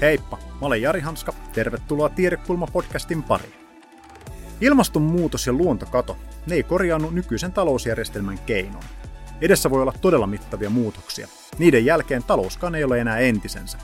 Heippa, 0.00 0.38
mä 0.60 0.66
olen 0.66 0.82
Jari 0.82 1.00
Hanska. 1.00 1.32
Tervetuloa 1.52 2.08
Tiedekulma-podcastin 2.08 3.22
pariin. 3.22 3.54
Ilmastonmuutos 4.60 5.46
ja 5.46 5.52
luontokato, 5.52 6.16
ne 6.46 6.54
ei 6.54 6.62
korjaannu 6.62 7.10
nykyisen 7.10 7.52
talousjärjestelmän 7.52 8.38
keinoin. 8.38 8.84
Edessä 9.40 9.70
voi 9.70 9.82
olla 9.82 9.94
todella 10.00 10.26
mittavia 10.26 10.70
muutoksia. 10.70 11.28
Niiden 11.58 11.84
jälkeen 11.84 12.22
talouskaan 12.22 12.74
ei 12.74 12.84
ole 12.84 13.00
enää 13.00 13.18
entisensä. 13.18 13.78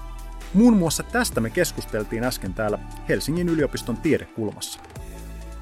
Muun 0.55 0.77
muassa 0.77 1.03
tästä 1.03 1.41
me 1.41 1.51
keskusteltiin 1.51 2.25
äsken 2.25 2.55
täällä 2.55 2.79
Helsingin 3.09 3.49
yliopiston 3.49 3.97
tiedekulmassa. 3.97 4.81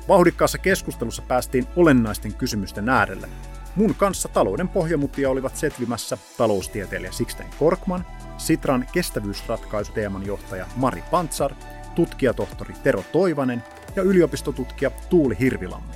Vauhdikkaassa 0.09 0.59
keskustelussa 0.59 1.23
päästiin 1.23 1.67
olennaisten 1.77 2.35
kysymysten 2.35 2.89
äärelle. 2.89 3.29
Mun 3.77 3.95
kanssa 3.95 4.29
talouden 4.29 4.69
pohjamutia 4.69 5.31
olivat 5.31 5.57
setvimässä 5.57 6.19
taloustieteilijä 6.37 7.13
Sixten 7.13 7.47
Korkman, 7.59 8.07
Sitran 8.41 8.87
kestävyysratkaisuteeman 8.93 10.27
johtaja 10.27 10.67
Mari 10.77 11.03
Pantsar, 11.11 11.55
tutkijatohtori 11.95 12.75
Tero 12.83 13.03
Toivanen 13.13 13.63
ja 13.97 14.03
yliopistotutkija 14.03 14.91
Tuuli 14.91 15.37
Hirvilammi. 15.41 15.95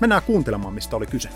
Mennään 0.00 0.22
kuuntelemaan, 0.22 0.74
mistä 0.74 0.96
oli 0.96 1.06
kyse. 1.06 1.28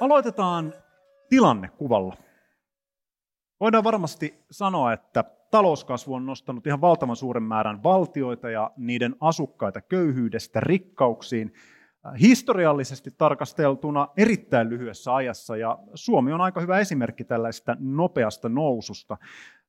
Aloitetaan 0.00 0.74
tilannekuvalla. 1.28 2.16
Voidaan 3.60 3.84
varmasti 3.84 4.44
sanoa, 4.50 4.92
että 4.92 5.24
talouskasvu 5.50 6.14
on 6.14 6.26
nostanut 6.26 6.66
ihan 6.66 6.80
valtavan 6.80 7.16
suuren 7.16 7.42
määrän 7.42 7.82
valtioita 7.82 8.50
ja 8.50 8.70
niiden 8.76 9.16
asukkaita 9.20 9.80
köyhyydestä 9.80 10.60
rikkauksiin 10.60 11.52
historiallisesti 12.20 13.10
tarkasteltuna 13.18 14.08
erittäin 14.16 14.68
lyhyessä 14.68 15.14
ajassa, 15.14 15.56
ja 15.56 15.78
Suomi 15.94 16.32
on 16.32 16.40
aika 16.40 16.60
hyvä 16.60 16.78
esimerkki 16.78 17.24
tällaista 17.24 17.76
nopeasta 17.80 18.48
noususta. 18.48 19.16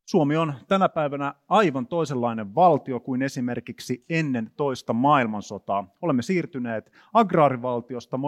Suomi 0.05 0.37
on 0.37 0.53
tänä 0.67 0.89
päivänä 0.89 1.33
aivan 1.47 1.87
toisenlainen 1.87 2.55
valtio 2.55 2.99
kuin 2.99 3.21
esimerkiksi 3.21 4.05
ennen 4.09 4.51
toista 4.57 4.93
maailmansotaa. 4.93 5.95
Olemme 6.01 6.21
siirtyneet 6.21 6.91
agraarivaltiosta 7.13 8.19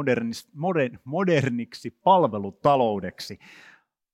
moderniksi 1.05 1.91
palvelutaloudeksi. 2.03 3.39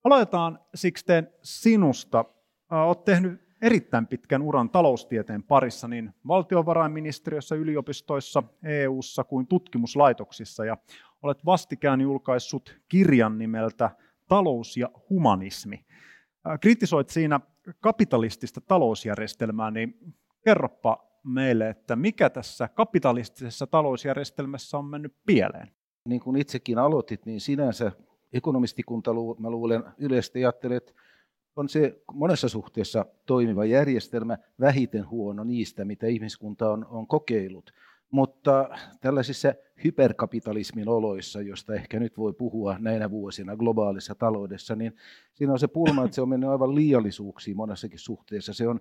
Aloitetaan 0.04 0.60
Sixten 0.76 1.30
sinusta. 1.42 2.26
Olet 2.72 3.04
tehnyt 3.04 3.42
erittäin 3.62 4.08
pitkän 4.08 4.42
uran 4.42 4.70
taloustieteen 4.70 5.44
parissa 5.44 5.88
niin 5.88 6.14
valtiovarainministeriössä, 6.28 7.56
yliopistoissa, 7.56 8.44
EU:ssa 8.64 9.24
kuin 9.24 9.48
tutkimuslaitoksissa 9.48 10.66
ja 10.66 10.78
olet 11.24 11.46
vastikään 11.46 12.02
julkaissut 12.02 12.80
kirjan 12.90 13.38
nimeltä 13.38 13.92
Talous 14.28 14.78
ja 14.78 14.90
humanismi. 15.10 15.86
Kritisoit 16.62 17.10
siinä 17.10 17.40
kapitalistista 17.80 18.62
talousjärjestelmää, 18.62 19.72
niin 19.72 20.14
kerropa 20.46 21.08
meille, 21.24 21.70
että 21.70 21.96
mikä 21.96 22.30
tässä 22.30 22.68
kapitalistisessa 22.68 23.68
talousjärjestelmässä 23.68 24.78
on 24.78 24.86
mennyt 24.86 25.16
pieleen? 25.26 25.72
Niin 26.06 26.22
kuin 26.22 26.38
itsekin 26.38 26.78
aloitit, 26.78 27.26
niin 27.26 27.42
sinänsä 27.42 27.92
ekonomistikunta, 28.34 29.12
mä 29.40 29.50
luulen, 29.50 29.84
yleisesti 29.98 30.40
ajattelet, 30.40 30.96
on 31.58 31.70
se 31.70 32.02
monessa 32.14 32.50
suhteessa 32.50 33.06
toimiva 33.26 33.66
järjestelmä, 33.66 34.38
vähiten 34.60 35.10
huono 35.10 35.44
niistä, 35.44 35.86
mitä 35.86 36.08
ihmiskunta 36.08 36.72
on, 36.72 36.86
on 36.90 37.08
kokeillut. 37.08 37.74
Mutta 38.12 38.70
tällaisissa 39.02 39.54
hyperkapitalismin 39.84 40.90
oloissa, 40.90 41.42
josta 41.42 41.74
ehkä 41.74 42.00
nyt 42.00 42.18
voi 42.18 42.34
puhua 42.34 42.76
näinä 42.80 43.12
vuosina 43.12 43.56
globaalissa 43.56 44.16
taloudessa, 44.16 44.76
niin 44.76 44.96
siinä 45.34 45.54
on 45.54 45.60
se 45.60 45.68
pulma, 45.68 46.06
että 46.06 46.16
se 46.16 46.22
on 46.22 46.30
mennyt 46.30 46.50
aivan 46.50 46.76
liiallisuuksiin 46.76 47.58
monessakin 47.58 48.00
suhteessa. 48.00 48.54
Se 48.54 48.68
on 48.68 48.80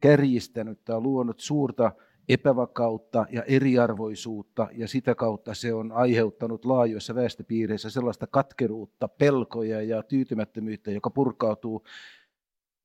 kärjistänyt 0.00 0.84
tai 0.84 1.00
luonut 1.00 1.40
suurta 1.40 1.92
epävakautta 2.28 3.26
ja 3.30 3.42
eriarvoisuutta, 3.42 4.68
ja 4.72 4.88
sitä 4.88 5.14
kautta 5.14 5.54
se 5.54 5.74
on 5.74 5.92
aiheuttanut 5.92 6.64
laajoissa 6.64 7.14
väestöpiireissä 7.14 7.90
sellaista 7.90 8.26
katkeruutta, 8.26 9.08
pelkoja 9.08 9.82
ja 9.82 10.02
tyytymättömyyttä, 10.02 10.90
joka 10.90 11.10
purkautuu 11.10 11.84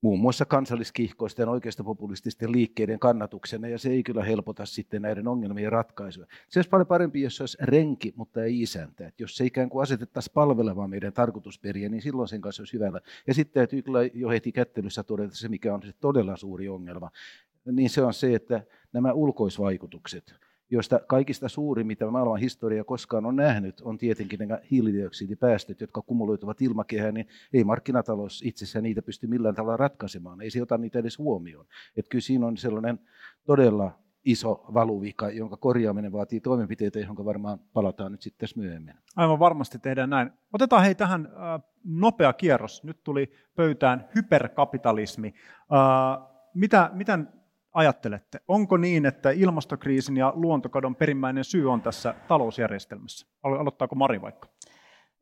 muun 0.03 0.19
muassa 0.19 0.45
kansalliskihkoisten 0.45 1.49
oikeistopopulististen 1.49 2.51
liikkeiden 2.51 2.99
kannatuksena, 2.99 3.67
ja 3.67 3.77
se 3.77 3.89
ei 3.89 4.03
kyllä 4.03 4.23
helpota 4.23 4.65
sitten 4.65 5.01
näiden 5.01 5.27
ongelmien 5.27 5.71
ratkaisua. 5.71 6.25
Se 6.49 6.59
olisi 6.59 6.69
paljon 6.69 6.87
parempi, 6.87 7.21
jos 7.21 7.37
se 7.37 7.43
olisi 7.43 7.57
renki, 7.61 8.13
mutta 8.15 8.43
ei 8.43 8.61
isäntä. 8.61 9.07
Että 9.07 9.23
jos 9.23 9.37
se 9.37 9.45
ikään 9.45 9.69
kuin 9.69 9.83
asetettaisiin 9.83 10.33
palvelemaan 10.33 10.89
meidän 10.89 11.13
tarkoitusperiä, 11.13 11.89
niin 11.89 12.01
silloin 12.01 12.27
sen 12.27 12.41
kanssa 12.41 12.61
olisi 12.61 12.73
hyvällä. 12.73 13.01
Ja 13.27 13.33
sitten 13.33 13.53
täytyy 13.53 13.81
kyllä 13.81 13.99
jo 14.13 14.29
heti 14.29 14.51
kättelyssä 14.51 15.03
todeta 15.03 15.35
se, 15.35 15.49
mikä 15.49 15.73
on 15.73 15.81
se 15.81 15.93
todella 15.99 16.37
suuri 16.37 16.69
ongelma, 16.69 17.11
niin 17.65 17.89
se 17.89 18.01
on 18.01 18.13
se, 18.13 18.35
että 18.35 18.63
nämä 18.93 19.13
ulkoisvaikutukset, 19.13 20.35
joista 20.73 20.99
kaikista 21.07 21.49
suurin, 21.49 21.87
mitä 21.87 22.11
maailman 22.11 22.39
historia 22.39 22.83
koskaan 22.83 23.25
on 23.25 23.35
nähnyt, 23.35 23.81
on 23.81 23.97
tietenkin 23.97 24.39
nämä 24.39 24.59
hiilidioksidipäästöt, 24.71 25.81
jotka 25.81 26.01
kumuloituvat 26.01 26.61
ilmakehään, 26.61 27.13
niin 27.13 27.27
ei 27.53 27.63
markkinatalous 27.63 28.41
itsessään 28.45 28.83
niitä 28.83 29.01
pysty 29.01 29.27
millään 29.27 29.55
tavalla 29.55 29.77
ratkaisemaan, 29.77 30.41
ei 30.41 30.51
se 30.51 30.61
ota 30.61 30.77
niitä 30.77 30.99
edes 30.99 31.17
huomioon. 31.17 31.65
Että 31.97 32.09
kyllä 32.09 32.21
siinä 32.21 32.45
on 32.45 32.57
sellainen 32.57 32.99
todella 33.45 33.99
iso 34.25 34.65
valuvika, 34.73 35.29
jonka 35.29 35.57
korjaaminen 35.57 36.11
vaatii 36.11 36.39
toimenpiteitä, 36.39 36.99
johon 36.99 37.25
varmaan 37.25 37.59
palataan 37.73 38.11
nyt 38.11 38.21
sitten 38.21 38.39
tässä 38.39 38.59
myöhemmin. 38.59 38.95
Aivan 39.15 39.39
varmasti 39.39 39.79
tehdään 39.79 40.09
näin. 40.09 40.31
Otetaan 40.53 40.83
hei 40.83 40.95
tähän 40.95 41.25
äh, 41.25 41.61
nopea 41.83 42.33
kierros. 42.33 42.83
Nyt 42.83 43.03
tuli 43.03 43.31
pöytään 43.55 44.09
hyperkapitalismi. 44.15 45.33
Äh, 45.73 46.27
mitä, 46.53 46.89
miten 46.93 47.27
ajattelette? 47.73 48.39
Onko 48.47 48.77
niin, 48.77 49.05
että 49.05 49.31
ilmastokriisin 49.31 50.17
ja 50.17 50.33
luontokadon 50.35 50.95
perimmäinen 50.95 51.43
syy 51.43 51.71
on 51.71 51.81
tässä 51.81 52.13
talousjärjestelmässä? 52.27 53.27
Aloittaako 53.43 53.95
Mari 53.95 54.21
vaikka? 54.21 54.52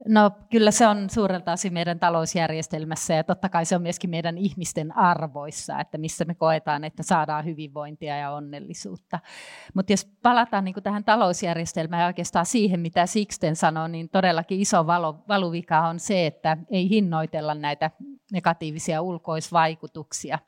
No 0.07 0.31
kyllä 0.51 0.71
se 0.71 0.87
on 0.87 1.09
suurelta 1.09 1.51
osin 1.51 1.73
meidän 1.73 1.99
talousjärjestelmässä 1.99 3.13
ja 3.13 3.23
totta 3.23 3.49
kai 3.49 3.65
se 3.65 3.75
on 3.75 3.81
myöskin 3.81 4.09
meidän 4.09 4.37
ihmisten 4.37 4.97
arvoissa, 4.97 5.79
että 5.79 5.97
missä 5.97 6.25
me 6.25 6.35
koetaan, 6.35 6.83
että 6.83 7.03
saadaan 7.03 7.45
hyvinvointia 7.45 8.17
ja 8.17 8.31
onnellisuutta. 8.31 9.19
Mutta 9.73 9.93
jos 9.93 10.05
palataan 10.23 10.63
niin 10.63 10.83
tähän 10.83 11.03
talousjärjestelmään 11.03 12.01
ja 12.01 12.07
oikeastaan 12.07 12.45
siihen, 12.45 12.79
mitä 12.79 13.05
Sixten 13.05 13.55
sanoi, 13.55 13.89
niin 13.89 14.09
todellakin 14.09 14.59
iso 14.59 14.87
valo, 14.87 15.23
valuvika 15.27 15.87
on 15.87 15.99
se, 15.99 16.27
että 16.27 16.57
ei 16.71 16.89
hinnoitella 16.89 17.55
näitä 17.55 17.91
negatiivisia 18.31 19.01
ulkoisvaikutuksia. 19.01 20.39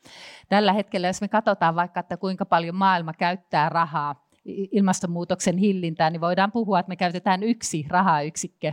Tällä 0.50 0.74
hetkellä, 0.74 1.08
jos 1.08 1.22
me 1.22 1.28
katsotaan 1.28 1.76
vaikka, 1.76 2.00
että 2.00 2.18
kuinka 2.18 2.46
paljon 2.46 2.76
maailma 2.76 3.14
käyttää 3.14 3.70
rahaa 3.70 4.23
ilmastonmuutoksen 4.46 5.58
hillintään, 5.58 6.14
niin 6.14 6.22
voidaan 6.22 6.52
puhua, 6.52 6.80
että 6.80 6.90
me 6.90 6.96
käytetään 6.96 7.44
yksi 7.44 7.86
rahayksikkö 7.90 8.68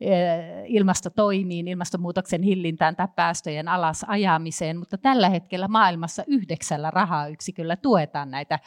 eh, 0.00 0.20
ilmastotoimiin, 0.66 1.68
ilmastonmuutoksen 1.68 2.42
hillintään 2.42 2.96
tai 2.96 3.08
päästöjen 3.16 3.68
alas 3.68 4.04
ajamiseen, 4.08 4.76
mutta 4.76 4.98
tällä 4.98 5.28
hetkellä 5.28 5.68
maailmassa 5.68 6.24
yhdeksällä 6.26 6.90
rahayksiköllä 6.90 7.76
tuetaan 7.76 8.30
näitä 8.30 8.58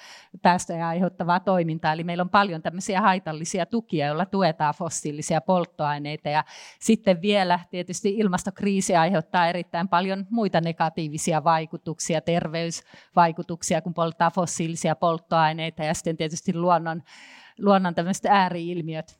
päästöjä 0.42 0.88
aiheuttavaa 0.88 1.40
toimintaa, 1.40 1.94
eli 1.94 2.04
meillä 2.04 2.24
on 2.24 2.30
paljon 2.30 2.62
tämmöisiä 2.62 3.02
haitallisia 3.02 3.66
tukia, 3.66 4.08
joilla 4.08 4.26
tuetaan 4.26 4.74
fossiilisia 4.78 5.42
polttoaineita, 5.42 6.30
ja 6.30 6.44
sitten 6.80 7.22
vielä 7.22 7.60
tietysti 7.70 8.10
ilmastokriisi 8.18 8.96
aiheuttaa 8.96 9.48
erittäin 9.48 9.88
paljon 9.88 10.26
muita 10.30 10.62
negatiivisia 10.62 11.44
vaikutuksia, 11.44 12.22
terveysvaikutuksia, 12.22 13.82
kun 13.82 13.94
polttaa 13.94 14.32
fossiilisia 14.32 14.96
polttoaineita, 14.96 15.84
ja 15.84 15.94
sitten 15.94 16.18
tietysti 16.18 16.43
tietysti 16.44 16.62
luonnon, 16.62 17.04
luonnon 17.60 17.96
tämmöiset 17.96 18.26
ääriilmiöt 18.26 19.20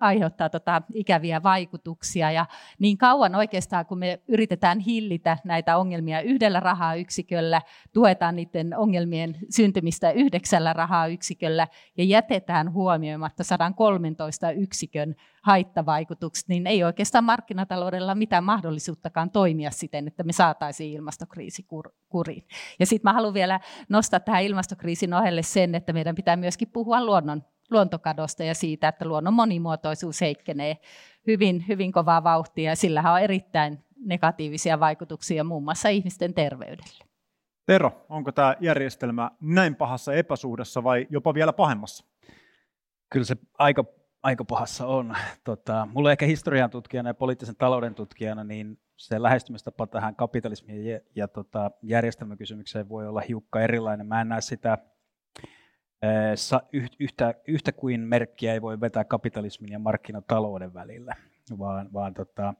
aiheuttaa 0.00 0.48
tota 0.48 0.82
ikäviä 0.94 1.42
vaikutuksia. 1.42 2.30
Ja 2.30 2.46
niin 2.78 2.98
kauan 2.98 3.34
oikeastaan, 3.34 3.86
kun 3.86 3.98
me 3.98 4.20
yritetään 4.28 4.78
hillitä 4.78 5.38
näitä 5.44 5.76
ongelmia 5.76 6.20
yhdellä 6.20 6.60
rahayksiköllä, 6.60 7.62
tuetaan 7.92 8.36
niiden 8.36 8.78
ongelmien 8.78 9.36
syntymistä 9.50 10.10
yhdeksällä 10.10 10.72
rahayksiköllä 10.72 11.68
ja 11.96 12.04
jätetään 12.04 12.72
huomioimatta 12.72 13.44
113 13.44 14.50
yksikön 14.50 15.14
haittavaikutukset, 15.42 16.48
niin 16.48 16.66
ei 16.66 16.84
oikeastaan 16.84 17.24
markkinataloudella 17.24 18.14
mitään 18.14 18.44
mahdollisuuttakaan 18.44 19.30
toimia 19.30 19.70
siten, 19.70 20.06
että 20.06 20.22
me 20.22 20.32
saataisiin 20.32 20.96
ilmastokriisi 20.96 21.66
kuriin. 22.08 22.44
Ja 22.78 22.86
sitten 22.86 23.10
mä 23.10 23.12
haluan 23.12 23.34
vielä 23.34 23.60
nostaa 23.88 24.20
tähän 24.20 24.42
ilmastokriisin 24.42 25.14
ohelle 25.14 25.42
sen, 25.42 25.74
että 25.74 25.92
meidän 25.92 26.14
pitää 26.14 26.36
myöskin 26.36 26.70
puhua 26.72 27.04
luonnon 27.04 27.42
luontokadosta 27.70 28.44
ja 28.44 28.54
siitä, 28.54 28.88
että 28.88 29.04
luonnon 29.04 29.34
monimuotoisuus 29.34 30.20
heikkenee 30.20 30.76
hyvin, 31.26 31.64
hyvin 31.68 31.92
kovaa 31.92 32.24
vauhtia 32.24 32.70
ja 32.70 32.76
sillä 32.76 33.12
on 33.12 33.20
erittäin 33.20 33.84
negatiivisia 34.04 34.80
vaikutuksia 34.80 35.44
muun 35.44 35.64
muassa 35.64 35.88
ihmisten 35.88 36.34
terveydelle. 36.34 37.04
Tero, 37.66 38.06
onko 38.08 38.32
tämä 38.32 38.56
järjestelmä 38.60 39.30
näin 39.40 39.74
pahassa 39.74 40.14
epäsuhdassa 40.14 40.84
vai 40.84 41.06
jopa 41.10 41.34
vielä 41.34 41.52
pahemmassa? 41.52 42.04
Kyllä 43.10 43.24
se 43.24 43.36
aika 43.58 43.84
aika 44.26 44.44
pahassa 44.44 44.86
on. 44.86 45.16
Tota, 45.44 45.88
mulla 45.92 46.12
ehkä 46.12 46.26
historian 46.26 46.70
tutkijana 46.70 47.10
ja 47.10 47.14
poliittisen 47.14 47.56
talouden 47.56 47.94
tutkijana, 47.94 48.44
niin 48.44 48.78
se 48.96 49.22
lähestymistapa 49.22 49.86
tähän 49.86 50.16
kapitalismiin 50.16 50.86
ja, 50.86 51.00
ja 51.14 51.28
tota, 51.28 51.70
järjestelmäkysymykseen 51.82 52.88
voi 52.88 53.08
olla 53.08 53.20
hiukka 53.20 53.60
erilainen. 53.60 54.06
Mä 54.06 54.20
en 54.20 54.28
näe 54.28 54.40
sitä 54.40 54.78
yhtä, 56.98 57.34
yhtä 57.46 57.72
kuin 57.72 58.00
merkkiä 58.00 58.52
ei 58.52 58.62
voi 58.62 58.80
vetää 58.80 59.04
kapitalismin 59.04 59.72
ja 59.72 59.78
markkinatalouden 59.78 60.74
välillä, 60.74 61.14
vaan, 61.58 61.92
vaan 61.92 62.14
tota, 62.14 62.54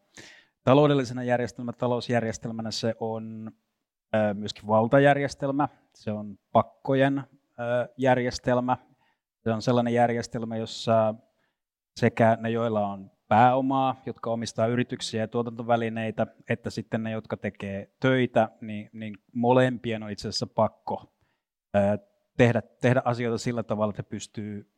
taloudellisena 0.64 1.22
järjestelmä, 1.22 1.72
talousjärjestelmänä 1.72 2.70
se 2.70 2.94
on 3.00 3.52
myöskin 4.34 4.66
valtajärjestelmä, 4.66 5.68
se 5.94 6.12
on 6.12 6.38
pakkojen 6.52 7.22
järjestelmä, 7.96 8.76
se 9.44 9.52
on 9.52 9.62
sellainen 9.62 9.94
järjestelmä, 9.94 10.56
jossa 10.56 11.14
sekä 11.96 12.38
ne, 12.40 12.50
joilla 12.50 12.86
on 12.86 13.10
pääomaa, 13.28 14.02
jotka 14.06 14.30
omistaa 14.30 14.66
yrityksiä 14.66 15.20
ja 15.20 15.28
tuotantovälineitä, 15.28 16.26
että 16.48 16.70
sitten 16.70 17.02
ne, 17.02 17.10
jotka 17.10 17.36
tekee 17.36 17.90
töitä, 18.00 18.48
niin, 18.60 18.90
niin 18.92 19.14
molempien 19.32 20.02
on 20.02 20.10
itse 20.10 20.28
asiassa 20.28 20.46
pakko 20.46 21.12
tehdä, 22.36 22.62
tehdä 22.80 23.02
asioita 23.04 23.38
sillä 23.38 23.62
tavalla, 23.62 23.90
että 23.90 24.02
pystyy 24.02 24.70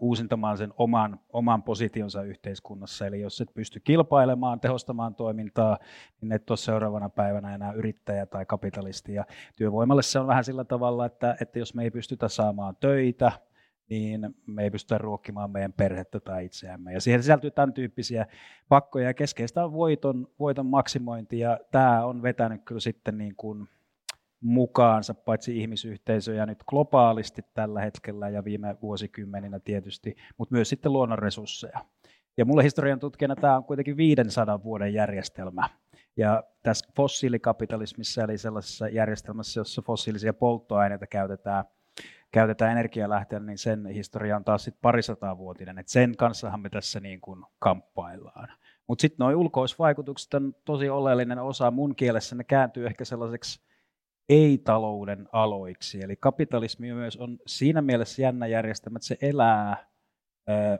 uusintamaan 0.00 0.58
sen 0.58 0.72
oman, 0.76 1.20
oman 1.32 1.62
positionsa 1.62 2.22
yhteiskunnassa. 2.22 3.06
Eli 3.06 3.20
jos 3.20 3.40
et 3.40 3.54
pysty 3.54 3.80
kilpailemaan, 3.80 4.60
tehostamaan 4.60 5.14
toimintaa, 5.14 5.78
niin 6.20 6.32
et 6.32 6.50
ole 6.50 6.56
seuraavana 6.56 7.08
päivänä 7.08 7.54
enää 7.54 7.72
yrittäjä 7.72 8.26
tai 8.26 8.46
kapitalisti. 8.46 9.14
Ja 9.14 9.24
työvoimalle 9.56 10.02
se 10.02 10.18
on 10.18 10.26
vähän 10.26 10.44
sillä 10.44 10.64
tavalla, 10.64 11.06
että, 11.06 11.36
että 11.40 11.58
jos 11.58 11.74
me 11.74 11.82
ei 11.82 11.90
pystytä 11.90 12.28
saamaan 12.28 12.76
töitä, 12.80 13.32
niin 13.90 14.34
me 14.46 14.62
ei 14.62 14.70
pystytä 14.70 14.98
ruokkimaan 14.98 15.50
meidän 15.50 15.72
perhettä 15.72 16.20
tai 16.20 16.44
itseämme. 16.44 16.92
Ja 16.92 17.00
siihen 17.00 17.22
sisältyy 17.22 17.50
tämän 17.50 17.72
tyyppisiä 17.72 18.26
pakkoja, 18.68 19.06
ja 19.06 19.14
keskeistä 19.14 19.64
on 19.64 19.72
voiton, 19.72 20.28
voiton 20.38 20.66
maksimointi, 20.66 21.38
ja 21.38 21.58
tämä 21.70 22.04
on 22.04 22.22
vetänyt 22.22 22.62
kyllä 22.64 22.80
sitten 22.80 23.18
niin 23.18 23.34
kuin 23.36 23.68
mukaansa, 24.40 25.14
paitsi 25.14 25.58
ihmisyhteisöjä 25.58 26.46
nyt 26.46 26.64
globaalisti 26.66 27.42
tällä 27.54 27.80
hetkellä 27.80 28.28
ja 28.28 28.44
viime 28.44 28.76
vuosikymmeninä 28.82 29.60
tietysti, 29.60 30.16
mutta 30.38 30.54
myös 30.54 30.68
sitten 30.68 30.92
luonnonresursseja. 30.92 31.84
Ja 32.36 32.44
mulle 32.44 32.64
historian 32.64 33.00
tutkijana 33.00 33.36
tämä 33.36 33.56
on 33.56 33.64
kuitenkin 33.64 33.96
500 33.96 34.62
vuoden 34.62 34.94
järjestelmä. 34.94 35.68
Ja 36.16 36.42
tässä 36.62 36.88
fossiilikapitalismissa, 36.96 38.22
eli 38.22 38.38
sellaisessa 38.38 38.88
järjestelmässä, 38.88 39.60
jossa 39.60 39.82
fossiilisia 39.82 40.32
polttoaineita 40.32 41.06
käytetään, 41.06 41.64
käytetään 42.32 42.72
energialähteenä, 42.72 43.46
niin 43.46 43.58
sen 43.58 43.86
historia 43.86 44.36
on 44.36 44.44
taas 44.44 44.64
sitten 44.64 44.82
parisataa 44.82 45.38
vuotinen. 45.38 45.78
Et 45.78 45.88
sen 45.88 46.16
kanssahan 46.16 46.60
me 46.60 46.70
tässä 46.70 47.00
niin 47.00 47.20
kuin 47.20 47.44
kamppaillaan. 47.58 48.48
Mutta 48.86 49.02
sitten 49.02 49.24
nuo 49.24 49.40
ulkoisvaikutukset 49.40 50.34
on 50.34 50.54
tosi 50.64 50.88
oleellinen 50.88 51.38
osa. 51.38 51.70
Mun 51.70 51.94
kielessä 51.94 52.36
ne 52.36 52.44
kääntyy 52.44 52.86
ehkä 52.86 53.04
sellaiseksi 53.04 53.67
ei-talouden 54.28 55.28
aloiksi. 55.32 56.02
Eli 56.02 56.16
kapitalismi 56.16 56.92
myös 56.92 57.16
on 57.16 57.38
siinä 57.46 57.82
mielessä 57.82 58.22
jännä 58.22 58.46
järjestelmä, 58.46 58.96
että 58.96 59.06
se 59.06 59.16
elää 59.22 59.88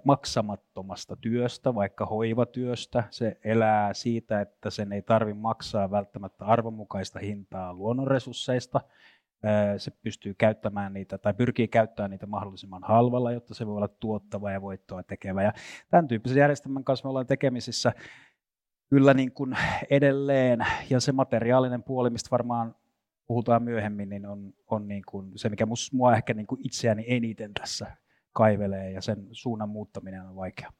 maksamattomasta 0.05 1.17
työstä, 1.17 1.75
vaikka 1.75 2.06
hoivatyöstä. 2.06 3.05
Se 3.11 3.39
elää 3.45 3.95
siitä, 3.95 4.41
että 4.41 4.71
sen 4.71 4.93
ei 4.93 5.03
tarvitse 5.03 5.41
maksaa 5.41 5.91
välttämättä 5.91 6.45
arvonmukaista 6.45 7.19
hintaa 7.19 7.75
luonnonresursseista. 7.75 8.81
Se 9.77 9.91
pystyy 10.03 10.35
käyttämään 10.35 10.93
niitä 10.93 11.19
tai 11.19 11.35
pyrkii 11.35 11.69
käyttämään 11.69 12.11
niitä 12.11 12.27
mahdollisimman 12.27 12.83
halvalla, 12.85 13.33
jotta 13.33 13.55
se 13.55 13.67
voi 13.67 13.77
olla 13.77 13.89
tuottava 13.89 14.51
ja 14.51 14.62
voittoa 14.62 15.03
tekevä. 15.03 15.43
Ja 15.43 15.53
tämän 15.91 16.09
tyyppisen 16.09 16.41
järjestelmän 16.41 16.85
kanssa 16.85 17.06
me 17.06 17.09
ollaan 17.09 17.27
tekemisissä 17.27 17.93
kyllä 18.91 19.15
niin 19.15 19.33
kuin 19.33 19.56
edelleen. 19.91 20.67
Ja 20.91 21.01
se 21.01 21.12
materiaalinen 21.12 21.83
puoli, 21.83 22.11
mistä 22.11 22.29
varmaan 22.31 22.75
puhutaan 23.29 23.63
myöhemmin, 23.63 24.09
niin 24.09 24.27
on, 24.27 24.55
on 24.67 24.89
niin 24.89 25.03
kuin 25.09 25.33
se, 25.37 25.49
mikä 25.49 25.67
mua 25.93 26.17
ehkä 26.17 26.35
niin 26.35 26.47
kuin 26.47 26.61
itseäni 26.65 27.05
eniten 27.07 27.55
tässä 27.55 27.97
kaivelee, 28.33 28.91
ja 28.91 29.01
sen 29.01 29.29
suunnan 29.33 29.69
muuttaminen 29.69 30.23
on 30.23 30.37
vaikea. 30.37 30.73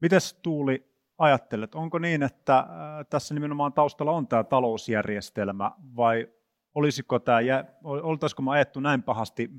Mites 0.00 0.38
Tuuli 0.42 0.84
ajattelet, 1.18 1.74
onko 1.74 1.98
niin, 1.98 2.22
että 2.22 2.66
tässä 3.10 3.34
nimenomaan 3.34 3.72
taustalla 3.72 4.12
on 4.12 4.28
tämä 4.28 4.44
talousjärjestelmä, 4.44 5.72
vai 5.96 6.28
olisiko 6.74 7.18
tämä, 7.18 7.38
oltaisiko 7.82 8.42
me 8.42 8.50
ajettu 8.50 8.80
näin 8.80 9.02
pahasti 9.02 9.50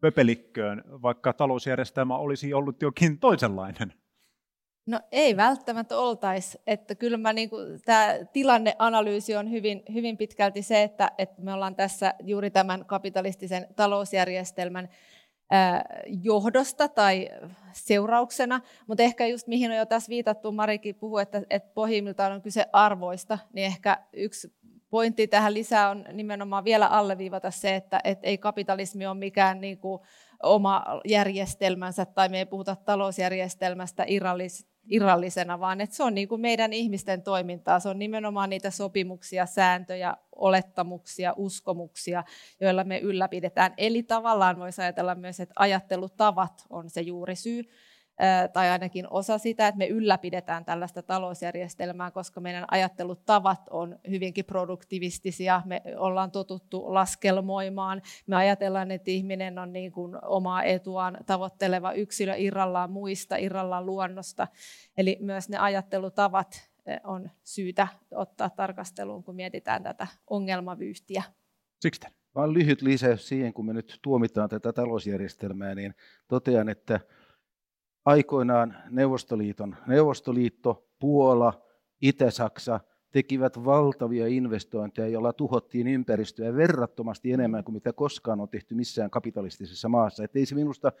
pöpelikköön, 0.00 0.84
vaikka 1.02 1.32
talousjärjestelmä 1.32 2.16
olisi 2.16 2.54
ollut 2.54 2.82
jokin 2.82 3.18
toisenlainen? 3.18 3.92
No 4.88 5.00
ei 5.12 5.36
välttämättä 5.36 5.98
oltaisi, 5.98 6.60
että 6.66 6.94
kyllä 6.94 7.16
mä 7.16 7.32
niin 7.32 7.50
kuin, 7.50 7.80
tämä 7.84 8.14
tilanneanalyysi 8.32 9.36
on 9.36 9.50
hyvin, 9.50 9.82
hyvin 9.92 10.16
pitkälti 10.16 10.62
se, 10.62 10.82
että, 10.82 11.10
että 11.18 11.42
me 11.42 11.52
ollaan 11.52 11.74
tässä 11.74 12.14
juuri 12.22 12.50
tämän 12.50 12.86
kapitalistisen 12.86 13.66
talousjärjestelmän 13.76 14.88
johdosta 16.22 16.88
tai 16.88 17.28
seurauksena, 17.72 18.60
mutta 18.86 19.02
ehkä 19.02 19.26
just 19.26 19.46
mihin 19.46 19.70
on 19.70 19.76
jo 19.76 19.86
tässä 19.86 20.10
viitattu, 20.10 20.52
Marikin 20.52 20.94
puhui, 20.94 21.22
että, 21.22 21.42
että 21.50 21.70
pohjimmiltaan 21.74 22.32
on 22.32 22.42
kyse 22.42 22.66
arvoista, 22.72 23.38
niin 23.52 23.66
ehkä 23.66 23.98
yksi 24.12 24.52
pointti 24.90 25.26
tähän 25.26 25.54
lisää 25.54 25.90
on 25.90 26.04
nimenomaan 26.12 26.64
vielä 26.64 26.86
alleviivata 26.86 27.50
se, 27.50 27.76
että, 27.76 28.00
että 28.04 28.26
ei 28.26 28.38
kapitalismi 28.38 29.06
ole 29.06 29.18
mikään 29.18 29.60
niin 29.60 29.78
kuin 29.78 30.00
oma 30.42 30.84
järjestelmänsä 31.04 32.04
tai 32.04 32.28
me 32.28 32.38
ei 32.38 32.46
puhuta 32.46 32.76
talousjärjestelmästä 32.76 34.04
irrallis, 34.06 34.66
irrallisena, 34.88 35.60
vaan 35.60 35.80
että 35.80 35.96
se 35.96 36.02
on 36.02 36.14
niin 36.14 36.28
kuin 36.28 36.40
meidän 36.40 36.72
ihmisten 36.72 37.22
toimintaa. 37.22 37.80
Se 37.80 37.88
on 37.88 37.98
nimenomaan 37.98 38.50
niitä 38.50 38.70
sopimuksia, 38.70 39.46
sääntöjä, 39.46 40.16
olettamuksia, 40.36 41.34
uskomuksia, 41.36 42.24
joilla 42.60 42.84
me 42.84 42.98
ylläpidetään. 42.98 43.74
Eli 43.76 44.02
tavallaan 44.02 44.58
voisi 44.58 44.82
ajatella 44.82 45.14
myös, 45.14 45.40
että 45.40 45.54
ajattelutavat 45.56 46.66
on 46.70 46.90
se 46.90 47.00
juuri 47.00 47.36
syy 47.36 47.64
tai 48.52 48.68
ainakin 48.68 49.06
osa 49.10 49.38
sitä, 49.38 49.68
että 49.68 49.78
me 49.78 49.86
ylläpidetään 49.86 50.64
tällaista 50.64 51.02
talousjärjestelmää, 51.02 52.10
koska 52.10 52.40
meidän 52.40 52.64
ajattelutavat 52.70 53.60
on 53.70 53.98
hyvinkin 54.10 54.44
produktivistisia. 54.44 55.62
Me 55.64 55.82
ollaan 55.96 56.30
totuttu 56.30 56.94
laskelmoimaan. 56.94 58.02
Me 58.26 58.36
ajatellaan, 58.36 58.90
että 58.90 59.10
ihminen 59.10 59.58
on 59.58 59.72
niin 59.72 59.92
kuin 59.92 60.16
omaa 60.24 60.62
etuaan 60.62 61.18
tavoitteleva 61.26 61.92
yksilö 61.92 62.34
irrallaan 62.36 62.90
muista, 62.90 63.36
irrallaan 63.36 63.86
luonnosta. 63.86 64.48
Eli 64.96 65.16
myös 65.20 65.48
ne 65.48 65.58
ajattelutavat 65.58 66.70
on 67.04 67.30
syytä 67.44 67.88
ottaa 68.10 68.50
tarkasteluun, 68.50 69.24
kun 69.24 69.34
mietitään 69.34 69.82
tätä 69.82 70.06
ongelmavyyhtiä. 70.30 71.22
Siksi 71.80 72.00
Vain 72.34 72.54
lyhyt 72.54 72.82
lisäys 72.82 73.28
siihen, 73.28 73.52
kun 73.52 73.66
me 73.66 73.72
nyt 73.72 73.98
tuomitaan 74.02 74.48
tätä 74.48 74.72
talousjärjestelmää, 74.72 75.74
niin 75.74 75.94
totean, 76.28 76.68
että 76.68 77.00
aikoinaan 78.08 78.76
Neuvostoliiton, 78.90 79.76
Neuvostoliitto, 79.86 80.88
Puola, 80.98 81.62
Itä-Saksa 82.02 82.80
tekivät 83.12 83.64
valtavia 83.64 84.26
investointeja, 84.26 85.08
joilla 85.08 85.32
tuhottiin 85.32 85.86
ympäristöä 85.86 86.54
verrattomasti 86.54 87.32
enemmän 87.32 87.64
kuin 87.64 87.72
mitä 87.72 87.92
koskaan 87.92 88.40
on 88.40 88.48
tehty 88.48 88.74
missään 88.74 89.10
kapitalistisessa 89.10 89.88
maassa. 89.88 90.24
Että 90.24 90.38
ei 90.38 90.46
se 90.46 90.54
minusta 90.54 90.92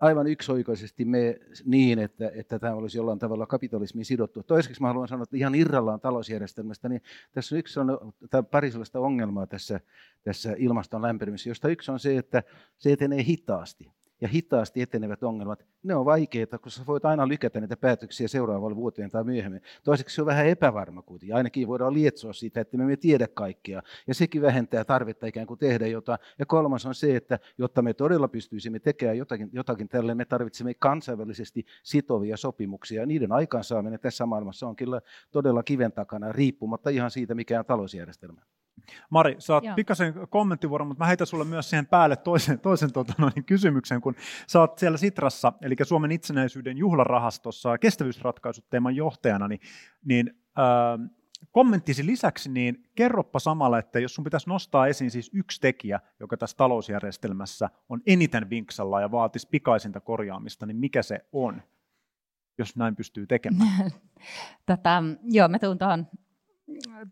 aivan 0.00 0.26
yksioikoisesti 0.26 1.04
mene 1.04 1.38
niin, 1.64 1.98
että, 1.98 2.30
että 2.34 2.58
tämä 2.58 2.74
olisi 2.74 2.98
jollain 2.98 3.18
tavalla 3.18 3.46
kapitalismiin 3.46 4.04
sidottu. 4.04 4.42
Toiseksi 4.42 4.80
mä 4.80 4.88
haluan 4.88 5.08
sanoa, 5.08 5.22
että 5.22 5.36
ihan 5.36 5.54
irrallaan 5.54 6.00
talousjärjestelmästä, 6.00 6.88
niin 6.88 7.02
tässä 7.32 7.54
on 7.54 7.58
yksi 7.58 7.80
on, 7.80 8.12
pari 8.50 8.70
sellaista 8.70 9.00
ongelmaa 9.00 9.46
tässä, 9.46 9.80
tässä 10.22 10.54
ilmaston 10.58 11.02
lämpenemisessä, 11.02 11.50
josta 11.50 11.68
yksi 11.68 11.90
on 11.90 12.00
se, 12.00 12.16
että 12.16 12.42
se 12.78 12.92
etenee 12.92 13.24
hitaasti 13.24 13.99
ja 14.20 14.28
hitaasti 14.28 14.82
etenevät 14.82 15.22
ongelmat, 15.22 15.64
ne 15.82 15.94
on 15.94 16.04
vaikeita, 16.04 16.58
koska 16.58 16.86
voit 16.86 17.04
aina 17.04 17.28
lykätä 17.28 17.60
niitä 17.60 17.76
päätöksiä 17.76 18.28
seuraavalle 18.28 18.76
vuoteen 18.76 19.10
tai 19.10 19.24
myöhemmin. 19.24 19.62
Toiseksi 19.84 20.14
se 20.14 20.22
on 20.22 20.26
vähän 20.26 20.46
epävarma 20.46 21.02
kuitenkin. 21.02 21.36
Ainakin 21.36 21.68
voidaan 21.68 21.94
lietsoa 21.94 22.32
siitä, 22.32 22.60
että 22.60 22.76
me 22.76 22.82
emme 22.82 22.96
tiedä 22.96 23.28
kaikkea. 23.28 23.82
Ja 24.06 24.14
sekin 24.14 24.42
vähentää 24.42 24.84
tarvetta 24.84 25.26
ikään 25.26 25.46
kuin 25.46 25.58
tehdä 25.58 25.86
jotain. 25.86 26.18
Ja 26.38 26.46
kolmas 26.46 26.86
on 26.86 26.94
se, 26.94 27.16
että 27.16 27.38
jotta 27.58 27.82
me 27.82 27.94
todella 27.94 28.28
pystyisimme 28.28 28.78
tekemään 28.78 29.18
jotakin, 29.18 29.50
jotakin 29.52 29.88
tälle, 29.88 30.14
me 30.14 30.24
tarvitsemme 30.24 30.74
kansainvälisesti 30.74 31.66
sitovia 31.82 32.36
sopimuksia. 32.36 33.06
Niiden 33.06 33.32
aikaansaaminen 33.32 34.00
tässä 34.00 34.26
maailmassa 34.26 34.66
on 34.68 34.76
kyllä 34.76 35.00
todella 35.30 35.62
kiven 35.62 35.92
takana, 35.92 36.32
riippumatta 36.32 36.90
ihan 36.90 37.10
siitä, 37.10 37.34
mikä 37.34 37.58
on 37.58 37.64
talousjärjestelmä. 37.64 38.40
Mari, 39.10 39.36
sä 39.38 39.54
oot 39.54 39.64
pikaisen 39.76 40.14
kommenttivuoron, 40.30 40.88
mutta 40.88 41.04
mä 41.04 41.08
heitän 41.08 41.26
sulle 41.26 41.44
myös 41.44 41.70
siihen 41.70 41.86
päälle 41.86 42.16
toisen, 42.16 42.60
toisen 42.60 42.92
tota, 42.92 43.14
noin, 43.18 43.44
kysymyksen, 43.46 44.00
kun 44.00 44.14
sä 44.46 44.60
oot 44.60 44.78
siellä 44.78 44.98
Sitrassa, 44.98 45.52
eli 45.62 45.74
Suomen 45.82 46.12
itsenäisyyden 46.12 46.78
juhlarahastossa 46.78 47.78
kestävyysratkaisut 47.78 48.70
teeman 48.70 48.96
johtajana, 48.96 49.48
niin, 49.48 49.60
niin 50.04 50.30
äh, 50.58 51.10
kommenttisi 51.50 52.06
lisäksi, 52.06 52.50
niin 52.50 52.82
kerroppa 52.94 53.38
samalla, 53.38 53.78
että 53.78 54.00
jos 54.00 54.14
sun 54.14 54.24
pitäisi 54.24 54.48
nostaa 54.48 54.86
esiin 54.86 55.10
siis 55.10 55.30
yksi 55.34 55.60
tekijä, 55.60 56.00
joka 56.20 56.36
tässä 56.36 56.56
talousjärjestelmässä 56.56 57.70
on 57.88 58.00
eniten 58.06 58.50
vinksalla 58.50 59.00
ja 59.00 59.10
vaatisi 59.10 59.48
pikaisinta 59.48 60.00
korjaamista, 60.00 60.66
niin 60.66 60.76
mikä 60.76 61.02
se 61.02 61.24
on? 61.32 61.62
jos 62.60 62.76
näin 62.76 62.96
pystyy 62.96 63.26
tekemään? 63.26 63.90
Tätä, 64.66 65.02
joo, 65.24 65.48
mä 65.48 65.58
tuun 65.58 65.78
tuohon 65.78 66.06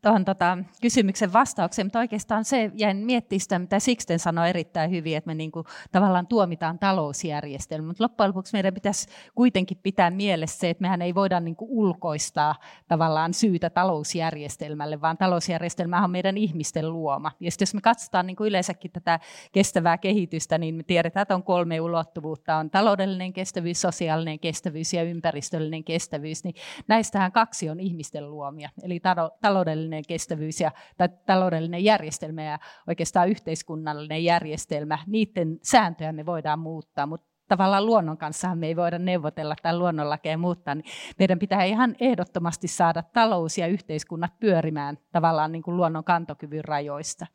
tuohon 0.02 0.24
tota, 0.24 0.58
kysymyksen 0.82 1.32
vastaukseen, 1.32 1.86
mutta 1.86 1.98
oikeastaan 1.98 2.44
se 2.44 2.70
jäin 2.74 2.96
miettimään 2.96 3.40
sitä, 3.40 3.58
mitä 3.58 3.78
Sixten 3.78 4.18
sanoi 4.18 4.48
erittäin 4.48 4.90
hyvin, 4.90 5.16
että 5.16 5.28
me 5.28 5.34
niinku 5.34 5.64
tavallaan 5.92 6.26
tuomitaan 6.26 6.78
talousjärjestelmä, 6.78 7.86
mutta 7.86 8.04
loppujen 8.04 8.28
lopuksi 8.28 8.52
meidän 8.52 8.74
pitäisi 8.74 9.08
kuitenkin 9.34 9.78
pitää 9.82 10.10
mielessä 10.10 10.58
se, 10.58 10.70
että 10.70 10.82
mehän 10.82 11.02
ei 11.02 11.14
voida 11.14 11.40
niinku 11.40 11.66
ulkoistaa 11.70 12.54
tavallaan 12.88 13.34
syytä 13.34 13.70
talousjärjestelmälle, 13.70 15.00
vaan 15.00 15.18
talousjärjestelmä 15.18 16.04
on 16.04 16.10
meidän 16.10 16.36
ihmisten 16.36 16.92
luoma. 16.92 17.32
Ja 17.40 17.50
jos 17.60 17.74
me 17.74 17.80
katsotaan 17.80 18.26
niinku 18.26 18.44
yleensäkin 18.44 18.92
tätä 18.92 19.20
kestävää 19.52 19.98
kehitystä, 19.98 20.58
niin 20.58 20.74
me 20.74 20.82
tiedetään, 20.82 21.22
että 21.22 21.34
on 21.34 21.42
kolme 21.42 21.80
ulottuvuutta, 21.80 22.56
on 22.56 22.70
taloudellinen 22.70 23.32
kestävyys, 23.32 23.80
sosiaalinen 23.80 24.38
kestävyys 24.38 24.92
ja 24.92 25.02
ympäristöllinen 25.02 25.84
kestävyys, 25.84 26.44
niin 26.44 26.54
näistähän 26.88 27.32
kaksi 27.32 27.70
on 27.70 27.80
ihmisten 27.80 28.30
luomia, 28.30 28.70
eli 28.82 29.00
taloudellinen 29.48 30.02
kestävyys 30.08 30.60
ja 30.60 30.70
tai 30.96 31.08
taloudellinen 31.26 31.84
järjestelmä 31.84 32.42
ja 32.42 32.58
oikeastaan 32.86 33.28
yhteiskunnallinen 33.28 34.24
järjestelmä, 34.24 34.98
niiden 35.06 35.58
sääntöjä 35.62 36.12
me 36.12 36.26
voidaan 36.26 36.58
muuttaa, 36.58 37.06
mutta 37.06 37.28
tavallaan 37.48 37.86
luonnon 37.86 38.18
kanssa 38.18 38.54
me 38.54 38.66
ei 38.66 38.76
voida 38.76 38.98
neuvotella 38.98 39.54
tai 39.62 39.78
luonnonlakeja 39.78 40.38
muuttaa, 40.38 40.74
niin 40.74 40.84
meidän 41.18 41.38
pitää 41.38 41.64
ihan 41.64 41.96
ehdottomasti 42.00 42.68
saada 42.68 43.02
talous 43.02 43.58
ja 43.58 43.66
yhteiskunnat 43.66 44.32
pyörimään 44.40 44.98
tavallaan 45.12 45.52
niin 45.52 45.62
kuin 45.62 45.76
luonnon 45.76 46.04
kantokyvyn 46.04 46.64
rajoista. 46.64 47.26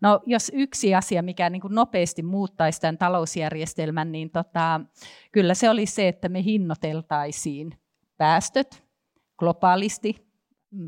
No, 0.00 0.20
jos 0.26 0.52
yksi 0.54 0.94
asia, 0.94 1.22
mikä 1.22 1.50
niin 1.50 1.62
kuin 1.62 1.74
nopeasti 1.74 2.22
muuttaisi 2.22 2.80
tämän 2.80 2.98
talousjärjestelmän, 2.98 4.12
niin 4.12 4.30
tota, 4.30 4.80
kyllä 5.32 5.54
se 5.54 5.70
olisi 5.70 5.94
se, 5.94 6.08
että 6.08 6.28
me 6.28 6.42
hinnoiteltaisiin 6.42 7.78
päästöt 8.16 8.84
globaalisti 9.38 10.23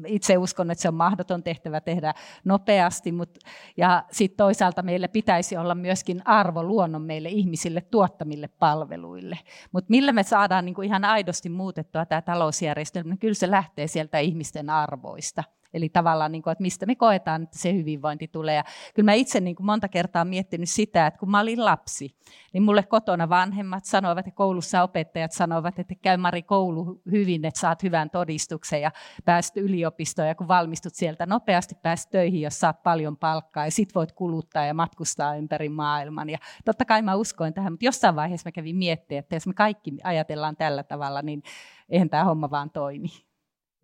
itse 0.07 0.39
uskon, 0.39 0.71
että 0.71 0.83
se 0.83 0.89
on 0.89 0.95
mahdoton 0.95 1.43
tehtävä 1.43 1.81
tehdä 1.81 2.15
nopeasti, 2.45 3.13
mutta, 3.13 3.41
ja 3.77 4.05
sitten 4.13 4.37
toisaalta 4.37 4.83
meillä 4.83 5.09
pitäisi 5.09 5.57
olla 5.57 5.75
myöskin 5.75 6.23
arvo 6.25 6.63
luonnon 6.63 7.03
meille 7.03 7.29
ihmisille 7.29 7.81
tuottamille 7.81 8.49
palveluille. 8.49 9.39
Mutta 9.73 9.91
millä 9.91 10.13
me 10.13 10.23
saadaan 10.23 10.65
niin 10.65 10.75
kuin 10.75 10.87
ihan 10.87 11.05
aidosti 11.05 11.49
muutettua 11.49 12.07
tämä 12.07 12.23
talousjärjestelmä, 12.23 13.11
niin 13.11 13.19
kyllä 13.19 13.35
se 13.35 13.51
lähtee 13.51 13.87
sieltä 13.87 14.19
ihmisten 14.19 14.71
arvoista. 14.71 15.45
Eli 15.77 15.89
tavallaan, 15.89 16.33
niin 16.33 16.43
kuin, 16.43 16.53
että 16.53 16.63
mistä 16.63 16.87
me 16.87 16.95
koetaan, 16.95 17.43
että 17.43 17.59
se 17.59 17.75
hyvinvointi 17.75 18.29
tulee. 18.29 18.55
Ja 18.55 18.65
kyllä 18.95 19.07
mä 19.07 19.13
itse 19.13 19.41
niin 19.41 19.57
kuin 19.57 19.67
monta 19.67 19.89
kertaa 19.89 20.25
miettinyt 20.25 20.69
sitä, 20.69 21.07
että 21.07 21.21
kun 21.21 21.31
mä 21.31 21.41
olin 21.41 21.65
lapsi, 21.65 22.17
niin 22.53 22.63
mulle 22.63 22.83
kotona 22.83 23.29
vanhemmat 23.29 23.85
sanoivat 23.85 24.27
ja 24.27 24.33
koulussa 24.33 24.83
opettajat 24.83 25.33
sanoivat, 25.33 25.79
että 25.79 25.95
käy 26.03 26.17
Mari 26.17 26.43
koulu 26.43 27.03
hyvin, 27.11 27.45
että 27.45 27.61
saat 27.61 27.83
hyvän 27.83 28.11
todistuksen 28.11 28.81
ja 28.81 28.91
pääst 29.25 29.57
yliopistoon 29.57 30.29
ja 30.29 30.35
kun 30.35 30.49
valmistut 30.49 30.95
sieltä 30.95 31.27
nopeasti 31.27 31.75
pääst 31.83 32.11
töihin, 32.11 32.41
jos 32.41 32.61
saat 32.61 32.83
paljon 32.83 33.17
palkkaa 33.17 33.65
ja 33.65 33.71
sit 33.71 33.95
voit 33.95 34.13
kuluttaa 34.13 34.67
ja 34.67 34.75
matkustaa 34.75 35.37
ympäri 35.37 35.69
maailman. 35.69 36.31
Ja 36.31 36.39
totta 36.65 36.85
kai 36.85 37.03
mä 37.03 37.15
uskoin 37.15 37.55
tähän, 37.55 37.73
mutta 37.73 37.87
jossain 37.87 38.17
vaiheessa 38.17 38.49
mä 38.49 38.53
kävin 38.53 38.77
miettimään, 38.77 39.19
että 39.19 39.37
jos 39.37 39.47
me 39.47 39.55
kaikki 39.55 39.93
ajatellaan 40.05 40.57
tällä 40.57 40.83
tavalla, 40.83 41.23
niin 41.23 41.43
eihän 41.89 42.11
tämä 42.11 42.25
homma 42.25 42.51
vaan 42.51 42.71
toimi. 42.71 43.26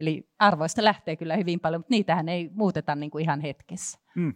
Eli 0.03 0.29
arvoista 0.39 0.85
lähtee 0.85 1.17
kyllä 1.17 1.37
hyvin 1.37 1.61
paljon, 1.61 1.81
mutta 1.81 1.95
niitähän 1.95 2.29
ei 2.29 2.51
muuteta 2.55 2.95
niin 2.95 3.11
kuin 3.11 3.23
ihan 3.23 3.41
hetkessä. 3.41 3.99
Mm. 4.15 4.35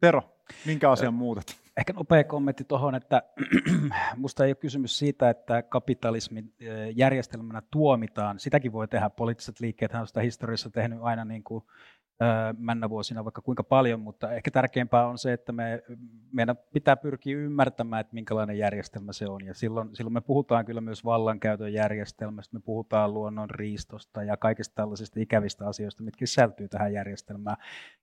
Tero, 0.00 0.22
minkä 0.66 0.90
asian 0.90 1.14
muutat? 1.14 1.44
Ehkä 1.76 1.92
nopea 1.92 2.24
kommentti 2.24 2.64
tuohon, 2.64 2.94
että 2.94 3.22
minusta 4.16 4.44
ei 4.44 4.48
ole 4.48 4.54
kysymys 4.54 4.98
siitä, 4.98 5.30
että 5.30 5.62
kapitalismin 5.62 6.54
järjestelmänä 6.94 7.62
tuomitaan. 7.70 8.38
Sitäkin 8.38 8.72
voi 8.72 8.88
tehdä. 8.88 9.10
Poliittiset 9.10 9.60
liikkeet 9.60 9.94
on 9.94 10.06
sitä 10.06 10.20
historiassa 10.20 10.70
tehnyt 10.70 10.98
aina 11.02 11.24
niin 11.24 11.44
kuin 11.44 11.64
männä 12.58 12.90
vuosina 12.90 13.24
vaikka 13.24 13.42
kuinka 13.42 13.64
paljon, 13.64 14.00
mutta 14.00 14.32
ehkä 14.32 14.50
tärkeämpää 14.50 15.06
on 15.06 15.18
se, 15.18 15.32
että 15.32 15.52
me, 15.52 15.82
meidän 16.32 16.56
pitää 16.72 16.96
pyrkiä 16.96 17.36
ymmärtämään, 17.36 18.00
että 18.00 18.14
minkälainen 18.14 18.58
järjestelmä 18.58 19.12
se 19.12 19.26
on. 19.26 19.44
Ja 19.46 19.54
silloin, 19.54 19.96
silloin 19.96 20.14
me 20.14 20.20
puhutaan 20.20 20.64
kyllä 20.64 20.80
myös 20.80 21.04
vallankäytön 21.04 21.72
järjestelmästä, 21.72 22.56
me 22.56 22.60
puhutaan 22.60 23.14
luonnon 23.14 23.50
riistosta 23.50 24.22
ja 24.22 24.36
kaikista 24.36 24.74
tällaisista 24.74 25.20
ikävistä 25.20 25.66
asioista, 25.66 26.02
mitkä 26.02 26.26
sisältyy 26.26 26.68
tähän 26.68 26.92
järjestelmään. 26.92 27.56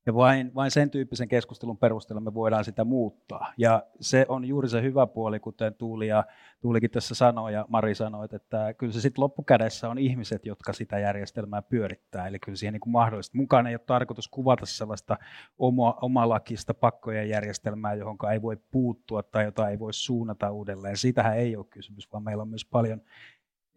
Ja 0.05 0.13
vain, 0.13 0.55
vain 0.55 0.71
sen 0.71 0.89
tyyppisen 0.89 1.27
keskustelun 1.27 1.77
perusteella 1.77 2.21
me 2.21 2.33
voidaan 2.33 2.65
sitä 2.65 2.83
muuttaa. 2.83 3.53
Ja 3.57 3.83
se 3.99 4.25
on 4.29 4.45
juuri 4.45 4.69
se 4.69 4.81
hyvä 4.81 5.07
puoli, 5.07 5.39
kuten 5.39 5.73
Tuuli 5.73 6.07
ja 6.07 6.23
Tuulikin 6.61 6.91
tässä 6.91 7.15
sanoi 7.15 7.53
ja 7.53 7.65
Mari 7.69 7.95
sanoi, 7.95 8.27
että 8.31 8.73
kyllä 8.73 8.93
se 8.93 9.01
sitten 9.01 9.21
loppukädessä 9.21 9.89
on 9.89 9.97
ihmiset, 9.97 10.45
jotka 10.45 10.73
sitä 10.73 10.99
järjestelmää 10.99 11.61
pyörittää. 11.61 12.27
Eli 12.27 12.39
kyllä 12.39 12.55
siihen 12.55 12.73
niin 12.73 12.81
kuin 12.81 12.91
mahdollista. 12.91 13.37
Mukaan 13.37 13.67
ei 13.67 13.75
ole 13.75 13.81
tarkoitus 14.01 14.27
kuvata 14.27 14.65
sellaista 14.65 15.17
oma, 15.57 15.97
omalakista 16.01 16.73
pakkojen 16.73 17.29
järjestelmää, 17.29 17.93
johon 17.93 18.17
ei 18.33 18.41
voi 18.41 18.57
puuttua 18.71 19.23
tai 19.23 19.43
jota 19.45 19.69
ei 19.69 19.79
voi 19.79 19.93
suunnata 19.93 20.51
uudelleen. 20.51 20.97
Siitähän 20.97 21.37
ei 21.37 21.55
ole 21.55 21.65
kysymys, 21.69 22.11
vaan 22.11 22.23
meillä 22.23 22.41
on 22.41 22.49
myös 22.49 22.65
paljon 22.65 23.01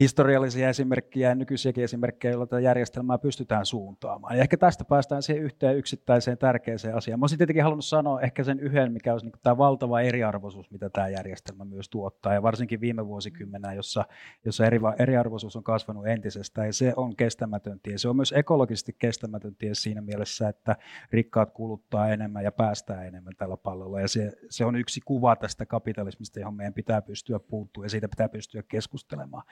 historiallisia 0.00 0.68
esimerkkejä 0.68 1.28
ja 1.28 1.34
nykyisiäkin 1.34 1.84
esimerkkejä, 1.84 2.32
joilla 2.32 2.46
tätä 2.46 2.60
järjestelmää 2.60 3.18
pystytään 3.18 3.66
suuntaamaan. 3.66 4.36
Ja 4.36 4.42
ehkä 4.42 4.56
tästä 4.56 4.84
päästään 4.84 5.22
siihen 5.22 5.42
yhteen 5.42 5.76
yksittäiseen 5.76 6.38
tärkeäseen 6.38 6.94
asiaan. 6.94 7.20
Mä 7.20 7.22
olisin 7.22 7.38
tietenkin 7.38 7.62
halunnut 7.62 7.84
sanoa 7.84 8.20
ehkä 8.20 8.44
sen 8.44 8.60
yhden, 8.60 8.92
mikä 8.92 9.12
olisi 9.12 9.26
niin 9.26 9.40
tämä 9.42 9.58
valtava 9.58 10.00
eriarvoisuus, 10.00 10.70
mitä 10.70 10.90
tämä 10.90 11.08
järjestelmä 11.08 11.64
myös 11.64 11.88
tuottaa, 11.88 12.34
ja 12.34 12.42
varsinkin 12.42 12.80
viime 12.80 13.06
vuosikymmenä, 13.06 13.74
jossa, 13.74 14.04
jossa 14.44 14.66
eri, 14.66 14.80
eriarvoisuus 14.98 15.56
on 15.56 15.64
kasvanut 15.64 16.06
entisestään, 16.06 16.66
ja 16.66 16.72
se 16.72 16.92
on 16.96 17.16
kestämätön 17.16 17.80
tie. 17.82 17.98
Se 17.98 18.08
on 18.08 18.16
myös 18.16 18.32
ekologisesti 18.36 18.96
kestämätön 18.98 19.56
tie 19.56 19.74
siinä 19.74 20.00
mielessä, 20.00 20.48
että 20.48 20.76
rikkaat 21.12 21.50
kuluttaa 21.50 22.08
enemmän 22.08 22.44
ja 22.44 22.52
päästää 22.52 23.04
enemmän 23.04 23.32
tällä 23.38 23.56
pallolla, 23.56 24.00
ja 24.00 24.08
se, 24.08 24.32
se 24.50 24.64
on 24.64 24.76
yksi 24.76 25.00
kuva 25.04 25.36
tästä 25.36 25.66
kapitalismista, 25.66 26.40
johon 26.40 26.54
meidän 26.54 26.74
pitää 26.74 27.02
pystyä 27.02 27.38
puuttumaan, 27.38 27.84
ja 27.84 27.90
siitä 27.90 28.08
pitää 28.08 28.28
pystyä 28.28 28.62
keskustelemaan. 28.68 29.44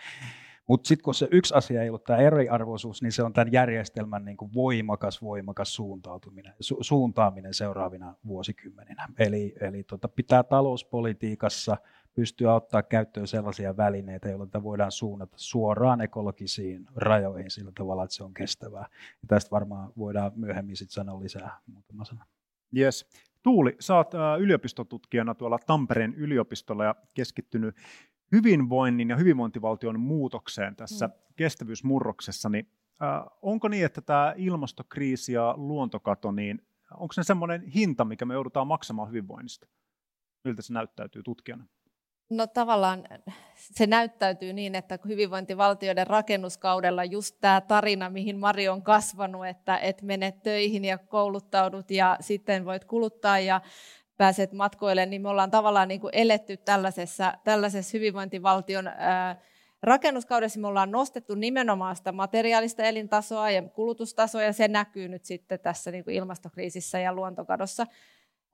Mutta 0.69 0.89
sitten 0.89 1.05
kun 1.05 1.15
se 1.15 1.29
yksi 1.31 1.55
asia 1.55 1.83
ei 1.83 1.89
ollut 1.89 2.05
tämä 2.05 2.19
eriarvoisuus, 2.19 3.03
niin 3.03 3.13
se 3.13 3.23
on 3.23 3.33
tämän 3.33 3.53
järjestelmän 3.53 4.25
niin 4.25 4.37
kuin 4.37 4.55
voimakas, 4.55 5.23
voimakas 5.23 5.75
suuntautuminen, 5.75 6.53
su- 6.53 6.79
suuntaaminen 6.81 7.55
seuraavina 7.55 8.15
vuosikymmeninä. 8.27 9.09
Eli, 9.19 9.55
eli 9.61 9.83
tota, 9.83 10.09
pitää 10.09 10.43
talouspolitiikassa 10.43 11.77
pystyä 12.15 12.55
ottaa 12.55 12.83
käyttöön 12.83 13.27
sellaisia 13.27 13.77
välineitä, 13.77 14.29
joilla 14.29 14.63
voidaan 14.63 14.93
suunnata 14.93 15.37
suoraan 15.37 16.01
ekologisiin 16.01 16.87
rajoihin 16.97 17.51
sillä 17.51 17.73
tavalla, 17.75 18.05
että 18.05 18.17
se 18.17 18.25
on 18.25 18.35
kestävää. 18.35 18.87
Ja 19.23 19.29
tästä 19.29 19.51
varmaan 19.51 19.93
voidaan 19.99 20.33
myöhemmin 20.35 20.77
sitten 20.77 20.95
sanoa 20.95 21.21
lisää 21.21 21.59
muutama 21.67 22.05
sana. 22.05 22.27
Yes. 22.77 23.07
Tuuli, 23.43 23.77
oot 23.95 24.13
yliopistotutkijana 24.41 25.35
tuolla 25.35 25.59
Tampereen 25.67 26.15
yliopistolla 26.15 26.85
ja 26.85 26.95
keskittynyt 27.15 27.77
hyvinvoinnin 28.33 29.11
ja 29.11 29.17
hyvinvointivaltion 29.17 30.01
muutokseen 30.01 30.77
tässä 30.77 31.07
mm. 31.07 31.13
kestävyysmurroksessa, 31.37 32.49
niin 32.49 32.69
äh, 33.03 33.25
onko 33.43 33.69
niin, 33.69 33.85
että 33.85 34.01
tämä 34.01 34.35
ilmastokriisi 34.37 35.33
ja 35.33 35.55
luontokato, 35.57 36.33
niin 36.33 36.67
onko 36.95 37.13
se 37.13 37.23
semmoinen 37.23 37.63
hinta, 37.63 38.05
mikä 38.05 38.25
me 38.25 38.35
joudutaan 38.35 38.67
maksamaan 38.67 39.09
hyvinvoinnista? 39.09 39.67
Miltä 40.45 40.63
se 40.63 40.73
näyttäytyy 40.73 41.23
tutkijana? 41.23 41.67
No 42.31 42.47
tavallaan 42.47 43.05
se 43.55 43.87
näyttäytyy 43.87 44.53
niin, 44.53 44.75
että 44.75 44.99
hyvinvointivaltioiden 45.09 46.07
rakennuskaudella 46.07 47.05
just 47.05 47.37
tämä 47.41 47.61
tarina, 47.61 48.11
mihin 48.11 48.39
Mari 48.39 48.69
on 48.69 48.83
kasvanut, 48.83 49.47
että 49.47 49.79
et 49.79 50.03
menet 50.03 50.43
töihin 50.43 50.85
ja 50.85 50.99
kouluttaudut 50.99 51.91
ja 51.91 52.17
sitten 52.21 52.65
voit 52.65 52.85
kuluttaa 52.85 53.39
ja 53.39 53.61
pääset 54.17 54.53
matkoille, 54.53 55.07
niin 55.07 55.23
me 55.23 55.29
ollaan 55.29 55.51
tavallaan 55.51 55.89
niin 55.89 56.01
kuin 56.01 56.15
eletty 56.15 56.57
tällaisessa, 56.57 57.35
tällaisessa 57.45 57.99
hyvinvointivaltion 57.99 58.87
ää, 58.87 59.41
rakennuskaudessa. 59.83 60.61
Me 60.61 60.67
ollaan 60.67 60.91
nostettu 60.91 61.35
nimenomaan 61.35 61.97
sitä 61.97 62.13
materiaalista 62.13 62.83
elintasoa 62.83 63.51
ja 63.51 63.63
kulutustasoa, 63.63 64.43
ja 64.43 64.53
se 64.53 64.69
näkyy 64.69 65.09
nyt 65.09 65.25
sitten 65.25 65.61
tässä 65.61 65.91
niin 65.91 66.05
kuin 66.05 66.17
ilmastokriisissä 66.17 66.99
ja 66.99 67.15
luontokadossa. 67.15 67.87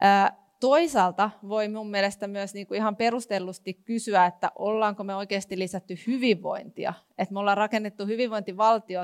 Ää, 0.00 0.47
toisaalta 0.60 1.30
voi 1.48 1.68
mun 1.68 1.90
mielestä 1.90 2.26
myös 2.26 2.54
niin 2.54 2.66
kuin 2.66 2.78
ihan 2.78 2.96
perustellusti 2.96 3.74
kysyä, 3.74 4.26
että 4.26 4.50
ollaanko 4.58 5.04
me 5.04 5.14
oikeasti 5.14 5.58
lisätty 5.58 5.98
hyvinvointia. 6.06 6.94
Että 7.18 7.32
me 7.34 7.40
ollaan 7.40 7.56
rakennettu 7.56 8.06
hyvinvointivaltio, 8.06 9.00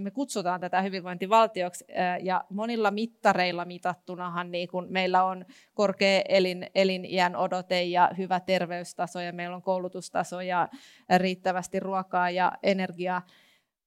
me 0.00 0.10
kutsutaan 0.10 0.60
tätä 0.60 0.82
hyvinvointivaltioksi 0.82 1.84
ja 2.22 2.44
monilla 2.50 2.90
mittareilla 2.90 3.64
mitattunahan 3.64 4.50
niin 4.50 4.68
kuin 4.68 4.86
meillä 4.92 5.24
on 5.24 5.44
korkea 5.74 6.22
elin, 6.28 6.66
eliniän 6.74 7.36
odote 7.36 7.82
ja 7.82 8.10
hyvä 8.18 8.40
terveystaso 8.40 9.20
ja 9.20 9.32
meillä 9.32 9.56
on 9.56 9.62
koulutustaso 9.62 10.40
ja 10.40 10.68
riittävästi 11.16 11.80
ruokaa 11.80 12.30
ja 12.30 12.52
energiaa. 12.62 13.22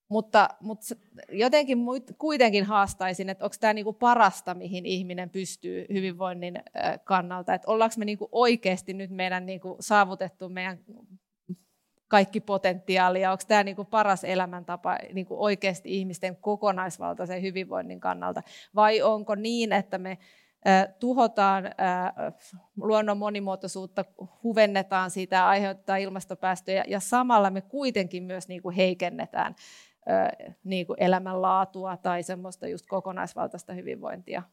Mutta, 0.09 0.49
mutta 0.61 0.95
jotenkin 1.29 1.77
kuitenkin 2.17 2.63
haastaisin, 2.63 3.29
että 3.29 3.45
onko 3.45 3.55
tämä 3.59 3.73
niinku 3.73 3.93
parasta, 3.93 4.53
mihin 4.53 4.85
ihminen 4.85 5.29
pystyy 5.29 5.85
hyvinvoinnin 5.93 6.63
kannalta. 7.03 7.53
Että 7.53 7.71
ollaanko 7.71 7.95
me 7.97 8.05
niinku 8.05 8.29
oikeasti 8.31 8.93
nyt 8.93 9.11
meidän 9.11 9.45
niinku 9.45 9.77
saavutettu 9.79 10.49
meidän 10.49 10.79
kaikki 12.07 12.39
potentiaali 12.39 13.21
ja 13.21 13.31
onko 13.31 13.43
tämä 13.47 13.63
niin 13.63 13.75
kuin 13.75 13.87
paras 13.87 14.23
elämäntapa 14.23 14.97
niin 15.13 15.25
kuin 15.25 15.39
oikeasti 15.39 15.97
ihmisten 15.97 16.35
kokonaisvaltaisen 16.35 17.41
hyvinvoinnin 17.41 17.99
kannalta 17.99 18.43
vai 18.75 19.01
onko 19.01 19.35
niin, 19.35 19.73
että 19.73 19.97
me 19.97 20.17
tuhotaan 20.99 21.63
luonnon 22.77 23.17
monimuotoisuutta, 23.17 24.05
huvennetaan 24.43 25.11
sitä, 25.11 25.47
aiheuttaa 25.47 25.97
ilmastopäästöjä 25.97 26.83
ja 26.87 26.99
samalla 26.99 27.49
me 27.49 27.61
kuitenkin 27.61 28.23
myös 28.23 28.47
niin 28.47 28.61
kuin 28.61 28.75
heikennetään 28.75 29.55
niin 30.63 30.87
kuin 30.87 31.03
elämänlaatua 31.03 31.97
tai 31.97 32.23
semmoista 32.23 32.67
just 32.67 32.85
kokonaisvaltaista 32.87 33.73
hyvinvointia. 33.73 34.43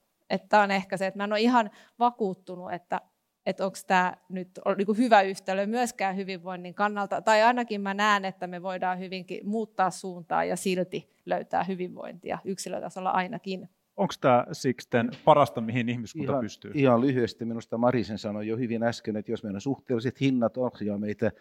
Tämä 0.49 0.63
on 0.63 0.71
ehkä 0.71 0.97
se, 0.97 1.07
että 1.07 1.19
mä 1.19 1.25
en 1.25 1.33
ole 1.33 1.41
ihan 1.41 1.71
vakuuttunut, 1.99 2.73
että, 2.73 3.01
että 3.47 3.65
onko 3.65 3.79
tämä 3.87 4.17
nyt 4.29 4.49
niin 4.77 4.87
kuin 4.87 4.99
hyvä 4.99 5.23
yhtälö 5.23 5.67
myöskään 5.67 6.17
hyvinvoinnin 6.17 6.75
kannalta, 6.75 7.23
tai 7.23 7.43
ainakin 7.43 7.81
mä 7.81 7.95
näen, 7.95 8.25
että 8.25 8.47
me 8.47 8.63
voidaan 8.63 8.99
hyvinkin 8.99 9.49
muuttaa 9.49 9.91
suuntaa 9.91 10.45
ja 10.45 10.57
silti 10.57 11.11
löytää 11.27 11.65
hyvinvointia 11.65 12.39
yksilötasolla 12.45 13.11
ainakin. 13.11 13.69
Onko 13.97 14.15
tämä 14.21 14.47
Sixten 14.53 15.11
parasta, 15.25 15.61
mihin 15.61 15.89
ihmiskunta 15.89 16.33
ihan, 16.33 16.41
pystyy? 16.41 16.71
Ihan 16.75 17.01
lyhyesti 17.01 17.45
minusta 17.45 17.79
Marisen 17.79 18.19
sanoi 18.19 18.47
jo 18.47 18.57
hyvin 18.57 18.83
äsken, 18.83 19.17
että 19.17 19.33
jos 19.33 19.43
meidän 19.43 19.61
suhteelliset 19.61 20.21
hinnat 20.21 20.57
ohjaa 20.57 20.99
meitä 20.99 21.33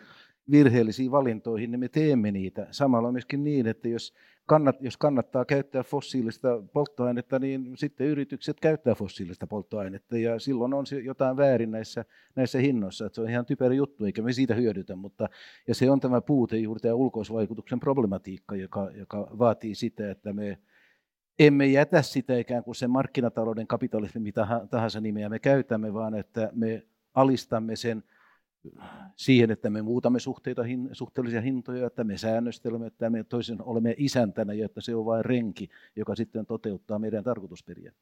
virheellisiin 0.52 1.12
valintoihin, 1.12 1.72
niin 1.72 1.80
me 1.80 1.90
teemme 1.90 2.32
niitä. 2.32 2.68
Samalla 2.72 3.12
myöskin 3.12 3.44
niin, 3.44 3.68
että 3.68 3.90
jos, 3.90 4.14
kannat, 4.46 4.76
jos 4.82 4.98
kannattaa 4.98 5.46
käyttää 5.46 5.84
fossiilista 5.84 6.64
polttoainetta, 6.74 7.40
niin 7.40 7.78
sitten 7.78 8.08
yritykset 8.08 8.60
käyttää 8.60 8.96
fossiilista 8.96 9.48
polttoainetta 9.48 10.18
ja 10.18 10.40
silloin 10.40 10.74
on 10.74 10.86
jotain 11.04 11.38
väärin 11.38 11.72
näissä, 11.72 12.06
näissä 12.36 12.60
hinnoissa. 12.60 13.06
Että 13.06 13.16
se 13.16 13.22
on 13.22 13.30
ihan 13.30 13.46
typerä 13.46 13.74
juttu, 13.74 14.06
eikä 14.06 14.22
me 14.22 14.34
siitä 14.34 14.56
hyödytä, 14.56 14.96
mutta 14.96 15.30
ja 15.68 15.76
se 15.76 15.92
on 15.92 16.00
tämä 16.00 16.22
puute, 16.22 16.58
juuri 16.58 16.80
tämä 16.80 16.94
ulkoisvaikutuksen 16.94 17.80
problematiikka, 17.80 18.56
joka, 18.56 18.92
joka 18.94 19.28
vaatii 19.40 19.76
sitä, 19.76 20.12
että 20.12 20.34
me 20.34 20.58
emme 21.40 21.66
jätä 21.66 22.02
sitä 22.02 22.38
ikään 22.38 22.64
kuin 22.64 22.76
sen 22.76 22.90
markkinatalouden 22.90 23.68
kapitalismi, 23.68 24.22
mitä 24.22 24.48
tahansa 24.70 25.02
nimeä 25.02 25.30
me 25.30 25.40
käytämme, 25.40 25.94
vaan 25.94 26.16
että 26.16 26.50
me 26.54 26.84
alistamme 27.14 27.76
sen 27.76 28.04
siihen, 29.16 29.52
että 29.52 29.70
me 29.70 29.82
muutamme 29.82 30.20
suhteita, 30.20 30.62
suhteellisia 30.92 31.42
hintoja, 31.42 31.88
että 31.88 32.04
me 32.04 32.18
säännöstelemme, 32.18 32.88
että 32.88 33.10
me 33.10 33.24
toisin 33.24 33.62
olemme 33.62 33.96
isäntänä 33.98 34.54
ja 34.54 34.66
että 34.66 34.82
se 34.82 34.96
on 34.96 35.06
vain 35.06 35.26
renki, 35.26 35.70
joka 35.96 36.16
sitten 36.16 36.46
toteuttaa 36.46 37.00
meidän 37.00 37.24
tarkoitusperiä. 37.24 37.94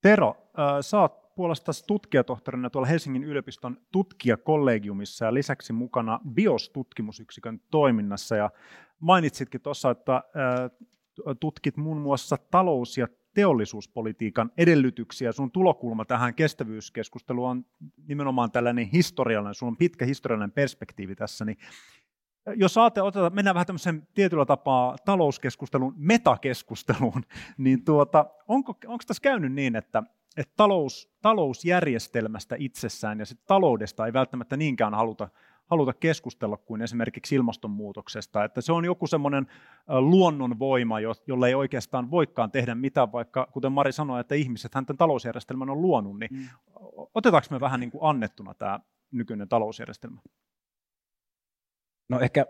Tero, 0.00 0.36
sä 0.80 1.00
oot 1.00 1.34
puolestaan 1.34 1.74
tutkijatohtorina 1.86 2.70
tuolla 2.70 2.88
Helsingin 2.88 3.24
yliopiston 3.24 3.76
tutkijakollegiumissa 3.92 5.24
ja 5.24 5.34
lisäksi 5.34 5.72
mukana 5.72 6.20
BIOS-tutkimusyksikön 6.34 7.60
toiminnassa. 7.70 8.36
Ja 8.36 8.50
mainitsitkin 9.00 9.60
tuossa, 9.60 9.90
että 9.90 10.22
tutkit 11.40 11.76
muun 11.76 12.00
muassa 12.00 12.36
talous- 12.50 12.98
ja 12.98 13.08
teollisuuspolitiikan 13.34 14.50
edellytyksiä. 14.56 15.32
Sun 15.32 15.50
tulokulma 15.50 16.04
tähän 16.04 16.34
kestävyyskeskusteluun 16.34 17.50
on 17.50 17.66
nimenomaan 18.08 18.50
tällainen 18.50 18.86
historiallinen, 18.86 19.54
sun 19.54 19.68
on 19.68 19.76
pitkä 19.76 20.04
historiallinen 20.04 20.52
perspektiivi 20.52 21.14
tässä, 21.14 21.44
niin 21.44 21.58
jos 22.56 22.74
saate 22.74 23.02
oteta, 23.02 23.30
mennään 23.30 23.54
vähän 23.54 23.66
tämmöisen 23.66 24.08
tietyllä 24.14 24.44
tapaa 24.44 24.96
talouskeskustelun, 25.04 25.94
metakeskusteluun, 25.96 27.22
niin 27.58 27.84
tuota, 27.84 28.26
onko, 28.48 28.76
onko 28.86 29.04
tässä 29.06 29.20
käynyt 29.22 29.52
niin, 29.52 29.76
että, 29.76 30.02
että 30.36 30.54
talous, 30.56 31.14
talousjärjestelmästä 31.22 32.56
itsessään 32.58 33.18
ja 33.18 33.26
sit 33.26 33.44
taloudesta 33.46 34.06
ei 34.06 34.12
välttämättä 34.12 34.56
niinkään 34.56 34.94
haluta 34.94 35.28
haluta 35.66 35.92
keskustella 35.92 36.56
kuin 36.56 36.82
esimerkiksi 36.82 37.34
ilmastonmuutoksesta. 37.34 38.44
Että 38.44 38.60
se 38.60 38.72
on 38.72 38.84
joku 38.84 39.06
semmoinen 39.06 39.46
luonnonvoima, 39.88 41.00
jolle 41.26 41.48
ei 41.48 41.54
oikeastaan 41.54 42.10
voikaan 42.10 42.50
tehdä 42.50 42.74
mitään, 42.74 43.12
vaikka 43.12 43.48
kuten 43.52 43.72
Mari 43.72 43.92
sanoi, 43.92 44.20
että 44.20 44.34
ihmiset 44.34 44.70
tämän 44.70 44.96
talousjärjestelmän 44.98 45.70
on 45.70 45.82
luonut, 45.82 46.18
niin 46.18 46.30
mm. 46.32 46.48
otetaanko 47.14 47.46
me 47.50 47.60
vähän 47.60 47.80
niin 47.80 47.90
kuin 47.90 48.04
annettuna 48.04 48.54
tämä 48.54 48.80
nykyinen 49.10 49.48
talousjärjestelmä? 49.48 50.20
No 52.08 52.20
ehkä 52.20 52.46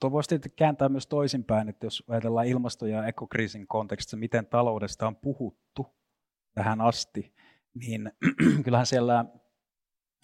tuo 0.00 0.10
voisi 0.10 0.38
kääntää 0.56 0.88
myös 0.88 1.06
toisinpäin, 1.06 1.68
että 1.68 1.86
jos 1.86 2.04
ajatellaan 2.08 2.46
ilmasto- 2.46 2.86
ja 2.86 3.06
ekokriisin 3.06 3.66
kontekstissa, 3.66 4.16
miten 4.16 4.46
taloudesta 4.46 5.06
on 5.06 5.16
puhuttu 5.16 5.86
tähän 6.54 6.80
asti, 6.80 7.34
niin 7.74 8.12
kyllähän 8.64 8.86
siellä 8.86 9.24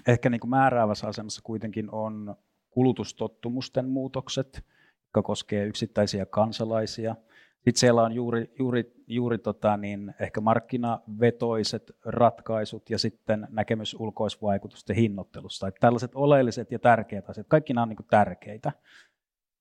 ehkä 0.07 0.31
niin 0.31 0.41
kuin 0.41 0.51
määräävässä 0.51 1.07
asemassa 1.07 1.41
kuitenkin 1.45 1.91
on 1.93 2.37
kulutustottumusten 2.71 3.89
muutokset, 3.89 4.65
jotka 5.05 5.23
koskevat 5.23 5.69
yksittäisiä 5.69 6.27
kansalaisia. 6.27 7.17
Sitten 7.55 7.81
siellä 7.81 8.03
on 8.03 8.13
juuri, 8.13 8.53
juuri, 8.59 8.93
juuri 9.07 9.39
tota 9.39 9.77
niin, 9.77 10.15
ehkä 10.21 10.41
markkinavetoiset 10.41 11.93
ratkaisut 12.05 12.91
ja 12.91 12.99
sitten 12.99 13.47
näkemys 13.51 13.97
ulkoisvaikutusten 13.99 14.97
hinnoittelusta. 14.97 15.69
Että 15.69 15.81
tällaiset 15.81 16.11
oleelliset 16.15 16.73
ja 16.73 16.79
tärkeät 16.79 17.31
asiat, 17.31 17.47
kaikki 17.49 17.73
nämä 17.73 17.83
on 17.83 17.89
niin 17.89 18.07
tärkeitä. 18.11 18.73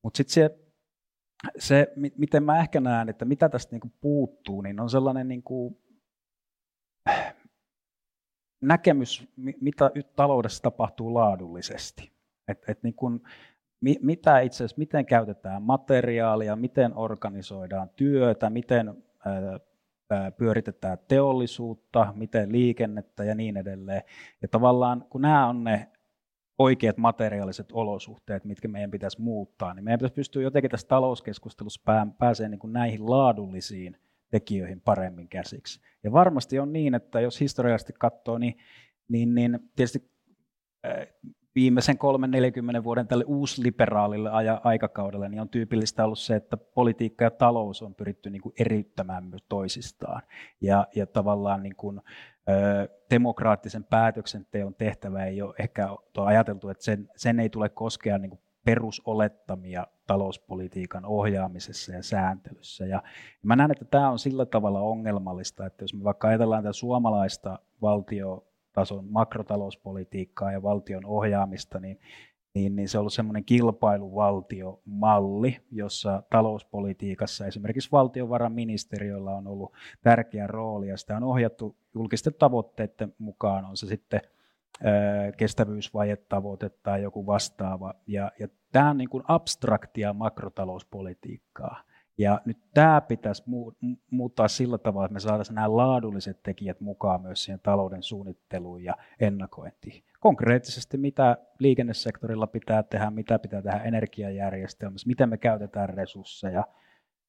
Mutta 0.03 0.17
sitten 0.17 0.33
se, 0.33 0.59
se, 1.57 1.93
miten 2.17 2.43
mä 2.43 2.59
ehkä 2.59 2.79
näen, 2.79 3.09
että 3.09 3.25
mitä 3.25 3.49
tästä 3.49 3.75
niin 3.75 3.93
puuttuu, 4.01 4.61
niin 4.61 4.79
on 4.79 4.89
sellainen 4.89 5.27
niin 5.27 5.43
kuin, 5.43 5.77
näkemys, 8.61 9.27
mitä 9.61 9.91
taloudessa 10.15 10.63
tapahtuu 10.63 11.13
laadullisesti. 11.13 12.11
Et, 12.47 12.63
et 12.67 12.83
niin 12.83 12.93
kun, 12.93 13.21
mitä 14.01 14.39
itse 14.39 14.55
asiassa, 14.55 14.79
miten 14.79 15.05
käytetään 15.05 15.61
materiaalia, 15.61 16.55
miten 16.55 16.97
organisoidaan 16.97 17.89
työtä, 17.95 18.49
miten 18.49 19.03
ää, 19.25 20.31
pyöritetään 20.31 20.97
teollisuutta, 21.07 22.13
miten 22.15 22.51
liikennettä 22.51 23.23
ja 23.23 23.35
niin 23.35 23.57
edelleen. 23.57 24.01
Ja 24.41 24.47
tavallaan 24.47 25.05
kun 25.09 25.21
nämä 25.21 25.47
on 25.47 25.63
ne 25.63 25.87
oikeat 26.59 26.97
materiaaliset 26.97 27.71
olosuhteet, 27.71 28.45
mitkä 28.45 28.67
meidän 28.67 28.91
pitäisi 28.91 29.21
muuttaa, 29.21 29.73
niin 29.73 29.83
meidän 29.83 29.97
pitäisi 29.97 30.15
pystyä 30.15 30.41
jotenkin 30.41 30.71
tässä 30.71 30.87
talouskeskustelussa 30.87 31.81
pääsemään 32.19 32.51
niin 32.51 32.73
näihin 32.73 33.09
laadullisiin 33.09 33.97
tekijöihin 34.31 34.81
paremmin 34.81 35.29
käsiksi. 35.29 35.81
Ja 36.03 36.11
varmasti 36.11 36.59
on 36.59 36.73
niin, 36.73 36.95
että 36.95 37.19
jos 37.19 37.39
historiallisesti 37.39 37.93
katsoo, 37.99 38.37
niin, 38.37 38.57
niin, 39.07 39.35
niin 39.35 39.59
tietysti 39.75 40.11
äh, 40.85 41.07
viimeisen 41.55 41.97
3-40 42.79 42.83
vuoden 42.83 43.07
tälle 43.07 43.23
uusliberaalille 43.27 44.29
aikakaudelle 44.63 45.29
niin 45.29 45.41
on 45.41 45.49
tyypillistä 45.49 46.05
ollut 46.05 46.19
se, 46.19 46.35
että 46.35 46.57
politiikka 46.57 47.23
ja 47.23 47.31
talous 47.31 47.81
on 47.81 47.95
pyritty 47.95 48.29
niin 48.29 48.41
kuin 48.41 48.53
eriyttämään 48.59 49.25
myös 49.25 49.43
toisistaan. 49.49 50.21
Ja, 50.61 50.87
ja 50.95 51.07
tavallaan 51.07 51.63
niin 51.63 51.75
kuin, 51.75 52.01
ö, 52.49 52.89
demokraattisen 53.09 53.83
päätöksenteon 53.83 54.75
tehtävä 54.75 55.25
ei 55.25 55.41
ole 55.41 55.55
ehkä 55.59 55.89
ajateltu, 56.25 56.69
että 56.69 56.83
sen, 56.83 57.09
sen 57.15 57.39
ei 57.39 57.49
tule 57.49 57.69
koskea 57.69 58.17
niin 58.17 58.29
kuin 58.29 58.41
perusolettamia 58.65 59.87
talouspolitiikan 60.07 61.05
ohjaamisessa 61.05 61.91
ja 61.91 62.03
sääntelyssä. 62.03 62.85
Ja 62.85 63.03
mä 63.43 63.55
näen, 63.55 63.71
että 63.71 63.85
tämä 63.85 64.09
on 64.09 64.19
sillä 64.19 64.45
tavalla 64.45 64.81
ongelmallista, 64.81 65.65
että 65.65 65.83
jos 65.83 65.93
me 65.93 66.03
vaikka 66.03 66.27
ajatellaan 66.27 66.63
tätä 66.63 66.73
suomalaista 66.73 67.59
valtiotason 67.81 69.05
makrotalouspolitiikkaa 69.09 70.51
ja 70.51 70.63
valtion 70.63 71.05
ohjaamista, 71.05 71.79
niin 71.79 71.99
niin, 72.53 72.75
niin 72.75 72.89
se 72.89 72.97
on 72.97 72.99
ollut 72.99 73.13
semmoinen 73.13 73.45
kilpailuvaltiomalli, 73.45 75.57
jossa 75.71 76.23
talouspolitiikassa 76.29 77.47
esimerkiksi 77.47 77.91
valtiovarainministeriöllä 77.91 79.31
on 79.31 79.47
ollut 79.47 79.73
tärkeä 80.01 80.47
rooli 80.47 80.87
ja 80.87 80.97
sitä 80.97 81.17
on 81.17 81.23
ohjattu 81.23 81.75
julkisten 81.95 82.33
tavoitteiden 82.33 83.15
mukaan, 83.17 83.65
on 83.65 83.77
se 83.77 83.87
sitten 83.87 84.21
kestävyysvajetavoite 85.37 86.69
tai 86.69 87.01
joku 87.01 87.25
vastaava. 87.25 87.93
Ja, 88.07 88.31
ja 88.39 88.47
tämä 88.71 88.89
on 88.89 88.97
niin 88.97 89.09
kuin 89.09 89.23
abstraktia 89.27 90.13
makrotalouspolitiikkaa. 90.13 91.83
Ja 92.17 92.41
nyt 92.45 92.57
tämä 92.73 93.01
pitäisi 93.01 93.43
muuttaa 94.11 94.47
sillä 94.47 94.77
tavalla, 94.77 95.05
että 95.05 95.13
me 95.13 95.19
saataisiin 95.19 95.55
nämä 95.55 95.75
laadulliset 95.75 96.43
tekijät 96.43 96.81
mukaan 96.81 97.21
myös 97.21 97.43
siihen 97.43 97.59
talouden 97.63 98.03
suunnitteluun 98.03 98.83
ja 98.83 98.95
ennakointiin. 99.19 100.03
Konkreettisesti, 100.19 100.97
mitä 100.97 101.37
liikennesektorilla 101.59 102.47
pitää 102.47 102.83
tehdä, 102.83 103.11
mitä 103.11 103.39
pitää 103.39 103.61
tehdä 103.61 103.77
energiajärjestelmässä, 103.77 105.07
miten 105.07 105.29
me 105.29 105.37
käytetään 105.37 105.89
resursseja, 105.89 106.63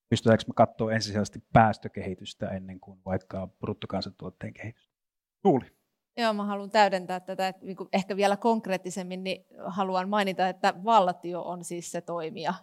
pystytäänkö 0.09 0.45
me 0.49 0.55
katsoa 0.57 0.93
ensisijaisesti 0.93 1.43
päästökehitystä 1.53 2.49
ennen 2.49 2.81
kuin 2.81 2.99
vaikka 3.07 3.47
bruttokansantuotteen 3.47 4.53
kehitystä. 4.53 4.95
Tuuli. 5.43 5.80
Joo, 6.21 6.33
mä 6.33 6.45
haluan 6.45 6.71
täydentää 6.71 7.21
tätä, 7.21 7.49
että 7.49 7.67
niin 7.67 7.77
ehkä 7.93 8.17
vielä 8.17 8.37
konkreettisemmin 8.37 9.25
niin 9.25 9.47
haluan 9.67 10.09
mainita, 10.09 10.49
että 10.49 10.75
valtio 10.85 11.43
on 11.43 11.65
siis 11.65 11.93
se 11.93 12.01
toimija. 12.01 12.55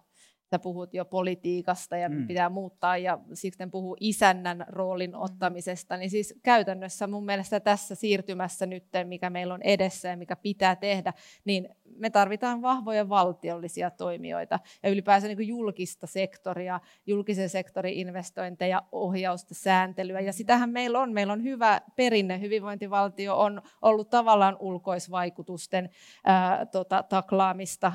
Sä 0.52 0.60
puhut 0.60 0.94
jo 0.94 1.06
politiikasta 1.06 1.98
ja 1.98 2.10
mm. 2.10 2.28
pitää 2.28 2.50
muuttaa 2.50 2.98
ja 2.98 3.20
siksi 3.34 3.64
puhuu 3.72 3.98
isännän 4.00 4.66
roolin 4.68 5.12
mm. 5.12 5.22
ottamisesta. 5.22 5.98
Niin 5.98 6.10
siis 6.10 6.40
käytännössä 6.44 7.08
mun 7.08 7.26
mielestä 7.26 7.60
tässä 7.60 7.96
siirtymässä 7.96 8.66
nyt, 8.66 8.84
mikä 9.04 9.30
meillä 9.30 9.54
on 9.54 9.62
edessä 9.62 10.08
ja 10.08 10.18
mikä 10.18 10.36
pitää 10.36 10.76
tehdä, 10.76 11.14
niin 11.46 11.70
me 11.96 12.10
tarvitaan 12.10 12.62
vahvoja 12.62 13.10
valtiollisia 13.10 13.92
toimijoita 13.92 14.60
ja 14.84 14.90
ylipäänsä 14.90 15.28
niin 15.28 15.48
julkista 15.48 16.08
sektoria, 16.08 16.80
julkisen 17.06 17.50
sektorin 17.50 17.94
investointeja, 17.94 18.84
ohjausta, 18.92 19.54
sääntelyä. 19.56 20.20
Ja 20.20 20.34
sitähän 20.34 20.70
meillä 20.70 21.00
on. 21.00 21.14
Meillä 21.14 21.34
on 21.34 21.44
hyvä 21.44 21.82
perinne. 21.96 22.42
Hyvinvointivaltio 22.42 23.40
on 23.40 23.62
ollut 23.82 24.10
tavallaan 24.10 24.58
ulkoisvaikutusten 24.60 25.90
ää, 26.26 26.66
tota, 26.66 27.04
taklaamista 27.04 27.94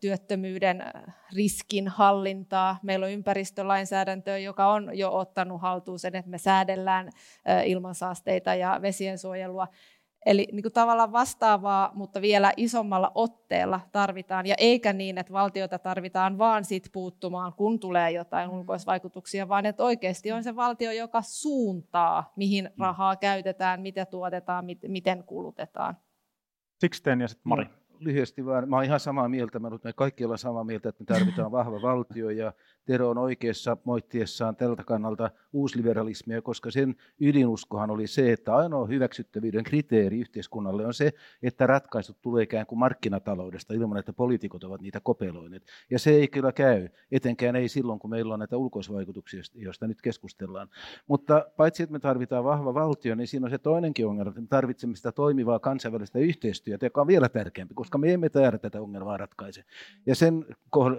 työttömyyden 0.00 0.84
riskin 1.36 1.88
hallintaa. 1.88 2.78
Meillä 2.82 3.06
on 3.06 3.12
ympäristölainsäädäntöä, 3.12 4.38
joka 4.38 4.72
on 4.72 4.98
jo 4.98 5.16
ottanut 5.16 5.60
haltuun 5.60 5.98
sen, 5.98 6.16
että 6.16 6.30
me 6.30 6.38
säädellään 6.38 7.10
ilmansaasteita 7.64 8.54
ja 8.54 8.78
vesiensuojelua. 8.82 9.68
Eli 10.26 10.48
niin 10.52 10.62
kuin 10.62 10.72
tavallaan 10.72 11.12
vastaavaa, 11.12 11.90
mutta 11.94 12.20
vielä 12.20 12.52
isommalla 12.56 13.12
otteella 13.14 13.80
tarvitaan, 13.92 14.46
ja 14.46 14.54
eikä 14.58 14.92
niin, 14.92 15.18
että 15.18 15.32
valtiota 15.32 15.78
tarvitaan 15.78 16.38
vaan 16.38 16.64
sit 16.64 16.88
puuttumaan, 16.92 17.52
kun 17.52 17.80
tulee 17.80 18.10
jotain 18.10 18.50
mm. 18.50 18.56
ulkoisvaikutuksia, 18.56 19.48
vaan 19.48 19.66
että 19.66 19.84
oikeasti 19.84 20.32
on 20.32 20.42
se 20.42 20.56
valtio, 20.56 20.92
joka 20.92 21.22
suuntaa, 21.22 22.32
mihin 22.36 22.64
mm. 22.64 22.82
rahaa 22.82 23.16
käytetään, 23.16 23.80
mitä 23.80 24.06
tuotetaan, 24.06 24.64
miten 24.88 25.24
kulutetaan. 25.24 25.96
Sixten 26.80 27.20
ja 27.20 27.28
sitten 27.28 27.48
Mari 27.48 27.66
lyhyesti 28.00 28.46
vaan, 28.46 28.68
mä 28.68 28.76
olen 28.76 28.86
ihan 28.86 29.00
samaa 29.00 29.28
mieltä, 29.28 29.58
mä 29.58 29.70
me 29.84 29.92
kaikki 29.92 30.24
ollaan 30.24 30.38
samaa 30.38 30.64
mieltä, 30.64 30.88
että 30.88 31.02
me 31.02 31.06
tarvitaan 31.06 31.52
vahva 31.58 31.82
valtio 31.82 32.30
ja 32.30 32.52
Tero 32.90 33.10
on 33.10 33.18
oikeassa 33.18 33.76
moittiessaan 33.84 34.56
tältä 34.56 34.84
kannalta 34.84 35.30
uusliberalismia, 35.52 36.42
koska 36.42 36.70
sen 36.70 36.96
ydinuskohan 37.20 37.90
oli 37.90 38.06
se, 38.06 38.32
että 38.32 38.54
ainoa 38.54 38.86
hyväksyttävyyden 38.86 39.64
kriteeri 39.64 40.20
yhteiskunnalle 40.20 40.86
on 40.86 40.94
se, 40.94 41.12
että 41.42 41.66
ratkaisut 41.66 42.16
tulee 42.22 42.42
ikään 42.42 42.66
kuin 42.66 42.78
markkinataloudesta 42.78 43.74
ilman, 43.74 43.98
että 43.98 44.12
poliitikot 44.12 44.64
ovat 44.64 44.80
niitä 44.80 45.00
kopeloineet. 45.00 45.62
Ja 45.90 45.98
se 45.98 46.10
ei 46.10 46.28
kyllä 46.28 46.52
käy, 46.52 46.88
etenkään 47.12 47.56
ei 47.56 47.68
silloin, 47.68 47.98
kun 47.98 48.10
meillä 48.10 48.34
on 48.34 48.38
näitä 48.38 48.56
ulkoisvaikutuksia, 48.56 49.40
joista 49.54 49.86
nyt 49.86 50.02
keskustellaan. 50.02 50.68
Mutta 51.06 51.46
paitsi, 51.56 51.82
että 51.82 51.92
me 51.92 51.98
tarvitaan 51.98 52.44
vahva 52.44 52.74
valtio, 52.74 53.14
niin 53.14 53.26
siinä 53.26 53.46
on 53.46 53.50
se 53.50 53.58
toinenkin 53.58 54.06
ongelma, 54.06 54.28
että 54.28 54.40
me 54.40 54.46
tarvitsemme 54.46 54.96
sitä 54.96 55.12
toimivaa 55.12 55.58
kansainvälistä 55.58 56.18
yhteistyötä, 56.18 56.86
joka 56.86 57.00
on 57.00 57.06
vielä 57.06 57.28
tärkeämpi, 57.28 57.74
koska 57.74 57.98
me 57.98 58.12
emme 58.12 58.28
täällä 58.28 58.58
tätä 58.58 58.80
ongelmaa 58.80 59.16
ratkaise. 59.16 59.64
Ja 60.06 60.14
sen, 60.14 60.46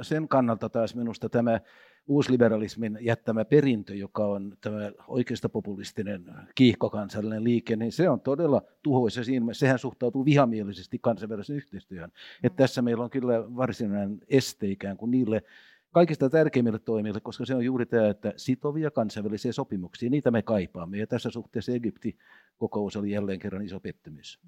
sen 0.01 0.27
kannalta 0.27 0.69
taas 0.69 0.95
minusta 0.95 1.29
tämä 1.29 1.59
uusliberalismin 2.07 2.97
jättämä 3.01 3.45
perintö, 3.45 3.95
joka 3.95 4.25
on 4.25 4.57
tämä 4.61 4.91
oikeistopopulistinen 5.07 6.25
kiihkokansallinen 6.55 7.43
liike, 7.43 7.75
niin 7.75 7.91
se 7.91 8.09
on 8.09 8.21
todella 8.21 8.61
tuhoisa 8.81 9.23
siinä. 9.23 9.53
Sehän 9.53 9.79
suhtautuu 9.79 10.25
vihamielisesti 10.25 10.99
kansainväliseen 10.99 11.57
yhteistyöhön. 11.57 12.11
Että 12.43 12.57
tässä 12.57 12.81
meillä 12.81 13.03
on 13.03 13.09
kyllä 13.09 13.55
varsinainen 13.55 14.19
este 14.27 14.67
ikään 14.67 14.97
kuin 14.97 15.11
niille 15.11 15.43
kaikista 15.91 16.29
tärkeimmille 16.29 16.79
toimille, 16.79 17.19
koska 17.19 17.45
se 17.45 17.55
on 17.55 17.65
juuri 17.65 17.85
tämä, 17.85 18.09
että 18.09 18.33
sitovia 18.35 18.91
kansainvälisiä 18.91 19.51
sopimuksia, 19.51 20.09
niitä 20.09 20.31
me 20.31 20.41
kaipaamme. 20.41 20.97
Ja 20.97 21.07
tässä 21.07 21.29
suhteessa 21.29 21.71
Egypti-kokous 21.71 22.95
oli 22.95 23.11
jälleen 23.11 23.39
kerran 23.39 23.61
iso 23.61 23.79
pettymys. 23.79 24.39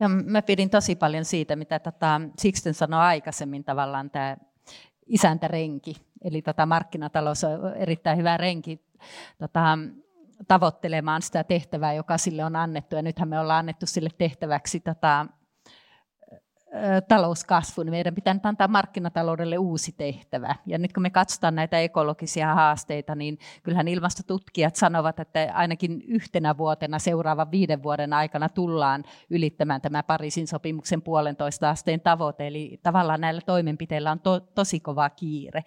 Ja 0.00 0.08
mä 0.08 0.42
pidin 0.42 0.70
tosi 0.70 0.96
paljon 0.96 1.24
siitä, 1.24 1.56
mitä 1.56 1.78
tota 1.78 2.20
Sixten 2.38 2.74
sanoi 2.74 3.00
aikaisemmin 3.00 3.64
tavallaan 3.64 4.10
tämä 4.10 4.36
isäntärenki. 5.06 5.96
Eli 6.24 6.42
tota 6.42 6.66
markkinatalous 6.66 7.44
on 7.44 7.74
erittäin 7.76 8.18
hyvä 8.18 8.36
renki 8.36 8.80
tota, 9.38 9.78
tavoittelemaan 10.48 11.22
sitä 11.22 11.44
tehtävää, 11.44 11.92
joka 11.92 12.18
sille 12.18 12.44
on 12.44 12.56
annettu. 12.56 12.96
Ja 12.96 13.02
nythän 13.02 13.28
me 13.28 13.40
ollaan 13.40 13.58
annettu 13.58 13.86
sille 13.86 14.10
tehtäväksi 14.18 14.80
tota, 14.80 15.26
talouskasvu, 17.08 17.82
niin 17.82 17.90
meidän 17.90 18.14
pitää 18.14 18.34
nyt 18.34 18.46
antaa 18.46 18.68
markkinataloudelle 18.68 19.58
uusi 19.58 19.92
tehtävä. 19.92 20.54
Ja 20.66 20.78
nyt 20.78 20.92
kun 20.92 21.02
me 21.02 21.10
katsotaan 21.10 21.54
näitä 21.54 21.78
ekologisia 21.78 22.54
haasteita, 22.54 23.14
niin 23.14 23.38
kyllähän 23.62 23.88
ilmastotutkijat 23.88 24.76
sanovat, 24.76 25.20
että 25.20 25.50
ainakin 25.54 26.02
yhtenä 26.08 26.56
vuotena 26.56 26.98
seuraavan 26.98 27.50
viiden 27.50 27.82
vuoden 27.82 28.12
aikana 28.12 28.48
tullaan 28.48 29.04
ylittämään 29.30 29.80
tämä 29.80 30.02
Pariisin 30.02 30.46
sopimuksen 30.46 31.02
puolentoista 31.02 31.70
asteen 31.70 32.00
tavoite. 32.00 32.46
Eli 32.46 32.80
tavallaan 32.82 33.20
näillä 33.20 33.40
toimenpiteillä 33.40 34.10
on 34.10 34.20
to, 34.20 34.40
tosi 34.40 34.80
kova 34.80 35.10
kiire. 35.10 35.64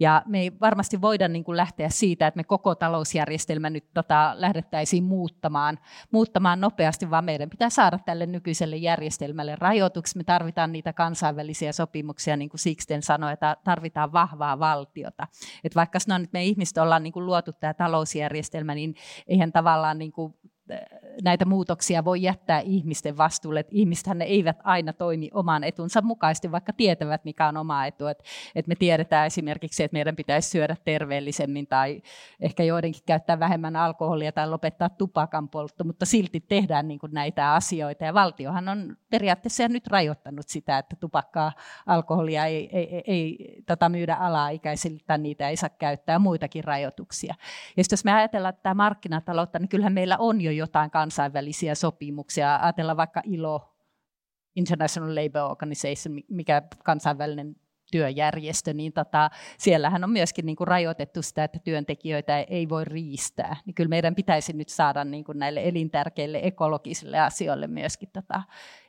Ja 0.00 0.22
me 0.26 0.40
ei 0.40 0.52
varmasti 0.60 1.00
voida 1.00 1.28
niin 1.28 1.44
kuin 1.44 1.56
lähteä 1.56 1.88
siitä, 1.88 2.26
että 2.26 2.38
me 2.38 2.44
koko 2.44 2.74
talousjärjestelmä 2.74 3.70
nyt 3.70 3.84
tota, 3.94 4.32
lähdettäisiin 4.34 5.04
muuttamaan, 5.04 5.78
muuttamaan 6.10 6.60
nopeasti, 6.60 7.10
vaan 7.10 7.24
meidän 7.24 7.50
pitää 7.50 7.70
saada 7.70 7.98
tälle 7.98 8.26
nykyiselle 8.26 8.76
järjestelmälle 8.76 9.56
rajoituksia. 9.56 10.20
Me 10.20 10.24
tarvitaan 10.52 10.72
niitä 10.72 10.92
kansainvälisiä 10.92 11.72
sopimuksia, 11.72 12.36
niin 12.36 12.48
kuin 12.48 12.60
Sixten 12.60 13.02
sanoi, 13.02 13.32
että 13.32 13.56
tarvitaan 13.64 14.12
vahvaa 14.12 14.58
valtiota. 14.58 15.26
Et 15.64 15.74
vaikka 15.74 15.98
sanoo, 15.98 16.16
että 16.16 16.38
me 16.38 16.44
ihmiset 16.44 16.78
ollaan 16.78 17.02
niin 17.02 17.12
kuin 17.12 17.26
luotu 17.26 17.52
tämä 17.52 17.74
talousjärjestelmä, 17.74 18.74
niin 18.74 18.94
eihän 19.26 19.52
tavallaan 19.52 19.98
niin 19.98 20.12
kuin 20.12 20.34
näitä 21.22 21.44
muutoksia 21.44 22.04
voi 22.04 22.22
jättää 22.22 22.60
ihmisten 22.60 23.16
vastuulle. 23.16 23.60
Että 23.60 23.72
ihmisethän 23.74 24.22
eivät 24.22 24.56
aina 24.64 24.92
toimi 24.92 25.30
oman 25.34 25.64
etunsa 25.64 26.02
mukaisesti, 26.02 26.52
vaikka 26.52 26.72
tietävät, 26.72 27.24
mikä 27.24 27.48
on 27.48 27.56
oma 27.56 27.86
etu. 27.86 28.06
Että, 28.06 28.24
että 28.54 28.68
me 28.68 28.74
tiedetään 28.74 29.26
esimerkiksi, 29.26 29.84
että 29.84 29.94
meidän 29.94 30.16
pitäisi 30.16 30.50
syödä 30.50 30.76
terveellisemmin 30.84 31.66
tai 31.66 32.02
ehkä 32.40 32.62
joidenkin 32.62 33.02
käyttää 33.06 33.38
vähemmän 33.38 33.76
alkoholia 33.76 34.32
tai 34.32 34.48
lopettaa 34.50 34.88
tupakan 34.88 35.48
poltto, 35.48 35.84
mutta 35.84 36.06
silti 36.06 36.40
tehdään 36.40 36.88
niin 36.88 37.00
näitä 37.12 37.54
asioita. 37.54 38.04
Ja 38.04 38.14
valtiohan 38.14 38.68
on 38.68 38.96
periaatteessa 39.10 39.68
nyt 39.68 39.86
rajoittanut 39.86 40.48
sitä, 40.48 40.78
että 40.78 40.96
tupakkaa, 40.96 41.52
alkoholia 41.86 42.44
ei, 42.44 42.68
ei, 42.72 42.94
ei, 42.94 43.02
ei 43.06 43.62
tota 43.66 43.88
myydä 43.88 44.14
alaikäisille 44.14 44.98
tai 45.06 45.18
niitä 45.18 45.48
ei 45.48 45.56
saa 45.56 45.68
käyttää 45.68 46.12
ja 46.12 46.18
muitakin 46.18 46.64
rajoituksia. 46.64 47.34
Ja 47.76 47.82
jos 47.90 48.04
me 48.04 48.12
ajatellaan 48.12 48.54
tätä 48.54 48.74
markkinataloutta, 48.74 49.58
niin 49.58 49.68
kyllähän 49.68 49.92
meillä 49.92 50.16
on 50.18 50.40
jo 50.40 50.55
jotain 50.56 50.90
kansainvälisiä 50.90 51.74
sopimuksia. 51.74 52.56
Ajatellaan 52.56 52.96
vaikka 52.96 53.22
ILO, 53.24 53.76
International 54.56 55.14
Labour 55.14 55.50
Organization, 55.50 56.20
mikä 56.28 56.62
kansainvälinen 56.84 57.56
työjärjestö, 57.92 58.74
niin 58.74 58.92
tota, 58.92 59.30
siellähän 59.58 60.04
on 60.04 60.10
myöskin 60.10 60.46
niin 60.46 60.56
kuin 60.56 60.68
rajoitettu 60.68 61.22
sitä, 61.22 61.44
että 61.44 61.58
työntekijöitä 61.58 62.38
ei 62.38 62.68
voi 62.68 62.84
riistää. 62.84 63.56
Niin 63.66 63.74
kyllä 63.74 63.88
meidän 63.88 64.14
pitäisi 64.14 64.52
nyt 64.52 64.68
saada 64.68 65.04
niin 65.04 65.24
kuin 65.24 65.38
näille 65.38 65.68
elintärkeille 65.68 66.40
ekologisille 66.42 67.20
asioille 67.20 67.66
myöskin 67.66 68.08
tota, 68.12 68.42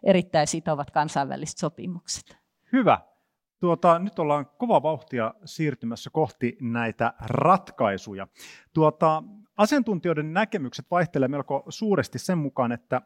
erittäin 0.04 0.48
sitovat 0.48 0.92
kansainväliset 0.92 1.58
sopimukset. 1.58 2.38
Hyvä. 2.74 3.00
Tuota, 3.60 4.00
nyt 4.00 4.20
ollaan 4.20 4.46
kova 4.58 4.84
vauhtia 4.84 5.34
siirtymässä 5.46 6.10
kohti 6.10 6.58
näitä 6.62 7.14
ratkaisuja. 7.20 8.28
Tuota, 8.74 9.24
asiantuntijoiden 9.58 10.34
näkemykset 10.34 10.86
vaihtelevat 10.92 11.32
melko 11.32 11.66
suuresti 11.70 12.20
sen 12.20 12.38
mukaan, 12.38 12.72
että 12.72 13.02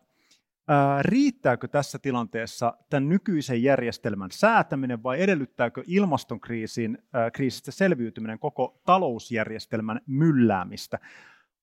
ää, 0.67 1.01
riittääkö 1.03 1.67
tässä 1.67 1.99
tilanteessa 1.99 2.77
tämän 2.89 3.09
nykyisen 3.09 3.63
järjestelmän 3.63 4.31
säätäminen 4.31 5.03
vai 5.03 5.21
edellyttääkö 5.21 5.83
ilmastonkriisin 5.87 6.97
kriisistä 7.33 7.71
selviytyminen 7.71 8.39
koko 8.39 8.81
talousjärjestelmän 8.85 10.01
mylläämistä? 10.07 10.99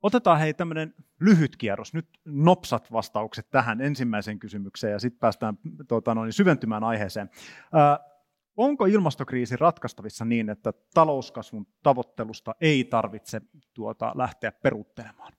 Otetaan 0.03 0.39
hei 0.39 0.55
tämmöinen 0.55 0.95
lyhyt 1.21 1.57
kierros, 1.57 1.95
nyt 1.95 2.09
nopsat 2.25 2.93
vastaukset 2.93 3.51
tähän 3.51 3.81
ensimmäiseen 3.81 4.39
kysymykseen 4.39 4.93
ja 4.93 4.99
sitten 4.99 5.21
päästään 5.21 5.59
tuota, 5.89 6.15
noin, 6.15 6.33
syventymään 6.33 6.85
aiheeseen. 6.85 7.31
Onko 8.59 8.87
ilmastokriisi 8.87 9.57
ratkaistavissa 9.57 10.25
niin, 10.25 10.51
että 10.51 10.73
talouskasvun 10.95 11.67
tavoittelusta 11.83 12.55
ei 12.61 12.85
tarvitse 12.85 13.41
tuota, 13.75 14.13
lähteä 14.15 14.53
peruuttelemaan? 14.53 15.33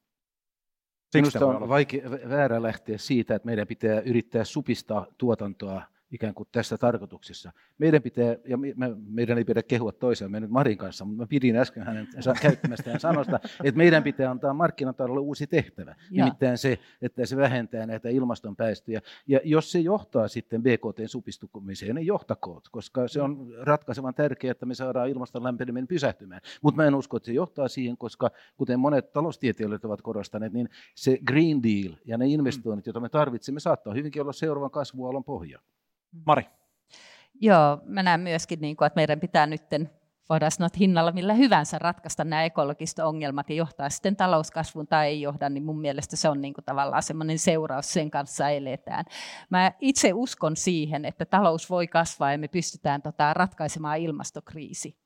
Minusta 1.14 1.46
on 1.46 1.70
vaikea, 1.70 2.12
väärä 2.12 2.62
lähteä 2.64 2.98
siitä, 2.98 3.36
että 3.36 3.46
meidän 3.46 3.68
pitää 3.68 4.00
yrittää 4.00 4.44
supistaa 4.44 5.08
tuotantoa 5.18 5.82
ikään 6.12 6.34
kuin 6.34 6.50
tässä 6.52 6.78
tarkoituksessa. 6.78 7.52
Meidän 7.78 8.02
pitää, 8.02 8.36
ja 8.46 8.58
me, 8.58 8.74
meidän 9.10 9.38
ei 9.38 9.44
pidä 9.44 9.64
kehua 9.64 9.92
toisiaan, 9.92 10.32
me 10.32 10.40
nyt 10.40 10.50
Marin 10.50 10.78
kanssa, 10.78 11.06
mutta 11.06 11.24
mä 11.24 11.28
pidin 11.28 11.56
äsken 11.56 11.84
hänen 11.84 12.08
käyttämästään 12.42 13.00
sanosta, 13.00 13.40
että 13.64 13.78
meidän 13.78 14.04
pitää 14.04 14.32
antaa 14.32 14.54
markkinataloudelle 14.54 15.28
uusi 15.28 15.48
tehtävä, 15.48 15.96
ja. 16.12 16.26
nimittäin 16.26 16.58
se, 16.58 16.80
että 17.02 17.26
se 17.26 17.38
vähentää 17.38 17.86
näitä 17.86 18.10
ilmastonpäästöjä. 18.10 19.02
Ja 19.28 19.40
jos 19.44 19.72
se 19.72 19.80
johtaa 19.80 20.28
sitten 20.28 20.64
BKT 20.64 21.00
supistumiseen, 21.06 21.96
niin 21.96 22.08
johtakoot, 22.08 22.70
koska 22.70 23.08
se 23.08 23.22
on 23.22 23.54
ratkaisevan 23.62 24.14
tärkeää, 24.14 24.52
että 24.52 24.66
me 24.66 24.76
saadaan 24.76 25.10
ilmaston 25.10 25.44
lämpeneminen 25.44 25.88
pysähtymään. 25.88 26.42
Mutta 26.62 26.82
mä 26.82 26.88
en 26.88 26.96
usko, 26.96 27.18
että 27.18 27.28
se 27.28 27.34
johtaa 27.34 27.68
siihen, 27.68 27.98
koska 27.98 28.32
kuten 28.58 28.80
monet 28.80 29.14
taloustieteilijät 29.14 29.86
ovat 29.86 30.02
korostaneet, 30.02 30.54
niin 30.54 30.70
se 30.96 31.18
Green 31.28 31.64
Deal 31.64 31.94
ja 32.06 32.18
ne 32.18 32.28
investoinnit, 32.28 32.86
joita 32.86 33.00
me 33.00 33.10
tarvitsemme, 33.10 33.60
saattaa 33.60 33.94
hyvinkin 33.94 34.22
olla 34.22 34.34
seuraavan 34.34 34.72
kasvualon 34.72 35.24
pohja. 35.24 35.60
Mari. 36.26 36.44
Joo, 37.42 37.82
mä 37.86 38.04
näen 38.04 38.20
myöskin, 38.20 38.62
niin 38.62 38.76
kuin, 38.76 38.86
että 38.88 38.98
meidän 38.98 39.20
pitää 39.20 39.48
nyt 39.48 39.64
voidaan 40.30 40.52
sanoa, 40.52 40.68
että 40.68 40.80
hinnalla 40.80 41.12
millä 41.12 41.34
hyvänsä 41.34 41.80
ratkaista 41.80 42.24
nämä 42.24 42.44
ekologiset 42.44 43.00
ongelmat 43.00 43.50
ja 43.50 43.56
johtaa 43.56 43.90
sitten 43.90 44.16
talouskasvun 44.16 44.88
tai 44.88 45.08
ei 45.08 45.22
johda, 45.22 45.50
niin 45.50 45.64
mun 45.64 45.82
mielestä 45.82 46.16
se 46.16 46.30
on 46.30 46.42
niin 46.42 46.54
kuin 46.54 46.66
tavallaan 46.66 47.04
semmoinen 47.04 47.40
seuraus, 47.40 47.94
sen 47.94 48.12
kanssa 48.12 48.50
eletään. 48.50 49.06
Mä 49.50 49.72
itse 49.80 50.14
uskon 50.14 50.56
siihen, 50.56 51.06
että 51.06 51.26
talous 51.26 51.70
voi 51.70 51.88
kasvaa 51.88 52.32
ja 52.32 52.38
me 52.38 52.48
pystytään 52.48 53.02
tota 53.02 53.34
ratkaisemaan 53.34 53.98
ilmastokriisi. 53.98 54.98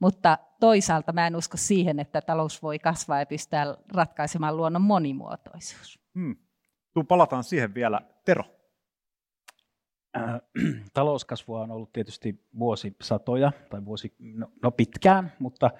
Mutta 0.00 0.38
toisaalta 0.60 1.12
mä 1.12 1.26
en 1.26 1.36
usko 1.36 1.56
siihen, 1.56 2.00
että 2.00 2.20
talous 2.20 2.62
voi 2.62 2.78
kasvaa 2.78 3.18
ja 3.18 3.26
pystytään 3.26 3.76
ratkaisemaan 3.94 4.56
luonnon 4.56 4.82
monimuotoisuus. 4.82 6.00
Hmm. 6.14 6.36
Tuu 6.94 7.04
palataan 7.04 7.44
siihen 7.44 7.74
vielä. 7.74 8.00
Tero. 8.24 8.57
Äh, 10.16 10.40
talouskasvua 10.94 11.60
on 11.60 11.70
ollut 11.70 11.92
tietysti 11.92 12.40
vuosisatoja 12.58 13.52
tai 13.70 13.84
vuosi, 13.84 14.14
no, 14.18 14.50
no 14.62 14.70
pitkään, 14.70 15.32
mutta 15.38 15.70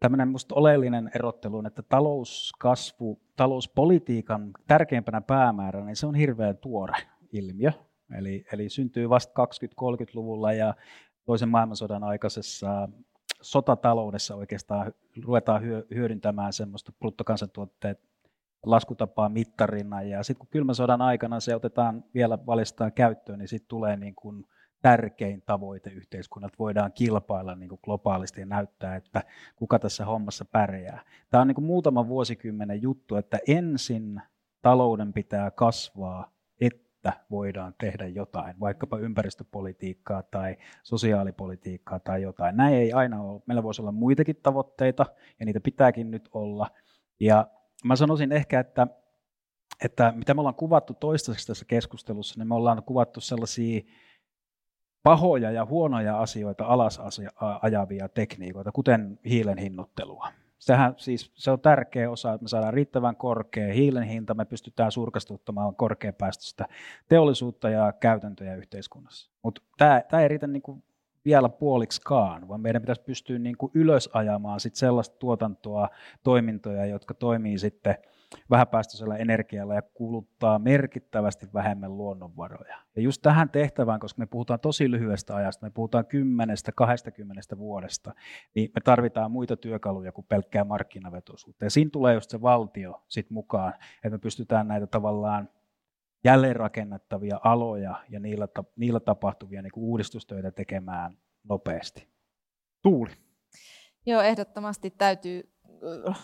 tämmöinen 0.00 0.28
minusta 0.28 0.54
oleellinen 0.54 1.10
erottelu 1.14 1.58
on, 1.58 1.66
että 1.66 1.82
talouskasvu, 1.82 3.20
talouspolitiikan 3.36 4.50
tärkeimpänä 4.66 5.20
päämääränä, 5.20 5.86
niin 5.86 5.96
se 5.96 6.06
on 6.06 6.14
hirveän 6.14 6.56
tuore 6.56 6.96
ilmiö. 7.32 7.72
Eli, 8.18 8.44
eli 8.52 8.68
syntyy 8.68 9.08
vasta 9.08 9.44
20-30-luvulla 9.82 10.52
ja 10.52 10.74
toisen 11.24 11.48
maailmansodan 11.48 12.04
aikaisessa 12.04 12.88
sotataloudessa 13.42 14.34
oikeastaan 14.34 14.92
ruvetaan 15.24 15.62
hyödyntämään 15.94 16.52
semmoista 16.52 16.92
bruttokansantuotteet 16.92 18.00
laskutapaa 18.66 19.28
mittarina. 19.28 20.02
Ja 20.02 20.22
sitten 20.22 20.38
kun 20.38 20.48
kylmän 20.50 20.74
sodan 20.74 21.02
aikana 21.02 21.40
se 21.40 21.54
otetaan 21.54 22.04
vielä 22.14 22.38
valistaan 22.46 22.92
käyttöön, 22.92 23.38
niin 23.38 23.48
sitten 23.48 23.68
tulee 23.68 23.96
niin 23.96 24.14
kuin 24.14 24.44
tärkein 24.82 25.42
tavoite 25.46 25.90
yhteiskunnat. 25.90 26.52
Voidaan 26.58 26.92
kilpailla 26.92 27.54
niin 27.54 27.68
kuin 27.68 27.80
globaalisti 27.84 28.40
ja 28.40 28.46
näyttää, 28.46 28.96
että 28.96 29.22
kuka 29.56 29.78
tässä 29.78 30.04
hommassa 30.04 30.44
pärjää. 30.44 31.04
Tämä 31.30 31.40
on 31.42 31.48
niin 31.48 31.54
kuin 31.54 31.64
muutaman 31.64 32.08
vuosikymmenen 32.08 32.82
juttu, 32.82 33.16
että 33.16 33.38
ensin 33.48 34.22
talouden 34.62 35.12
pitää 35.12 35.50
kasvaa, 35.50 36.32
että 36.60 37.12
voidaan 37.30 37.74
tehdä 37.80 38.06
jotain, 38.06 38.60
vaikkapa 38.60 38.98
ympäristöpolitiikkaa 38.98 40.22
tai 40.22 40.56
sosiaalipolitiikkaa 40.82 41.98
tai 41.98 42.22
jotain. 42.22 42.56
Näin 42.56 42.74
ei 42.74 42.92
aina 42.92 43.22
ole. 43.22 43.42
Meillä 43.46 43.62
voisi 43.62 43.82
olla 43.82 43.92
muitakin 43.92 44.36
tavoitteita, 44.42 45.06
ja 45.40 45.46
niitä 45.46 45.60
pitääkin 45.60 46.10
nyt 46.10 46.28
olla. 46.32 46.70
Ja 47.20 47.46
mä 47.84 47.96
sanoisin 47.96 48.32
ehkä, 48.32 48.60
että, 48.60 48.86
että 49.84 50.12
mitä 50.16 50.34
me 50.34 50.40
ollaan 50.40 50.54
kuvattu 50.54 50.94
toistaiseksi 50.94 51.46
tässä 51.46 51.64
keskustelussa, 51.64 52.40
niin 52.40 52.48
me 52.48 52.54
ollaan 52.54 52.82
kuvattu 52.82 53.20
sellaisia 53.20 53.80
pahoja 55.02 55.50
ja 55.50 55.64
huonoja 55.64 56.20
asioita 56.20 56.64
alas 56.64 57.00
ajavia 57.62 58.08
tekniikoita, 58.08 58.72
kuten 58.72 59.18
hiilen 59.24 59.58
hinnoittelua. 59.58 60.28
Sehän 60.58 60.94
siis, 60.96 61.32
se 61.34 61.50
on 61.50 61.60
tärkeä 61.60 62.10
osa, 62.10 62.32
että 62.32 62.44
me 62.44 62.48
saadaan 62.48 62.74
riittävän 62.74 63.16
korkea 63.16 63.74
hiilen 63.74 64.02
hinta, 64.02 64.34
me 64.34 64.44
pystytään 64.44 64.92
surkastuttamaan 64.92 65.76
korkeapäästöistä 65.76 66.66
teollisuutta 67.08 67.70
ja 67.70 67.92
käytäntöjä 67.92 68.54
yhteiskunnassa. 68.54 69.30
Mutta 69.42 69.62
tämä 69.78 70.22
ei 70.22 70.28
riitä 70.28 70.46
niinku 70.46 70.82
vielä 71.24 71.48
puoliksikaan, 71.48 72.48
vaan 72.48 72.60
meidän 72.60 72.82
pitäisi 72.82 73.02
pystyä 73.02 73.38
niin 73.38 73.56
kuin 73.56 73.72
ylös 73.74 74.10
ajamaan 74.12 74.60
sit 74.60 74.74
sellaista 74.74 75.16
tuotantoa, 75.18 75.88
toimintoja, 76.22 76.86
jotka 76.86 77.14
toimii 77.14 77.58
sitten 77.58 77.94
vähäpäästöisellä 78.50 79.16
energialla 79.16 79.74
ja 79.74 79.82
kuluttaa 79.82 80.58
merkittävästi 80.58 81.46
vähemmän 81.54 81.96
luonnonvaroja. 81.96 82.76
Ja 82.96 83.02
just 83.02 83.22
tähän 83.22 83.50
tehtävään, 83.50 84.00
koska 84.00 84.18
me 84.18 84.26
puhutaan 84.26 84.60
tosi 84.60 84.90
lyhyestä 84.90 85.36
ajasta, 85.36 85.66
me 85.66 85.70
puhutaan 85.70 86.04
10-20 87.54 87.58
vuodesta, 87.58 88.14
niin 88.54 88.70
me 88.74 88.80
tarvitaan 88.80 89.30
muita 89.30 89.56
työkaluja 89.56 90.12
kuin 90.12 90.26
pelkkää 90.28 90.64
markkinavetoisuutta. 90.64 91.64
Ja 91.64 91.70
siinä 91.70 91.90
tulee 91.92 92.14
just 92.14 92.30
se 92.30 92.42
valtio 92.42 93.02
sit 93.08 93.30
mukaan, 93.30 93.74
että 93.94 94.10
me 94.10 94.18
pystytään 94.18 94.68
näitä 94.68 94.86
tavallaan 94.86 95.48
jälleenrakennettavia 96.24 97.40
aloja 97.44 97.94
ja 98.08 98.20
niillä, 98.20 98.48
niillä 98.76 99.00
tapahtuvia 99.00 99.62
niin 99.62 99.72
kuin 99.72 99.84
uudistustöitä 99.84 100.50
tekemään 100.50 101.18
nopeasti. 101.48 102.08
Tuuli. 102.82 103.10
Joo, 104.06 104.22
ehdottomasti 104.22 104.90
täytyy 104.90 105.52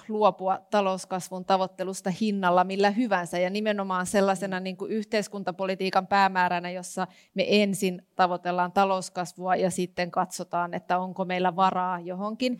luopua 0.08 0.58
talouskasvun 0.70 1.44
tavoittelusta 1.44 2.10
hinnalla 2.10 2.64
millä 2.64 2.90
hyvänsä 2.90 3.38
ja 3.38 3.50
nimenomaan 3.50 4.06
sellaisena 4.06 4.60
niin 4.60 4.76
kuin 4.76 4.92
yhteiskuntapolitiikan 4.92 6.06
päämääränä, 6.06 6.70
jossa 6.70 7.06
me 7.34 7.44
ensin 7.48 8.06
tavoitellaan 8.16 8.72
talouskasvua 8.72 9.56
ja 9.56 9.70
sitten 9.70 10.10
katsotaan, 10.10 10.74
että 10.74 10.98
onko 10.98 11.24
meillä 11.24 11.56
varaa 11.56 12.00
johonkin. 12.00 12.58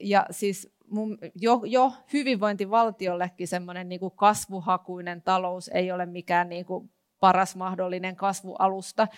Ja 0.00 0.26
siis 0.30 0.76
mun, 0.92 1.18
jo, 1.34 1.60
jo 1.64 1.92
hyvinvointivaltiollekin 2.12 3.48
semmoinen 3.48 3.88
niin 3.88 4.00
kuin 4.00 4.16
kasvuhakuinen 4.16 5.22
talous 5.22 5.68
ei 5.68 5.92
ole 5.92 6.06
mikään 6.06 6.48
niin 6.48 6.66
kuin 6.66 6.90
paras 7.20 7.56
mahdollinen 7.56 8.16
kasvualusta. 8.16 9.08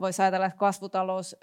Voisi 0.00 0.22
ajatella, 0.22 0.46
että 0.46 0.58
kasvutalous 0.58 1.36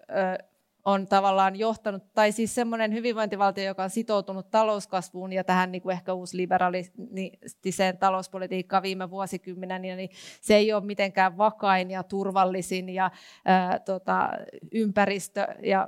on 0.85 1.07
tavallaan 1.07 1.55
johtanut, 1.55 2.13
tai 2.13 2.31
siis 2.31 2.55
semmoinen 2.55 2.93
hyvinvointivaltio, 2.93 3.63
joka 3.63 3.83
on 3.83 3.89
sitoutunut 3.89 4.51
talouskasvuun 4.51 5.33
ja 5.33 5.43
tähän 5.43 5.71
niin 5.71 5.81
kuin 5.81 5.93
ehkä 5.93 6.13
uusliberalistiseen 6.13 7.97
talouspolitiikkaan 7.97 8.83
viime 8.83 9.09
vuosikymmenen, 9.09 9.81
niin 9.81 10.09
se 10.41 10.55
ei 10.55 10.73
ole 10.73 10.85
mitenkään 10.85 11.37
vakain 11.37 11.91
ja 11.91 12.03
turvallisin 12.03 12.89
ja 12.89 13.11
ää, 13.45 13.79
tota, 13.79 14.29
ympäristö 14.71 15.47
ja 15.63 15.87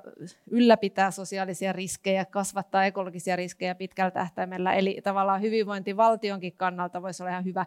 ylläpitää 0.52 1.12
sosiaalisia 1.12 1.74
riskejä, 1.74 2.26
kasvattaa 2.26 2.86
ekologisia 2.86 3.36
riskejä 3.36 3.76
pitkällä 3.76 4.12
tähtäimellä. 4.12 4.74
Eli 4.74 5.00
tavallaan 5.04 5.42
hyvinvointivaltionkin 5.42 6.54
kannalta 6.54 7.02
voisi 7.02 7.24
olla 7.24 7.32
ihan 7.32 7.46
hyvä 7.46 7.66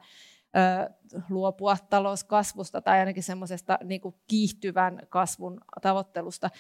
luopua 1.28 1.76
talouskasvusta 1.90 2.80
tai 2.80 2.98
ainakin 2.98 3.22
semmoisesta 3.22 3.78
niin 3.84 4.00
kiihtyvän 4.26 5.00
kasvun 5.08 5.60
tavoittelusta. 5.82 6.50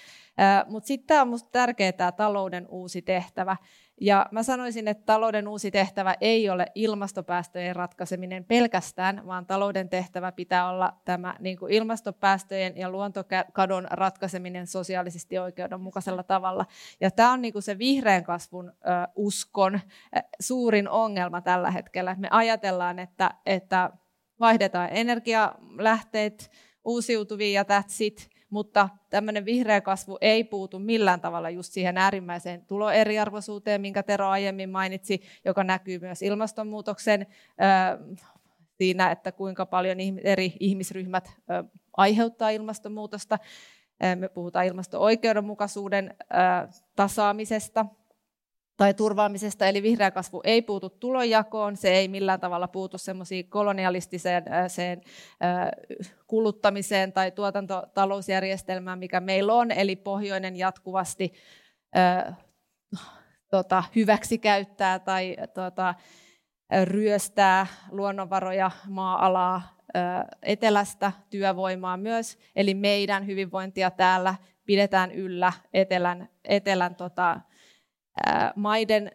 Mutta 0.66 0.86
sitten 0.86 1.06
tämä 1.06 1.22
on 1.22 1.28
minusta 1.28 1.48
tärkeä 1.52 1.92
tämä 1.92 2.12
talouden 2.12 2.66
uusi 2.68 3.02
tehtävä. 3.02 3.56
Ja 4.00 4.26
mä 4.30 4.42
sanoisin, 4.42 4.88
että 4.88 5.06
talouden 5.06 5.48
uusi 5.48 5.70
tehtävä 5.70 6.14
ei 6.20 6.50
ole 6.50 6.66
ilmastopäästöjen 6.74 7.76
ratkaiseminen 7.76 8.44
pelkästään, 8.44 9.26
vaan 9.26 9.46
talouden 9.46 9.88
tehtävä 9.88 10.32
pitää 10.32 10.70
olla 10.70 10.92
tämä 11.04 11.34
niin 11.38 11.58
kuin 11.58 11.72
ilmastopäästöjen 11.72 12.76
ja 12.76 12.90
luontokadon 12.90 13.86
ratkaiseminen 13.90 14.66
sosiaalisesti 14.66 15.38
oikeudenmukaisella 15.38 16.22
tavalla. 16.22 16.66
Ja 17.00 17.10
tämä 17.10 17.32
on 17.32 17.42
niin 17.42 17.52
kuin 17.52 17.62
se 17.62 17.78
vihreän 17.78 18.24
kasvun 18.24 18.68
ö, 18.68 18.72
uskon 19.16 19.80
suurin 20.40 20.88
ongelma 20.88 21.40
tällä 21.40 21.70
hetkellä. 21.70 22.16
Me 22.18 22.28
ajatellaan, 22.30 22.98
että, 22.98 23.30
että 23.46 23.90
vaihdetaan 24.40 24.88
energialähteet 24.92 26.50
uusiutuviin 26.84 27.54
ja 27.54 27.62
that's 27.62 27.96
it 28.00 28.39
mutta 28.50 28.88
tämmöinen 29.10 29.44
vihreä 29.44 29.80
kasvu 29.80 30.18
ei 30.20 30.44
puutu 30.44 30.78
millään 30.78 31.20
tavalla 31.20 31.50
just 31.50 31.72
siihen 31.72 31.98
äärimmäiseen 31.98 32.66
tuloeriarvoisuuteen, 32.66 33.80
minkä 33.80 34.02
Tero 34.02 34.28
aiemmin 34.28 34.70
mainitsi, 34.70 35.22
joka 35.44 35.64
näkyy 35.64 35.98
myös 35.98 36.22
ilmastonmuutoksen 36.22 37.26
siinä, 38.78 39.10
että 39.10 39.32
kuinka 39.32 39.66
paljon 39.66 39.98
eri 40.24 40.52
ihmisryhmät 40.60 41.32
aiheuttaa 41.96 42.50
ilmastonmuutosta. 42.50 43.38
Me 44.16 44.28
puhutaan 44.28 44.66
ilmasto-oikeudenmukaisuuden 44.66 46.14
tasaamisesta, 46.96 47.86
tai 48.80 48.94
turvaamisesta, 48.94 49.66
eli 49.66 49.82
vihreä 49.82 50.10
kasvu 50.10 50.40
ei 50.44 50.62
puutu 50.62 50.90
tulonjakoon, 50.90 51.76
se 51.76 51.90
ei 51.90 52.08
millään 52.08 52.40
tavalla 52.40 52.68
puutu 52.68 52.98
semmoisiin 52.98 53.50
kolonialistiseen 53.50 54.44
sen, 54.68 55.00
kuluttamiseen 56.26 57.12
tai 57.12 57.30
tuotantotalousjärjestelmään, 57.30 58.98
mikä 58.98 59.20
meillä 59.20 59.52
on, 59.52 59.70
eli 59.70 59.96
pohjoinen 59.96 60.56
jatkuvasti 60.56 61.32
ää, 61.94 62.36
tota, 63.50 63.84
hyväksi 63.96 64.38
käyttää 64.38 64.98
tai 64.98 65.36
tota, 65.54 65.94
ryöstää 66.84 67.66
luonnonvaroja, 67.90 68.70
maa-alaa, 68.88 69.62
etelästä 70.42 71.12
työvoimaa 71.30 71.96
myös, 71.96 72.38
eli 72.56 72.74
meidän 72.74 73.26
hyvinvointia 73.26 73.90
täällä 73.90 74.34
pidetään 74.66 75.12
yllä 75.12 75.52
etelän, 75.72 76.28
etelän 76.44 76.94
tota, 76.94 77.40
maiden 78.56 79.12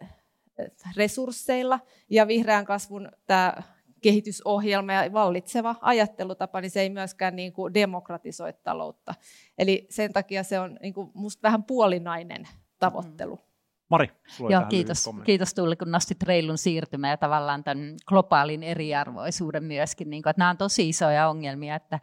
resursseilla 0.96 1.80
ja 2.10 2.26
vihreän 2.26 2.64
kasvun 2.64 3.08
tämä 3.26 3.54
kehitysohjelma 4.02 4.92
ja 4.92 5.12
vallitseva 5.12 5.74
ajattelutapa, 5.80 6.60
niin 6.60 6.70
se 6.70 6.80
ei 6.80 6.90
myöskään 6.90 7.36
niin 7.36 7.52
kuin 7.52 7.74
demokratisoi 7.74 8.52
taloutta. 8.52 9.14
Eli 9.58 9.86
sen 9.90 10.12
takia 10.12 10.42
se 10.42 10.60
on 10.60 10.78
niin 10.82 10.94
kuin 10.94 11.10
musta 11.14 11.42
vähän 11.42 11.64
puolinainen 11.64 12.48
tavoittelu. 12.78 13.40
Mari, 13.88 14.10
Joo, 14.50 14.62
kiitos, 14.68 15.10
kiitos 15.24 15.54
Tulli, 15.54 15.76
kun 15.76 15.90
nostit 15.90 16.22
reilun 16.22 16.58
siirtymän 16.58 17.10
ja 17.10 17.16
tavallaan 17.16 17.64
tämän 17.64 17.94
globaalin 18.06 18.62
eriarvoisuuden 18.62 19.64
myöskin. 19.64 20.10
Niin 20.10 20.22
kuin, 20.22 20.30
että 20.30 20.40
nämä 20.40 20.50
on 20.50 20.56
tosi 20.56 20.88
isoja 20.88 21.28
ongelmia, 21.28 21.74
että, 21.74 22.00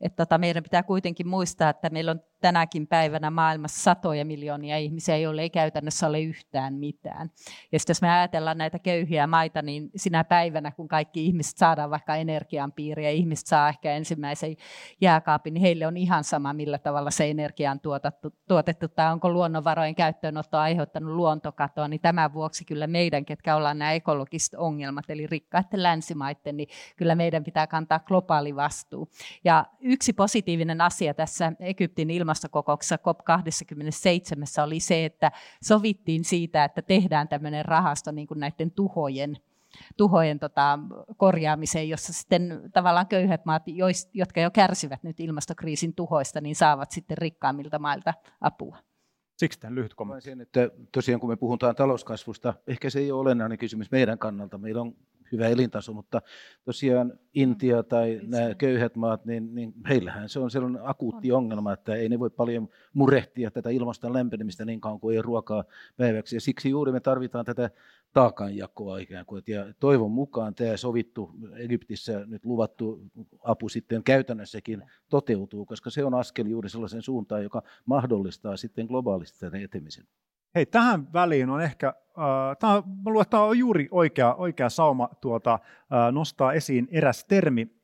että 0.00 0.24
tota, 0.24 0.38
meidän 0.38 0.62
pitää 0.62 0.82
kuitenkin 0.82 1.28
muistaa, 1.28 1.70
että 1.70 1.90
meillä 1.90 2.10
on 2.10 2.20
tänäkin 2.40 2.86
päivänä 2.86 3.30
maailmassa 3.30 3.82
satoja 3.82 4.24
miljoonia 4.24 4.78
ihmisiä, 4.78 5.16
joille 5.16 5.42
ei 5.42 5.50
käytännössä 5.50 6.06
ole 6.06 6.20
yhtään 6.20 6.74
mitään. 6.74 7.30
Ja 7.72 7.78
sitten 7.78 7.90
jos 7.94 8.02
me 8.02 8.10
ajatellaan 8.10 8.58
näitä 8.58 8.78
köyhiä 8.78 9.26
maita, 9.26 9.62
niin 9.62 9.90
sinä 9.96 10.24
päivänä, 10.24 10.72
kun 10.72 10.88
kaikki 10.88 11.26
ihmiset 11.26 11.56
saadaan 11.56 11.90
vaikka 11.90 12.16
energian 12.16 12.72
piiriin 12.72 13.04
ja 13.04 13.10
ihmiset 13.10 13.46
saa 13.46 13.68
ehkä 13.68 13.92
ensimmäisen 13.92 14.56
jääkaapin, 15.00 15.54
niin 15.54 15.62
heille 15.62 15.86
on 15.86 15.96
ihan 15.96 16.24
sama, 16.24 16.52
millä 16.52 16.78
tavalla 16.78 17.10
se 17.10 17.30
energia 17.30 17.70
on 17.70 17.80
tuotettu, 17.80 18.34
tuotettu 18.48 18.88
tai 18.88 19.12
onko 19.12 19.30
luonnonvarojen 19.30 19.94
käyttöönotto 19.94 20.58
aiheuttanut 20.58 21.14
luontokatoa, 21.14 21.88
niin 21.88 22.00
tämän 22.00 22.34
vuoksi 22.34 22.64
kyllä 22.64 22.86
meidän, 22.86 23.24
ketkä 23.24 23.56
ollaan 23.56 23.78
nämä 23.78 23.92
ekologiset 23.92 24.54
ongelmat, 24.54 25.10
eli 25.10 25.26
rikkaiden 25.26 25.82
länsimaiden, 25.82 26.56
niin 26.56 26.68
kyllä 26.96 27.14
meidän 27.14 27.44
pitää 27.44 27.66
kantaa 27.66 27.98
globaali 27.98 28.56
vastuu. 28.56 29.08
Ja 29.44 29.66
yksi 29.80 30.12
positiivinen 30.12 30.80
asia 30.80 31.14
tässä 31.14 31.52
Egyptin 31.60 32.10
ilmastokokouksessa 32.26 32.96
COP27 32.96 34.62
oli 34.66 34.80
se, 34.80 35.04
että 35.04 35.32
sovittiin 35.62 36.24
siitä, 36.24 36.64
että 36.64 36.82
tehdään 36.82 37.28
tämmöinen 37.28 37.64
rahasto 37.64 38.12
niin 38.12 38.26
kuin 38.26 38.40
näiden 38.40 38.70
tuhojen 38.70 39.36
tuhojen 39.96 40.38
tota, 40.38 40.78
korjaamiseen, 41.16 41.88
jossa 41.88 42.12
sitten 42.12 42.70
tavallaan 42.72 43.06
köyhät 43.06 43.44
maat, 43.44 43.62
jotka 44.14 44.40
jo 44.40 44.50
kärsivät 44.50 45.02
nyt 45.02 45.20
ilmastokriisin 45.20 45.94
tuhoista, 45.94 46.40
niin 46.40 46.56
saavat 46.56 46.90
sitten 46.90 47.18
rikkaammilta 47.18 47.78
mailta 47.78 48.14
apua. 48.40 48.76
Siksi 49.36 49.60
tämän 49.60 49.74
lyhyt 49.74 49.94
kommentti. 49.94 50.24
Sen, 50.24 50.40
että 50.40 50.70
tosiaan 50.92 51.20
kun 51.20 51.30
me 51.30 51.36
puhutaan 51.36 51.76
talouskasvusta, 51.76 52.54
ehkä 52.66 52.90
se 52.90 52.98
ei 52.98 53.12
ole 53.12 53.20
olennainen 53.20 53.58
kysymys 53.58 53.90
meidän 53.90 54.18
kannalta. 54.18 54.58
Meillä 54.58 54.80
on 54.80 54.94
hyvä 55.32 55.48
elintaso, 55.48 55.92
mutta 55.92 56.22
tosiaan 56.64 57.12
Intia 57.34 57.82
tai 57.82 58.20
nämä 58.22 58.54
köyhät 58.54 58.96
maat, 58.96 59.24
niin, 59.24 59.54
niin 59.54 59.74
heillähän 59.88 60.28
se 60.28 60.38
on 60.38 60.50
sellainen 60.50 60.82
akuutti 60.84 61.32
ongelma, 61.32 61.72
että 61.72 61.94
ei 61.94 62.08
ne 62.08 62.18
voi 62.18 62.30
paljon 62.30 62.68
murehtia 62.92 63.50
tätä 63.50 63.70
ilmaston 63.70 64.12
lämpenemistä 64.12 64.64
niin 64.64 64.80
kauan 64.80 65.00
kuin 65.00 65.16
ei 65.16 65.22
ruokaa 65.22 65.64
päiväksi. 65.96 66.36
Ja 66.36 66.40
siksi 66.40 66.70
juuri 66.70 66.92
me 66.92 67.00
tarvitaan 67.00 67.44
tätä 67.44 67.70
taakanjakoa 68.12 68.98
ikään 68.98 69.26
kuin. 69.26 69.42
Ja 69.46 69.74
toivon 69.80 70.10
mukaan 70.10 70.54
tämä 70.54 70.76
sovittu 70.76 71.30
Egyptissä 71.56 72.26
nyt 72.26 72.44
luvattu 72.44 73.02
apu 73.44 73.68
sitten 73.68 74.04
käytännössäkin 74.04 74.82
toteutuu, 75.08 75.66
koska 75.66 75.90
se 75.90 76.04
on 76.04 76.14
askel 76.14 76.46
juuri 76.46 76.68
sellaisen 76.68 77.02
suuntaan, 77.02 77.42
joka 77.42 77.62
mahdollistaa 77.86 78.56
sitten 78.56 78.86
globaalisti 78.86 79.40
tämän 79.40 79.62
etemisen. 79.62 80.06
Hei, 80.56 80.66
tähän 80.66 81.12
väliin 81.12 81.50
on 81.50 81.62
ehkä, 81.62 81.88
äh, 81.88 82.56
tämä, 82.58 82.72
mä 82.72 82.82
luulen, 83.10 83.22
että 83.22 83.30
tämä 83.30 83.42
on 83.42 83.58
juuri 83.58 83.88
oikea, 83.90 84.34
oikea 84.34 84.68
sauma 84.68 85.08
tuota, 85.20 85.52
äh, 85.52 86.12
nostaa 86.12 86.52
esiin 86.52 86.88
eräs 86.90 87.24
termi, 87.24 87.76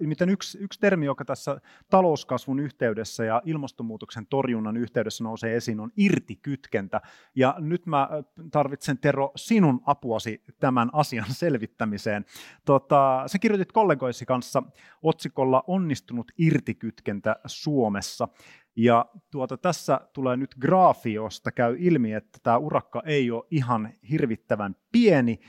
Miten 0.00 0.28
yksi, 0.28 0.58
yksi 0.58 0.80
termi, 0.80 1.06
joka 1.06 1.24
tässä 1.24 1.60
talouskasvun 1.90 2.60
yhteydessä 2.60 3.24
ja 3.24 3.42
ilmastonmuutoksen 3.44 4.26
torjunnan 4.26 4.76
yhteydessä 4.76 5.24
nousee 5.24 5.56
esiin, 5.56 5.80
on 5.80 5.90
irtikytkentä. 5.96 7.00
Ja 7.34 7.54
nyt 7.58 7.86
mä 7.86 8.08
tarvitsen, 8.50 8.98
Tero, 8.98 9.32
sinun 9.36 9.80
apuasi 9.86 10.42
tämän 10.60 10.90
asian 10.92 11.26
selvittämiseen. 11.42 12.24
Tota, 12.64 13.22
sä 13.26 13.38
kirjoitit 13.38 13.72
kollegoisi 13.72 14.26
kanssa 14.26 14.62
otsikolla 15.02 15.64
Onnistunut 15.66 16.32
irtikytkentä 16.38 17.36
Suomessa. 17.46 18.28
Ja 18.76 19.06
tuota, 19.30 19.56
tässä 19.56 20.00
tulee 20.12 20.36
nyt 20.36 20.54
graafiosta 20.60 21.52
käy 21.52 21.76
ilmi, 21.78 22.12
että 22.12 22.38
tämä 22.42 22.56
urakka 22.56 23.02
ei 23.06 23.30
ole 23.30 23.44
ihan 23.50 23.92
hirvittävän 24.10 24.76
pieni, 24.92 25.40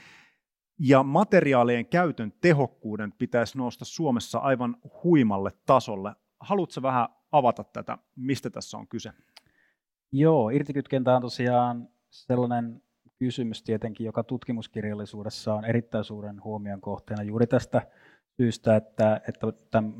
ja 0.79 1.03
materiaalien 1.03 1.85
käytön 1.85 2.33
tehokkuuden 2.41 3.11
pitäisi 3.11 3.57
nousta 3.57 3.85
Suomessa 3.85 4.39
aivan 4.39 4.77
huimalle 5.03 5.51
tasolle. 5.65 6.15
Haluatko 6.39 6.81
vähän 6.81 7.07
avata 7.31 7.63
tätä, 7.63 7.97
mistä 8.15 8.49
tässä 8.49 8.77
on 8.77 8.87
kyse? 8.87 9.11
Joo, 10.11 10.49
irtikytkentä 10.49 11.15
on 11.15 11.21
tosiaan 11.21 11.89
sellainen 12.09 12.81
kysymys 13.19 13.63
tietenkin, 13.63 14.05
joka 14.05 14.23
tutkimuskirjallisuudessa 14.23 15.53
on 15.53 15.65
erittäin 15.65 16.03
suuren 16.03 16.43
huomion 16.43 16.81
kohteena 16.81 17.23
juuri 17.23 17.47
tästä 17.47 17.87
syystä, 18.37 18.75
että, 18.75 19.21
että 19.29 19.47
tämän, 19.71 19.93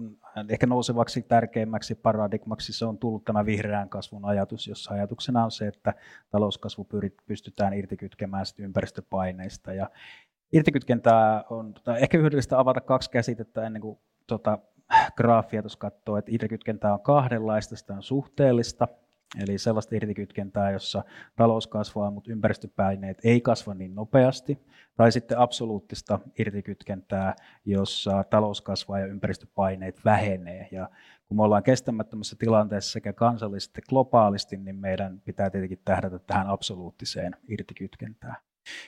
ehkä 0.50 0.68
nousevaksi 0.68 1.22
tärkeimmäksi 1.22 1.96
paradigmaksi 1.96 2.74
se 2.74 2.86
on 2.86 2.98
tullut 2.98 3.26
tämä 3.26 3.46
vihreän 3.46 3.90
kasvun 3.90 4.26
ajatus, 4.26 4.68
jossa 4.68 4.94
ajatuksena 4.94 5.44
on 5.44 5.52
se, 5.52 5.68
että 5.68 5.94
talouskasvu 6.30 6.88
pystytään 7.28 7.74
irtikytkemään 7.74 8.46
ympäristöpaineista. 8.58 9.74
Ja 9.74 9.90
irtikytkentää 10.54 11.44
on 11.50 11.74
tota, 11.74 11.98
ehkä 11.98 12.18
hyödyllistä 12.18 12.60
avata 12.60 12.82
kaksi 12.82 13.12
käsitettä 13.12 13.66
ennen 13.66 13.82
kuin 13.82 14.00
tota, 14.28 14.58
graafia 15.18 15.62
tuossa 15.62 15.80
katsoo, 15.80 16.18
että 16.18 16.32
irtikytkentää 16.32 16.94
on 16.94 17.02
kahdenlaista, 17.02 17.76
sitä 17.76 17.94
on 17.94 18.04
suhteellista, 18.04 18.88
eli 19.42 19.58
sellaista 19.58 19.96
irtikytkentää, 19.96 20.72
jossa 20.72 21.04
talous 21.36 21.68
kasvaa, 21.68 22.12
mutta 22.12 22.32
ympäristöpaineet 22.32 23.18
ei 23.24 23.42
kasva 23.42 23.74
niin 23.74 23.96
nopeasti, 23.96 24.60
tai 24.96 25.12
sitten 25.12 25.38
absoluuttista 25.38 26.20
irtikytkentää, 26.40 27.36
jossa 27.66 28.24
talous 28.24 28.62
kasvaa 28.62 29.00
ja 29.00 29.06
ympäristöpaineet 29.06 30.06
vähenee. 30.06 30.68
Ja 30.72 30.90
kun 31.28 31.38
me 31.38 31.44
ollaan 31.44 31.64
kestämättömässä 31.64 32.36
tilanteessa 32.40 32.92
sekä 32.92 33.14
kansallisesti 33.14 33.80
että 33.80 33.90
globaalisti, 33.90 34.58
niin 34.58 34.76
meidän 34.76 35.22
pitää 35.26 35.50
tietenkin 35.50 35.82
tähdätä 35.86 36.20
tähän 36.20 36.48
absoluuttiseen 36.48 37.36
irtikytkentään. 37.48 38.36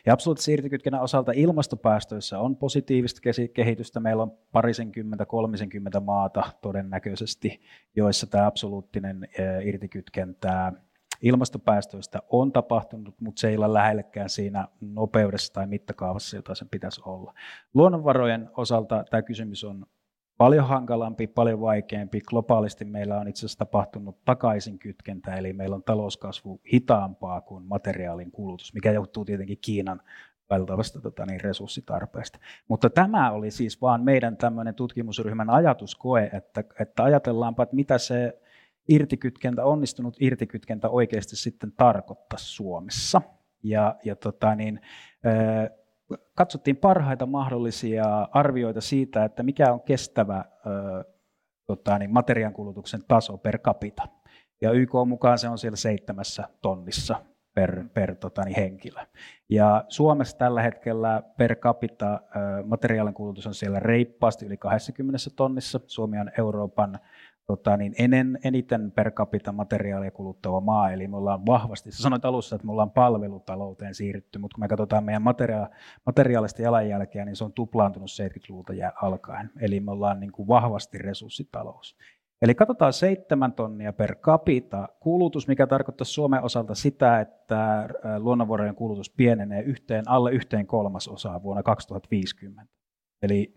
Ja 0.06 0.14
absoluuttisen 0.14 0.54
irtikytkennän 0.54 1.02
osalta 1.02 1.32
ilmastopäästöissä 1.36 2.40
on 2.40 2.56
positiivista 2.56 3.22
kehitystä. 3.54 4.00
Meillä 4.00 4.24
on 4.24 4.38
parisenkymmentä, 4.52 5.26
kolmisenkymmentä 5.26 6.00
maata 6.00 6.44
todennäköisesti, 6.62 7.62
joissa 7.96 8.28
tämä 8.28 8.48
absoluuttinen 8.48 9.28
irtikytkentää 9.64 10.74
ilmastopäästöistä 11.22 12.20
on 12.30 12.52
tapahtunut, 12.52 13.16
mutta 13.22 13.40
se 13.40 13.50
ei 13.50 13.58
ole 13.58 13.74
lähellekään 13.74 14.30
siinä 14.30 14.68
nopeudessa 14.82 15.54
tai 15.54 15.68
mittakaavassa, 15.68 16.36
jota 16.36 16.56
sen 16.56 16.70
pitäisi 16.70 17.02
olla. 17.06 17.34
Luonnonvarojen 17.74 18.50
osalta 18.58 19.04
tämä 19.10 19.22
kysymys 19.22 19.64
on 19.64 19.86
paljon 20.38 20.68
hankalampi, 20.68 21.28
paljon 21.28 21.62
vaikeampi. 21.62 22.22
Globaalisti 22.22 22.86
meillä 22.86 23.20
on 23.20 23.28
itse 23.28 23.40
asiassa 23.40 23.60
tapahtunut 23.60 24.26
takaisin 24.26 24.80
kytkentä, 24.80 25.36
eli 25.36 25.54
meillä 25.54 25.76
on 25.76 25.84
talouskasvu 25.84 26.62
hitaampaa 26.74 27.42
kuin 27.42 27.64
materiaalin 27.64 28.32
kulutus, 28.32 28.74
mikä 28.74 28.92
johtuu 28.92 29.26
tietenkin 29.26 29.58
Kiinan 29.62 30.02
valtavasta 30.50 31.02
tota, 31.02 31.26
niin, 31.26 31.42
resurssitarpeesta. 31.42 32.40
Mutta 32.68 32.90
tämä 32.90 33.32
oli 33.32 33.52
siis 33.52 33.82
vaan 33.82 34.04
meidän 34.04 34.38
tämmöinen 34.38 34.76
tutkimusryhmän 34.76 35.50
ajatuskoe, 35.50 36.30
että, 36.34 36.64
että 36.80 37.04
ajatellaanpa, 37.04 37.64
että 37.64 37.76
mitä 37.76 37.98
se 37.98 38.42
irtikytkentä, 38.90 39.66
onnistunut 39.66 40.18
irtikytkentä 40.20 40.90
oikeasti 40.90 41.36
sitten 41.36 41.72
tarkoittaa 41.72 42.40
Suomessa. 42.40 43.22
Ja, 43.64 43.96
ja 44.06 44.16
tota, 44.16 44.56
niin, 44.56 44.82
katsottiin 46.36 46.78
parhaita 46.78 47.26
mahdollisia 47.26 48.28
arvioita 48.32 48.82
siitä, 48.82 49.24
että 49.24 49.44
mikä 49.44 49.74
on 49.74 49.82
kestävä 49.82 50.46
ö, 50.66 51.04
tota, 51.66 52.00
niin 52.00 52.14
materiaankulutuksen 52.14 53.02
taso 53.08 53.38
per 53.38 53.58
capita. 53.58 54.08
Ja 54.62 54.72
YK 54.72 54.92
mukaan 55.08 55.38
se 55.38 55.50
on 55.50 55.58
siellä 55.58 55.76
seitsemässä 55.76 56.50
tonnissa 56.62 57.16
per, 57.54 57.84
per 57.94 58.16
tota, 58.16 58.42
niin 58.46 58.56
henkilö. 58.56 59.00
Ja 59.50 59.86
Suomessa 59.90 60.38
tällä 60.38 60.62
hetkellä 60.62 61.24
per 61.38 61.56
capita 61.56 62.14
ö, 62.14 62.20
materiaalin 62.64 63.14
kulutus 63.14 63.48
on 63.48 63.54
siellä 63.54 63.80
reippaasti 63.80 64.46
yli 64.46 64.58
20 64.58 65.20
tonnissa. 65.36 65.80
Suomi 65.88 66.20
on 66.20 66.32
Euroopan 66.38 67.00
tota, 67.48 67.78
niin 67.78 67.96
enen, 68.00 68.40
eniten 68.44 68.92
per 68.92 69.12
capita 69.12 69.52
materiaalia 69.52 70.12
kuluttava 70.12 70.62
maa, 70.62 70.92
eli 70.92 71.08
me 71.08 71.18
ollaan 71.18 71.46
vahvasti, 71.46 71.92
sä 71.92 72.02
sanoit 72.02 72.26
alussa, 72.26 72.56
että 72.56 72.66
me 72.66 72.72
ollaan 72.72 72.92
palvelutalouteen 72.92 73.96
siirrytty, 73.96 74.40
mutta 74.40 74.56
kun 74.56 74.64
me 74.64 74.68
katsotaan 74.68 75.04
meidän 75.04 75.22
materia- 75.22 75.70
materiaalista 76.06 76.62
jalanjälkeä, 76.62 77.26
niin 77.26 77.36
se 77.36 77.44
on 77.44 77.54
tuplaantunut 77.54 78.10
70-luvulta 78.10 78.74
alkaen, 79.02 79.50
eli 79.60 79.80
me 79.80 79.92
ollaan 79.92 80.20
niin 80.20 80.32
kuin 80.32 80.48
vahvasti 80.48 80.98
resurssitalous. 80.98 81.98
Eli 82.42 82.56
katsotaan 82.56 82.94
seitsemän 82.94 83.54
tonnia 83.54 83.94
per 83.94 84.16
capita 84.16 84.90
kulutus, 85.00 85.48
mikä 85.48 85.68
tarkoittaa 85.68 86.06
Suomen 86.06 86.44
osalta 86.44 86.76
sitä, 86.76 87.20
että 87.20 87.90
luonnonvarojen 88.20 88.76
kulutus 88.76 89.10
pienenee 89.10 89.62
yhteen, 89.62 90.10
alle 90.10 90.32
yhteen 90.32 90.68
kolmasosaa 90.68 91.44
vuonna 91.44 91.64
2050. 91.64 92.74
Eli 93.22 93.56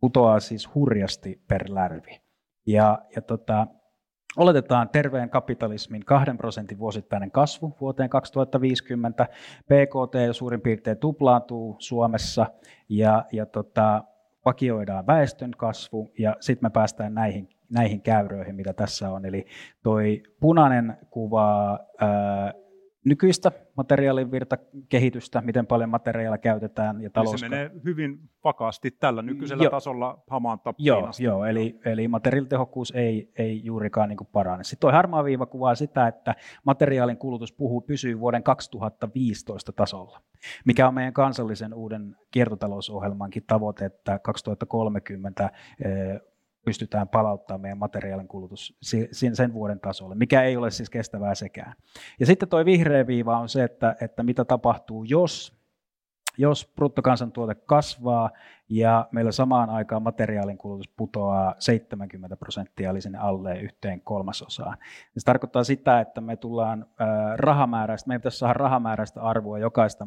putoaa 0.00 0.40
siis 0.40 0.74
hurjasti 0.74 1.42
per 1.48 1.64
lärvi. 1.68 2.27
Ja, 2.68 2.98
ja 3.16 3.22
tota, 3.22 3.66
oletetaan 4.36 4.88
terveen 4.88 5.30
kapitalismin 5.30 6.04
kahden 6.04 6.38
prosentin 6.38 6.78
vuosittainen 6.78 7.30
kasvu 7.30 7.76
vuoteen 7.80 8.10
2050. 8.10 9.26
PKT 9.64 10.36
suurin 10.36 10.60
piirtein 10.60 10.98
tuplaantuu 10.98 11.76
Suomessa 11.78 12.46
ja, 12.88 13.24
ja 13.32 13.46
tota, 13.46 14.04
vakioidaan 14.44 15.06
väestön 15.06 15.50
kasvu 15.50 16.10
ja 16.18 16.36
sitten 16.40 16.66
me 16.66 16.70
päästään 16.70 17.14
näihin, 17.14 17.48
näihin 17.70 18.02
käyröihin, 18.02 18.54
mitä 18.54 18.72
tässä 18.72 19.10
on. 19.10 19.26
Eli 19.26 19.46
toi 19.82 20.22
punainen 20.40 20.96
kuvaa 21.10 21.78
ää, 22.00 22.52
nykyistä 23.08 23.52
materiaalin 23.76 24.30
kehitystä, 24.88 25.40
miten 25.40 25.66
paljon 25.66 25.90
materiaalia 25.90 26.38
käytetään. 26.38 27.02
Ja 27.02 27.10
talous... 27.10 27.40
se 27.40 27.48
menee 27.48 27.70
hyvin 27.84 28.18
vakaasti 28.44 28.90
tällä 28.90 29.22
nykyisellä 29.22 29.64
jo. 29.64 29.70
tasolla 29.70 30.22
hamaan 30.30 30.60
tappiin 30.60 30.86
Joo, 30.86 31.10
joo 31.18 31.44
eli, 31.44 31.80
eli 31.84 32.08
materiaalitehokkuus 32.08 32.92
ei, 32.96 33.32
ei 33.38 33.64
juurikaan 33.64 34.08
niin 34.08 34.18
parane. 34.32 34.64
Sitten 34.64 34.80
tuo 34.80 34.92
harmaa 34.92 35.24
viiva 35.24 35.46
kuvaa 35.46 35.74
sitä, 35.74 36.06
että 36.06 36.34
materiaalin 36.64 37.16
kulutus 37.16 37.52
puhuu, 37.52 37.80
pysyy 37.80 38.20
vuoden 38.20 38.42
2015 38.42 39.72
tasolla, 39.72 40.20
mikä 40.64 40.88
on 40.88 40.94
meidän 40.94 41.12
kansallisen 41.12 41.74
uuden 41.74 42.16
kiertotalousohjelmankin 42.30 43.44
tavoite, 43.46 43.84
että 43.84 44.18
2030 44.18 45.50
pystytään 46.68 47.08
palauttamaan 47.08 47.60
meidän 47.60 47.78
materiaalin 47.78 48.28
kulutus 48.28 48.76
sen 49.32 49.52
vuoden 49.52 49.80
tasolle, 49.80 50.14
mikä 50.14 50.42
ei 50.42 50.56
ole 50.56 50.70
siis 50.70 50.90
kestävää 50.90 51.34
sekään. 51.34 51.74
Ja 52.20 52.26
sitten 52.26 52.48
tuo 52.48 52.64
vihreä 52.64 53.06
viiva 53.06 53.38
on 53.38 53.48
se, 53.48 53.64
että, 53.64 53.96
että 54.00 54.22
mitä 54.22 54.44
tapahtuu, 54.44 55.04
jos 55.04 55.57
jos 56.38 56.72
bruttokansantuote 56.76 57.54
kasvaa 57.54 58.30
ja 58.68 59.08
meillä 59.12 59.32
samaan 59.32 59.70
aikaan 59.70 60.02
materiaalin 60.02 60.58
kulutus 60.58 60.88
putoaa 60.88 61.54
70 61.58 62.36
prosenttia, 62.36 62.90
eli 62.90 63.00
sinne 63.00 63.18
alle 63.18 63.60
yhteen 63.60 64.00
kolmasosaan. 64.00 64.78
Se 65.18 65.24
tarkoittaa 65.24 65.64
sitä, 65.64 66.00
että 66.00 66.20
me 66.20 66.36
tullaan 66.36 66.86
rahamääräistä, 67.36 68.08
meidän 68.08 68.20
pitäisi 68.20 68.38
saada 68.38 68.52
rahamääräistä 68.52 69.22
arvoa 69.22 69.58
jokaista 69.58 70.06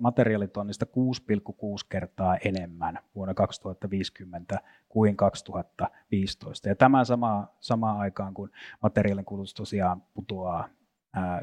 materiaalitonnista 0.00 0.86
6,6 0.86 1.86
kertaa 1.88 2.36
enemmän 2.44 2.98
vuonna 3.14 3.34
2050 3.34 4.60
kuin 4.88 5.16
2015. 5.16 6.68
Ja 6.68 6.76
tämä 6.76 7.04
sama, 7.04 7.46
samaan 7.60 7.98
aikaan, 7.98 8.34
kun 8.34 8.50
materiaalin 8.82 9.24
kulutus 9.24 9.54
tosiaan 9.54 10.02
putoaa 10.14 10.68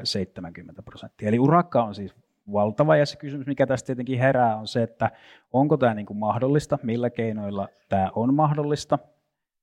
70 0.04 0.82
prosenttia. 0.82 1.28
Eli 1.28 1.38
urakka 1.38 1.82
on 1.82 1.94
siis 1.94 2.14
valtava. 2.52 2.96
Ja 2.96 3.06
se 3.06 3.16
kysymys, 3.16 3.46
mikä 3.46 3.66
tästä 3.66 3.86
tietenkin 3.86 4.18
herää, 4.18 4.56
on 4.56 4.66
se, 4.66 4.82
että 4.82 5.10
onko 5.52 5.76
tämä 5.76 5.94
niin 5.94 6.06
kuin 6.06 6.16
mahdollista, 6.16 6.78
millä 6.82 7.10
keinoilla 7.10 7.68
tämä 7.88 8.10
on 8.14 8.34
mahdollista, 8.34 8.98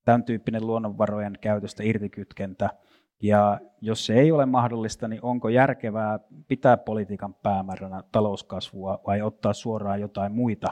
tämän 0.06 0.24
tyyppinen 0.24 0.68
luonnonvarojen 0.68 1.38
käytöstä 1.42 1.84
irtikytkentä. 1.84 2.70
Ja 3.22 3.60
jos 3.82 4.06
se 4.06 4.14
ei 4.14 4.32
ole 4.32 4.46
mahdollista, 4.46 5.08
niin 5.08 5.20
onko 5.24 5.50
järkevää 5.50 6.20
pitää 6.48 6.78
politiikan 6.78 7.34
päämääränä 7.34 8.04
talouskasvua 8.12 9.02
vai 9.08 9.22
ottaa 9.22 9.54
suoraan 9.54 10.02
jotain 10.02 10.32
muita 10.32 10.68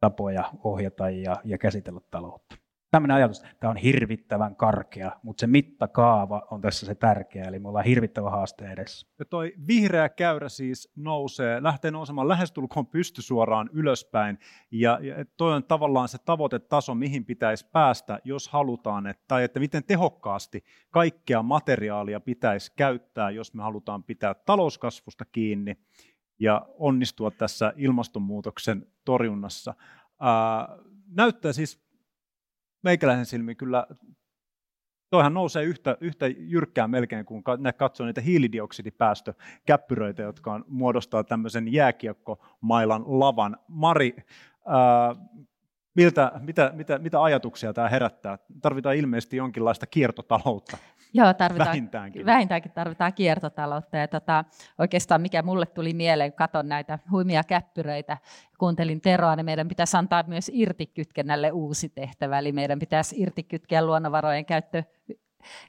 tapoja 0.00 0.44
ohjata 0.64 1.10
ja, 1.10 1.36
ja 1.44 1.58
käsitellä 1.58 2.00
taloutta? 2.10 2.61
Tämmöinen 2.92 3.16
ajatus, 3.16 3.44
tämä 3.60 3.70
on 3.70 3.76
hirvittävän 3.76 4.56
karkea, 4.56 5.12
mutta 5.22 5.40
se 5.40 5.46
mittakaava 5.46 6.46
on 6.50 6.60
tässä 6.60 6.86
se 6.86 6.94
tärkeä, 6.94 7.44
eli 7.44 7.58
me 7.58 7.68
ollaan 7.68 7.84
hirvittävä 7.84 8.30
haaste 8.30 8.72
edessä. 8.72 9.06
Ja 9.18 9.24
toi 9.24 9.52
vihreä 9.66 10.08
käyrä 10.08 10.48
siis 10.48 10.92
nousee, 10.96 11.62
lähtee 11.62 11.90
nousemaan 11.90 12.28
lähestulkoon 12.28 12.86
pystysuoraan 12.86 13.70
ylöspäin, 13.72 14.38
ja, 14.70 14.98
ja 15.02 15.24
toi 15.36 15.54
on 15.54 15.64
tavallaan 15.64 16.08
se 16.08 16.18
tavoitetaso, 16.24 16.94
mihin 16.94 17.24
pitäisi 17.24 17.66
päästä, 17.72 18.18
jos 18.24 18.48
halutaan, 18.48 19.06
että, 19.06 19.24
tai 19.28 19.44
että 19.44 19.60
miten 19.60 19.84
tehokkaasti 19.84 20.64
kaikkea 20.90 21.42
materiaalia 21.42 22.20
pitäisi 22.20 22.72
käyttää, 22.76 23.30
jos 23.30 23.54
me 23.54 23.62
halutaan 23.62 24.04
pitää 24.04 24.34
talouskasvusta 24.34 25.24
kiinni 25.24 25.76
ja 26.38 26.66
onnistua 26.78 27.30
tässä 27.30 27.72
ilmastonmuutoksen 27.76 28.86
torjunnassa. 29.04 29.74
Ää, 30.20 30.68
näyttää 31.16 31.52
siis 31.52 31.91
meikäläisen 32.82 33.26
silmiin 33.26 33.56
kyllä 33.56 33.86
toihan 35.10 35.34
nousee 35.34 35.64
yhtä, 35.64 35.96
yhtä 36.00 36.26
jyrkkää 36.26 36.88
melkein, 36.88 37.24
kun 37.24 37.42
katsoo 37.76 38.06
niitä 38.06 38.20
hiilidioksidipäästökäppyröitä, 38.20 40.22
jotka 40.22 40.52
on, 40.52 40.64
muodostaa 40.68 41.24
tämmöisen 41.24 41.72
jääkiekkomailan 41.72 43.04
lavan. 43.06 43.56
Mari, 43.68 44.16
ää, 44.66 45.16
miltä, 45.94 46.32
mitä, 46.40 46.72
mitä, 46.74 46.98
mitä 46.98 47.22
ajatuksia 47.22 47.72
tämä 47.72 47.88
herättää? 47.88 48.38
Tarvitaan 48.62 48.96
ilmeisesti 48.96 49.36
jonkinlaista 49.36 49.86
kiertotaloutta. 49.86 50.78
Joo, 51.14 51.34
tarvitaan, 51.34 51.68
vähintäänkin. 51.68 52.26
vähintäänkin 52.26 52.72
tarvitaan 52.72 53.14
kiertotaloutta. 53.14 53.96
Ja 53.96 54.08
tota, 54.08 54.44
oikeastaan 54.78 55.20
mikä 55.20 55.42
mulle 55.42 55.66
tuli 55.66 55.94
mieleen, 55.94 56.32
kun 56.32 56.36
katson 56.36 56.68
näitä 56.68 56.98
huimia 57.10 57.44
käppyröitä, 57.44 58.18
kuuntelin 58.58 59.00
Teroa, 59.00 59.36
niin 59.36 59.44
meidän 59.44 59.68
pitäisi 59.68 59.96
antaa 59.96 60.24
myös 60.26 60.50
irtikytkennälle 60.54 61.50
uusi 61.52 61.88
tehtävä. 61.88 62.38
Eli 62.38 62.52
meidän 62.52 62.78
pitäisi 62.78 63.20
irtikytkeä 63.20 63.86
luonnonvarojen 63.86 64.46
käyttö, 64.46 64.82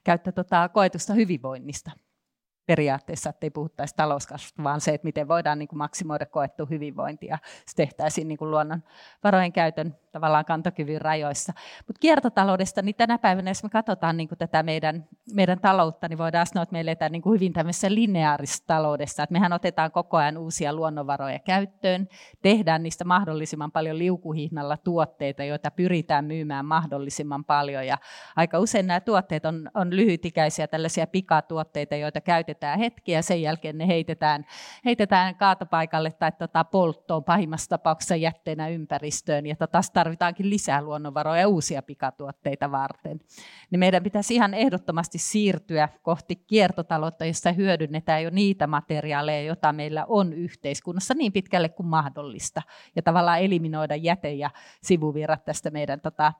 käyttö 0.03 0.31
tota, 0.31 0.69
koetusta 0.69 1.13
hyvinvoinnista 1.13 1.91
periaatteessa, 2.65 3.29
että 3.29 3.45
ei 3.45 3.49
puhuttaisi 3.49 3.95
talouskasvusta, 3.95 4.63
vaan 4.63 4.81
se, 4.81 4.93
että 4.93 5.05
miten 5.05 5.27
voidaan 5.27 5.59
niin 5.59 5.67
kuin 5.67 5.77
maksimoida 5.77 6.25
koettu 6.25 6.65
hyvinvointi 6.65 7.25
ja 7.25 7.37
se 7.65 7.75
tehtäisiin 7.75 8.27
niin 8.27 8.37
kuin 8.37 8.51
luonnon 8.51 8.83
varojen 9.23 9.53
käytön 9.53 9.95
tavallaan 10.11 10.45
kantokyvyn 10.45 11.01
rajoissa. 11.01 11.53
Mutta 11.87 11.99
kiertotaloudesta, 11.99 12.81
niin 12.81 12.95
tänä 12.95 13.17
päivänä, 13.17 13.49
jos 13.49 13.63
me 13.63 13.69
katsotaan 13.69 14.17
niin 14.17 14.27
kuin 14.27 14.37
tätä 14.37 14.63
meidän, 14.63 15.05
meidän 15.33 15.59
taloutta, 15.59 16.07
niin 16.07 16.17
voidaan 16.17 16.47
sanoa, 16.47 16.63
että 16.63 16.73
me 16.73 16.79
eletään 16.79 17.11
niin 17.11 17.21
kuin 17.21 17.33
hyvin 17.33 17.53
tämmöisessä 17.53 17.93
lineaarisessa 17.93 18.63
taloudessa. 18.67 19.23
Että 19.23 19.33
mehän 19.33 19.53
otetaan 19.53 19.91
koko 19.91 20.17
ajan 20.17 20.37
uusia 20.37 20.73
luonnonvaroja 20.73 21.39
käyttöön, 21.39 22.07
tehdään 22.41 22.83
niistä 22.83 23.05
mahdollisimman 23.05 23.71
paljon 23.71 23.97
liukuhihnalla 23.97 24.77
tuotteita, 24.77 25.43
joita 25.43 25.71
pyritään 25.71 26.25
myymään 26.25 26.65
mahdollisimman 26.65 27.45
paljon. 27.45 27.87
Ja 27.87 27.97
aika 28.35 28.59
usein 28.59 28.87
nämä 28.87 28.99
tuotteet 28.99 29.45
on, 29.45 29.69
on 29.73 29.95
lyhytikäisiä 29.95 30.67
tällaisia 30.67 31.07
pikatuotteita, 31.07 31.95
joita 31.95 32.21
käytetään 32.21 32.52
hetkiä 32.79 33.17
ja 33.17 33.23
sen 33.23 33.41
jälkeen 33.41 33.77
ne 33.77 33.87
heitetään, 33.87 34.45
heitetään 34.85 35.35
kaatopaikalle 35.35 36.11
tai 36.11 36.31
tota 36.31 36.63
polttoon 36.63 37.23
pahimmassa 37.23 37.69
tapauksessa 37.69 38.15
jätteenä 38.15 38.67
ympäristöön. 38.67 39.45
Ja 39.45 39.55
tota, 39.55 39.81
tarvitaankin 39.93 40.49
lisää 40.49 40.81
luonnonvaroja 40.81 41.41
ja 41.41 41.47
uusia 41.47 41.81
pikatuotteita 41.81 42.71
varten. 42.71 43.19
Niin 43.71 43.79
meidän 43.79 44.03
pitäisi 44.03 44.35
ihan 44.35 44.53
ehdottomasti 44.53 45.17
siirtyä 45.17 45.89
kohti 46.01 46.35
kiertotaloutta, 46.35 47.25
jossa 47.25 47.51
hyödynnetään 47.51 48.23
jo 48.23 48.29
niitä 48.29 48.67
materiaaleja, 48.67 49.41
joita 49.41 49.73
meillä 49.73 50.05
on 50.07 50.33
yhteiskunnassa 50.33 51.13
niin 51.13 51.31
pitkälle 51.31 51.69
kuin 51.69 51.87
mahdollista. 51.87 52.61
Ja 52.95 53.01
tavallaan 53.01 53.39
eliminoida 53.39 53.95
jäte 53.95 54.33
ja 54.33 54.49
sivuvirrat 54.81 55.45
tästä 55.45 55.71
meidän 55.71 56.01
tota, 56.01 56.33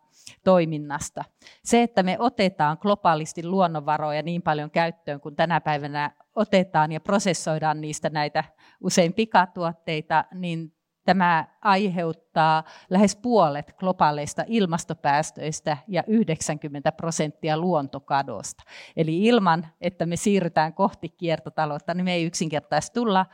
toiminnasta. 0.43 1.24
Se, 1.64 1.84
että 1.84 2.03
me 2.03 2.16
otetaan 2.20 2.78
globaalisti 2.82 3.45
luonnonvaroja 3.45 4.22
niin 4.22 4.41
paljon 4.41 4.72
käyttöön 4.72 5.20
kuin 5.20 5.36
tänä 5.36 5.61
päivänä 5.61 6.03
otetaan 6.36 6.91
ja 6.91 6.99
prosessoidaan 6.99 7.82
niistä 7.82 8.10
näitä 8.10 8.43
usein 8.82 9.14
pikatuotteita, 9.14 10.26
niin 10.34 10.74
Tämä 11.06 11.47
aiheuttaa 11.62 12.64
lähes 12.89 13.16
puolet 13.16 13.74
globaaleista 13.78 14.43
ilmastopäästöistä 14.47 15.78
ja 15.88 16.04
90 16.08 16.91
prosenttia 16.91 17.58
luontokadosta. 17.58 18.64
Eli 18.97 19.24
ilman, 19.24 19.68
että 19.82 20.06
me 20.06 20.16
siirrytään 20.16 20.74
kohti 20.74 21.10
kiertotaloutta, 21.10 21.93
niin 21.93 22.06
me 22.06 22.14
ei 22.14 22.26
yksinkertaisesti 22.26 22.93
tulla 22.93 23.26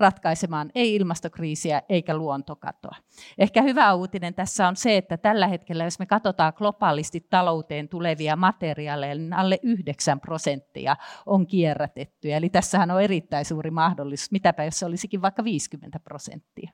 ratkaisemaan 0.00 0.70
ei 0.74 0.94
ilmastokriisiä 0.94 1.82
eikä 1.88 2.16
luontokatoa. 2.16 2.96
Ehkä 3.38 3.62
hyvä 3.62 3.94
uutinen 3.94 4.34
tässä 4.34 4.68
on 4.68 4.76
se, 4.76 4.96
että 4.96 5.16
tällä 5.16 5.46
hetkellä, 5.46 5.84
jos 5.84 5.98
me 5.98 6.06
katsotaan 6.06 6.52
globaalisti 6.56 7.26
talouteen 7.30 7.88
tulevia 7.88 8.36
materiaaleja, 8.36 9.14
niin 9.14 9.32
alle 9.32 9.58
9 9.62 10.20
prosenttia 10.20 10.96
on 11.26 11.46
kierrätettyjä. 11.46 12.36
Eli 12.36 12.48
tässähän 12.48 12.90
on 12.90 13.02
erittäin 13.02 13.44
suuri 13.44 13.70
mahdollisuus, 13.70 14.30
mitäpä 14.30 14.64
jos 14.64 14.78
se 14.78 14.86
olisikin 14.86 15.22
vaikka 15.22 15.44
50 15.44 16.00
prosenttia. 16.00 16.70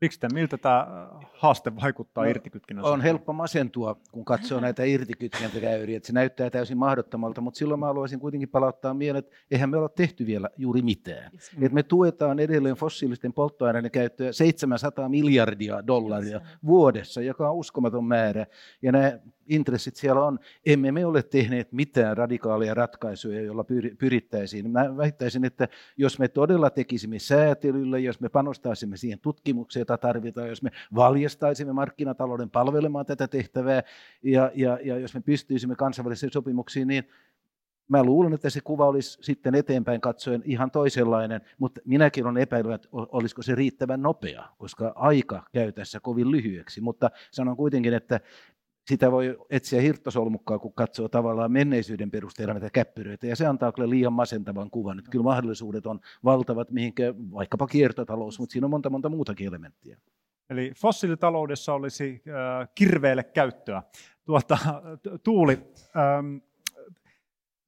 Miksi 0.00 0.20
miltä 0.32 0.58
tämä 0.58 1.08
haaste 1.38 1.76
vaikuttaa 1.76 2.24
no, 2.24 2.30
irtikytkinnässä? 2.30 2.90
On 2.90 3.00
helppo 3.00 3.32
masentua, 3.32 3.96
kun 4.12 4.24
katsoo 4.24 4.60
näitä 4.60 4.84
irtikytkentäkäyriä. 4.84 6.00
Se 6.02 6.12
näyttää 6.12 6.50
täysin 6.50 6.78
mahdottomalta, 6.78 7.40
mutta 7.40 7.58
silloin 7.58 7.80
mä 7.80 7.86
haluaisin 7.86 8.20
kuitenkin 8.20 8.48
palauttaa 8.48 8.94
mieleen, 8.94 9.24
että 9.24 9.36
eihän 9.50 9.70
me 9.70 9.76
olla 9.76 9.88
tehty 9.88 10.26
vielä 10.26 10.50
juuri 10.56 10.82
mitään. 10.82 11.32
Yes. 11.32 11.72
me 11.72 11.82
tuetaan 11.82 12.38
edelleen 12.38 12.76
fossiilisten 12.76 13.32
polttoaineiden 13.32 13.90
käyttöä 13.90 14.32
700 14.32 15.08
miljardia 15.08 15.86
dollaria 15.86 16.40
vuodessa, 16.66 17.20
joka 17.20 17.50
on 17.50 17.56
uskomaton 17.56 18.04
määrä. 18.04 18.46
Ja 18.82 18.92
nämä 18.92 19.18
intressit 19.48 19.96
siellä 19.96 20.24
on. 20.24 20.38
Emme 20.66 20.92
me 20.92 21.06
ole 21.06 21.22
tehneet 21.22 21.72
mitään 21.72 22.16
radikaaleja 22.16 22.74
ratkaisuja, 22.74 23.42
joilla 23.42 23.64
pyrittäisiin. 23.98 24.70
Mä 24.70 24.96
väittäisin, 24.96 25.44
että 25.44 25.68
jos 25.96 26.18
me 26.18 26.28
todella 26.28 26.70
tekisimme 26.70 27.18
säätelyllä, 27.18 27.98
jos 27.98 28.20
me 28.20 28.28
panostaisimme 28.28 28.96
siihen 28.96 29.18
tutkimukseen, 29.20 29.85
jota 29.86 29.98
tarvitaan, 29.98 30.48
jos 30.48 30.62
me 30.62 30.70
valjastaisimme 30.94 31.72
markkinatalouden 31.72 32.50
palvelemaan 32.50 33.06
tätä 33.06 33.28
tehtävää, 33.28 33.82
ja, 34.22 34.50
ja, 34.54 34.78
ja 34.84 34.98
jos 34.98 35.14
me 35.14 35.20
pystyisimme 35.20 35.76
kansainvälisiin 35.76 36.32
sopimuksiin, 36.32 36.88
niin 36.88 37.04
Mä 37.88 38.04
luulen, 38.04 38.32
että 38.32 38.50
se 38.50 38.60
kuva 38.60 38.86
olisi 38.86 39.18
sitten 39.22 39.54
eteenpäin 39.54 40.00
katsoen 40.00 40.42
ihan 40.44 40.70
toisenlainen, 40.70 41.40
mutta 41.58 41.80
minäkin 41.84 42.26
olen 42.26 42.42
epäillyt, 42.42 42.74
että 42.74 42.88
olisiko 42.92 43.42
se 43.42 43.54
riittävän 43.54 44.02
nopea, 44.02 44.48
koska 44.58 44.92
aika 44.94 45.42
käy 45.52 45.72
tässä 45.72 46.00
kovin 46.00 46.30
lyhyeksi. 46.30 46.80
Mutta 46.80 47.10
sanon 47.30 47.56
kuitenkin, 47.56 47.94
että 47.94 48.20
sitä 48.88 49.12
voi 49.12 49.38
etsiä 49.50 49.80
hirttosolmukkaa, 49.80 50.58
kun 50.58 50.72
katsoo 50.72 51.08
tavallaan 51.08 51.52
menneisyyden 51.52 52.10
perusteella 52.10 52.54
näitä 52.54 52.70
käppyröitä, 52.70 53.26
ja 53.26 53.36
se 53.36 53.46
antaa 53.46 53.72
kyllä 53.72 53.90
liian 53.90 54.12
masentavan 54.12 54.70
kuvan. 54.70 54.98
Että 54.98 55.10
kyllä 55.10 55.22
mahdollisuudet 55.22 55.86
on 55.86 56.00
valtavat, 56.24 56.70
mihinkä 56.70 57.14
vaikkapa 57.32 57.66
kiertotalous, 57.66 58.38
mutta 58.38 58.52
siinä 58.52 58.66
on 58.66 58.70
monta 58.70 58.90
monta 58.90 59.08
muutakin 59.08 59.46
elementtiä. 59.46 59.98
Eli 60.50 60.72
fossiilitaloudessa 60.76 61.72
olisi 61.72 62.22
äh, 62.28 62.68
kirveelle 62.74 63.24
käyttöä. 63.24 63.82
Tuota, 64.24 64.58
Tuuli, 65.22 65.58
ähm, 65.96 66.36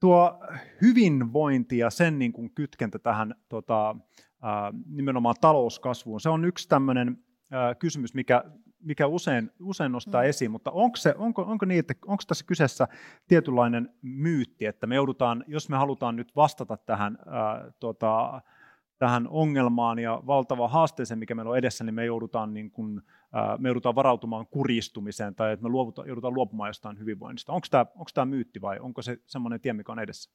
tuo 0.00 0.40
hyvinvointi 0.82 1.78
ja 1.78 1.90
sen 1.90 2.18
niin 2.18 2.32
kuin 2.32 2.50
kytkentä 2.54 2.98
tähän 2.98 3.34
tota, 3.48 3.90
äh, 3.90 4.80
nimenomaan 4.86 5.34
talouskasvuun, 5.40 6.20
se 6.20 6.28
on 6.28 6.44
yksi 6.44 6.68
tämmöinen 6.68 7.08
äh, 7.52 7.78
kysymys, 7.78 8.14
mikä 8.14 8.44
mikä 8.80 9.06
usein, 9.06 9.50
usein 9.60 9.92
nostaa 9.92 10.22
mm. 10.22 10.28
esiin, 10.28 10.50
mutta 10.50 10.70
onko, 10.70 10.96
se, 10.96 11.14
onko, 11.18 11.42
onko, 11.42 11.66
niin, 11.66 11.78
että, 11.78 11.94
onko 12.06 12.22
tässä 12.26 12.44
kyseessä 12.44 12.88
tietynlainen 13.28 13.94
myytti, 14.02 14.66
että 14.66 14.86
me 14.86 14.94
joudutaan, 14.94 15.44
jos 15.46 15.68
me 15.68 15.76
halutaan 15.76 16.16
nyt 16.16 16.36
vastata 16.36 16.76
tähän, 16.76 17.18
ää, 17.26 17.72
tota, 17.80 18.42
tähän 18.98 19.28
ongelmaan 19.28 19.98
ja 19.98 20.22
valtavaan 20.26 20.70
haasteeseen, 20.70 21.18
mikä 21.18 21.34
meillä 21.34 21.50
on 21.50 21.58
edessä, 21.58 21.84
niin 21.84 21.94
me 21.94 22.04
joudutaan, 22.04 22.54
niin 22.54 22.70
kuin, 22.70 23.02
ää, 23.32 23.56
me 23.58 23.68
joudutaan 23.68 23.94
varautumaan 23.94 24.46
kuristumiseen 24.46 25.34
tai 25.34 25.52
että 25.52 25.62
me 25.62 25.68
luovuta, 25.68 26.06
joudutaan 26.06 26.34
luopumaan 26.34 26.68
jostain 26.68 26.98
hyvinvoinnista. 26.98 27.52
Onko 27.52 27.66
tämä, 27.70 27.86
onko 27.94 28.10
tämä 28.14 28.24
myytti 28.24 28.60
vai 28.60 28.78
onko 28.78 29.02
se 29.02 29.18
semmoinen 29.26 29.60
tie, 29.60 29.72
mikä 29.72 29.92
on 29.92 29.98
edessä? 29.98 30.30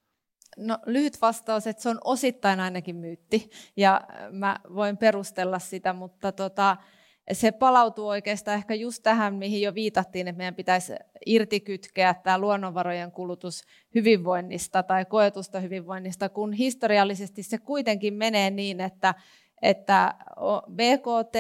No 0.58 0.78
lyhyt 0.86 1.22
vastaus, 1.22 1.68
että 1.68 1.84
se 1.84 1.90
on 1.90 1.98
osittain 2.04 2.60
ainakin 2.60 2.96
myytti 2.96 3.50
ja 3.78 4.02
mä 4.32 4.60
voin 4.76 4.98
perustella 4.98 5.60
sitä, 5.60 5.94
mutta 5.94 6.32
tota, 6.32 6.78
se 7.32 7.52
palautuu 7.52 8.08
oikeastaan 8.08 8.58
ehkä 8.58 8.74
just 8.74 9.04
tähän, 9.04 9.36
mihin 9.36 9.62
jo 9.62 9.76
viitattiin, 9.76 10.28
että 10.28 10.38
meidän 10.38 10.56
pitäisi 10.56 10.94
irtikytkeä 11.26 12.14
tämä 12.14 12.38
luonnonvarojen 12.38 13.12
kulutus 13.12 13.64
hyvinvoinnista 13.96 14.84
tai 14.84 15.06
koetusta 15.06 15.60
hyvinvoinnista, 15.60 16.30
kun 16.30 16.54
historiallisesti 16.54 17.44
se 17.44 17.58
kuitenkin 17.58 18.14
menee 18.14 18.50
niin, 18.50 18.82
että 18.82 19.14
että 19.64 20.16
BKT 20.72 21.36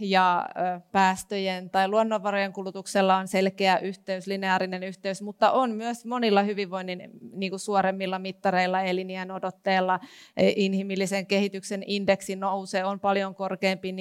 ja 0.00 0.48
päästöjen 0.92 1.70
tai 1.70 1.88
luonnonvarojen 1.88 2.52
kulutuksella 2.52 3.16
on 3.16 3.28
selkeä 3.28 3.78
yhteys, 3.78 4.26
lineaarinen 4.26 4.82
yhteys, 4.82 5.22
mutta 5.22 5.50
on 5.50 5.70
myös 5.70 6.04
monilla 6.04 6.42
hyvinvoinnin 6.42 7.10
niin 7.32 7.50
kuin 7.50 7.60
suoremmilla 7.60 8.18
mittareilla, 8.18 8.82
elinien 8.82 9.30
odotteella, 9.30 10.00
e, 10.36 10.52
inhimillisen 10.56 11.26
kehityksen 11.26 11.82
indeksi 11.86 12.36
nousee, 12.36 12.84
on 12.84 13.00
paljon 13.00 13.34
korkeampi 13.34 13.94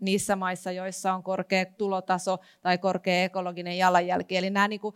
niissä 0.00 0.36
maissa, 0.36 0.72
joissa 0.72 1.14
on 1.14 1.22
korkea 1.22 1.66
tulotaso 1.66 2.38
tai 2.60 2.78
korkea 2.78 3.24
ekologinen 3.24 3.78
jalanjälki. 3.78 4.36
Eli 4.36 4.50
nämä 4.50 4.68
niin 4.68 4.80
kuin 4.80 4.94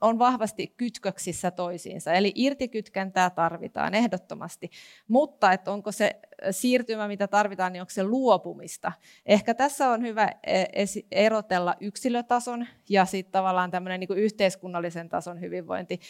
on 0.00 0.18
vahvasti 0.18 0.74
kytköksissä 0.76 1.50
toisiinsa. 1.50 2.12
Eli 2.12 2.32
irtikytkentää 2.34 3.30
tarvitaan 3.30 3.94
ehdottomasti. 3.94 4.70
Mutta 5.08 5.52
että 5.52 5.72
onko 5.72 5.92
se 5.92 6.20
siirtymä, 6.50 7.08
mitä 7.08 7.28
tarvitaan, 7.28 7.72
niin 7.72 7.80
onko 7.80 7.90
se 7.90 8.04
luopumista? 8.04 8.92
Ehkä 9.26 9.54
tässä 9.54 9.88
on 9.88 10.02
hyvä 10.02 10.30
e, 10.46 10.64
erotella 11.12 11.74
yksilötason 11.80 12.66
ja 12.88 13.04
sitten 13.04 13.32
tavallaan 13.32 13.70
tämmöinen 13.70 14.00
niin 14.00 14.18
yhteiskunnallisen 14.18 15.08
tason 15.08 15.40
hyvinvointi. 15.40 16.00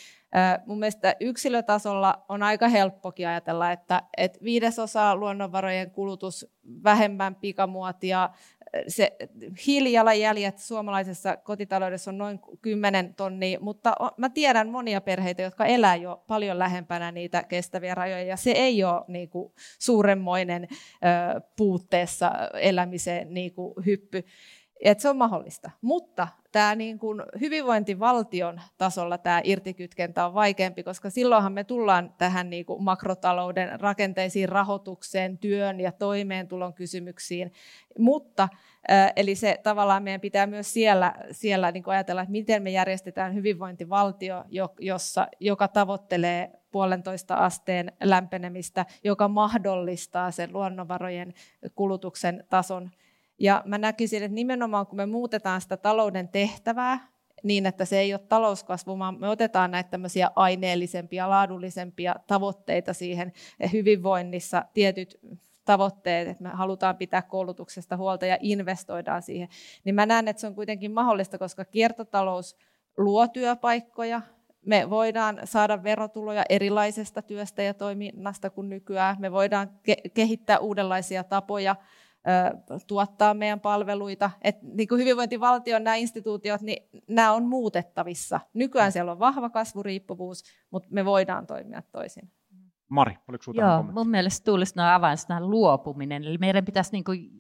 Mun 0.67 0.79
mielestä 0.79 1.17
yksilötasolla 1.21 2.25
on 2.29 2.43
aika 2.43 2.69
helppokin 2.69 3.29
ajatella, 3.29 3.73
että, 3.73 4.03
että 4.17 4.39
viidesosa 4.43 5.17
luonnonvarojen 5.17 5.91
kulutus, 5.91 6.47
vähemmän 6.85 7.35
pikamuotia, 7.35 8.31
se 8.87 9.16
hiilijalanjäljet 9.66 10.59
suomalaisessa 10.59 11.37
kotitaloudessa 11.37 12.11
on 12.11 12.18
noin 12.18 12.41
10 12.62 13.14
tonnia, 13.14 13.61
mutta 13.61 13.95
mä 14.16 14.29
tiedän 14.29 14.68
monia 14.68 15.01
perheitä, 15.01 15.43
jotka 15.43 15.66
elää 15.66 15.97
jo 15.97 16.24
paljon 16.26 16.59
lähempänä 16.59 17.12
niitä 17.12 17.43
kestäviä 17.43 17.95
rajoja, 17.95 18.24
ja 18.24 18.37
se 18.37 18.51
ei 18.51 18.85
ole 18.85 19.05
niin 19.09 19.29
kuin 19.29 19.53
suuremmoinen 19.79 20.68
puutteessa 21.57 22.33
elämisen 22.61 23.35
niin 23.35 23.55
kuin 23.55 23.74
hyppy 23.87 24.24
että 24.81 25.03
se 25.03 25.09
on 25.09 25.16
mahdollista. 25.16 25.70
Mutta 25.83 26.29
tämä 26.53 26.74
niin 26.74 26.99
kuin 26.99 27.22
hyvinvointivaltion 27.41 28.61
tasolla 28.79 29.18
tämä 29.18 29.41
irtikytkentä 29.45 30.26
on 30.26 30.35
vaikeampi, 30.35 30.83
koska 30.83 31.11
silloinhan 31.11 31.53
me 31.53 31.64
tullaan 31.64 32.14
tähän 32.18 32.51
niin 32.51 32.66
kuin 32.66 32.83
makrotalouden 32.83 33.81
rakenteisiin, 33.81 34.49
rahoitukseen, 34.49 35.39
työn 35.39 35.81
ja 35.81 35.93
toimeentulon 35.93 36.74
kysymyksiin. 36.74 37.53
Mutta 37.99 38.49
eli 39.16 39.35
se 39.35 39.61
tavallaan 39.62 40.03
meidän 40.03 40.20
pitää 40.20 40.47
myös 40.47 40.72
siellä, 40.72 41.14
siellä 41.31 41.72
niin 41.72 41.83
kuin 41.83 41.95
ajatella, 41.95 42.22
että 42.22 42.33
miten 42.33 42.62
me 42.62 42.70
järjestetään 42.70 43.35
hyvinvointivaltio, 43.35 44.45
jossa, 44.81 45.29
joka 45.41 45.68
tavoittelee 45.68 46.51
puolentoista 46.70 47.35
asteen 47.35 47.93
lämpenemistä, 48.03 48.87
joka 49.05 49.29
mahdollistaa 49.29 50.31
sen 50.31 50.53
luonnonvarojen 50.53 51.35
kulutuksen 51.74 52.45
tason 52.51 52.91
ja 53.39 53.62
mä 53.66 53.78
näkisin, 53.78 54.22
että 54.22 54.34
nimenomaan 54.34 54.86
kun 54.86 54.97
me 54.97 55.07
muutetaan 55.07 55.61
sitä 55.61 55.76
talouden 55.76 56.28
tehtävää 56.28 57.09
niin, 57.43 57.66
että 57.66 57.84
se 57.84 57.99
ei 57.99 58.14
ole 58.14 58.20
talouskasvu, 58.28 58.99
vaan 58.99 59.20
me 59.20 59.28
otetaan 59.28 59.70
näitä 59.70 59.91
tämmöisiä 59.91 60.30
aineellisempia, 60.36 61.30
laadullisempia 61.30 62.14
tavoitteita 62.26 62.93
siihen 62.93 63.32
hyvinvoinnissa, 63.72 64.64
tietyt 64.74 65.20
tavoitteet, 65.64 66.28
että 66.28 66.43
me 66.43 66.49
halutaan 66.49 66.97
pitää 66.97 67.22
koulutuksesta 67.22 67.97
huolta 67.97 68.26
ja 68.26 68.39
investoidaan 68.41 69.22
siihen, 69.22 69.49
niin 69.84 69.95
mä 69.95 70.07
näen, 70.07 70.28
että 70.28 70.41
se 70.41 70.47
on 70.47 70.55
kuitenkin 70.55 70.93
mahdollista, 70.93 71.39
koska 71.39 71.64
kiertotalous 71.64 72.57
luo 72.97 73.28
työpaikkoja, 73.28 74.22
me 74.66 74.91
voidaan 74.91 75.41
saada 75.45 75.82
verotuloja 75.82 76.45
erilaisesta 76.49 77.22
työstä 77.22 77.62
ja 77.62 77.74
toiminnasta 77.74 78.51
kuin 78.51 78.68
nykyään, 78.68 79.16
me 79.18 79.32
voidaan 79.32 79.68
ke- 79.91 80.11
kehittää 80.14 80.59
uudenlaisia 80.59 81.24
tapoja 81.24 81.76
tuottaa 82.87 83.35
meidän 83.35 83.61
palveluita. 83.61 84.31
Et 84.43 84.62
niin 84.62 84.89
kuin 84.89 85.01
hyvinvointivaltion 85.01 85.85
nämä 85.85 85.97
instituutiot, 85.97 86.61
niin 86.61 86.89
nämä 87.09 87.33
on 87.33 87.45
muutettavissa. 87.45 88.41
Nykyään 88.55 88.93
siellä 88.93 89.12
on 89.12 89.18
vahva 89.18 89.51
kasvuriippuvuus, 89.51 90.43
mutta 90.70 90.89
me 90.93 91.05
voidaan 91.05 91.47
toimia 91.47 91.83
toisin. 91.93 92.31
Mari, 92.89 93.16
oliko 93.28 93.43
sinulla 93.43 93.62
Joo, 93.62 93.82
mun 93.82 94.09
mielestä 94.09 94.45
tulisi 94.45 94.72
noin 94.76 94.89
avainsana 94.89 95.47
luopuminen. 95.47 96.24
Eli 96.24 96.39
meidän 96.39 96.64
pitäisi 96.64 96.93
niin 96.93 97.05
kuin 97.05 97.30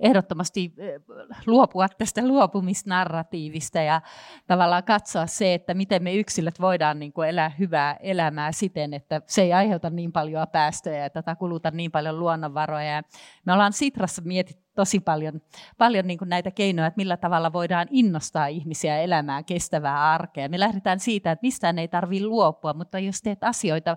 ehdottomasti 0.00 0.74
eh, 0.78 1.00
luopua 1.46 1.88
tästä 1.88 2.28
luopumisnarratiivista 2.28 3.78
ja 3.78 4.00
tavallaan 4.46 4.84
katsoa 4.84 5.26
se, 5.26 5.54
että 5.54 5.74
miten 5.74 6.02
me 6.02 6.14
yksilöt 6.14 6.60
voidaan 6.60 6.98
niin 6.98 7.12
kuin 7.12 7.28
elää 7.28 7.48
hyvää 7.58 7.96
elämää 8.00 8.52
siten, 8.52 8.94
että 8.94 9.22
se 9.26 9.42
ei 9.42 9.52
aiheuta 9.52 9.90
niin 9.90 10.12
paljon 10.12 10.46
päästöjä 10.52 11.02
ja 11.02 11.10
tätä 11.10 11.36
kuluta 11.36 11.70
niin 11.70 11.90
paljon 11.90 12.18
luonnonvaroja. 12.18 13.02
Me 13.46 13.52
ollaan 13.52 13.72
Sitrassa 13.72 14.22
mietitty 14.24 14.69
tosi 14.80 15.00
paljon, 15.00 15.40
paljon 15.78 16.06
niin 16.06 16.18
kuin 16.18 16.28
näitä 16.28 16.50
keinoja, 16.50 16.86
että 16.86 16.98
millä 16.98 17.16
tavalla 17.16 17.52
voidaan 17.52 17.88
innostaa 17.90 18.46
ihmisiä 18.46 18.98
elämään 18.98 19.44
kestävää 19.44 20.12
arkea. 20.12 20.48
Me 20.48 20.60
lähdetään 20.60 21.00
siitä, 21.00 21.32
että 21.32 21.42
mistään 21.42 21.78
ei 21.78 21.88
tarvitse 21.88 22.26
luopua, 22.26 22.72
mutta 22.72 22.98
jos 22.98 23.22
teet 23.22 23.44
asioita 23.44 23.96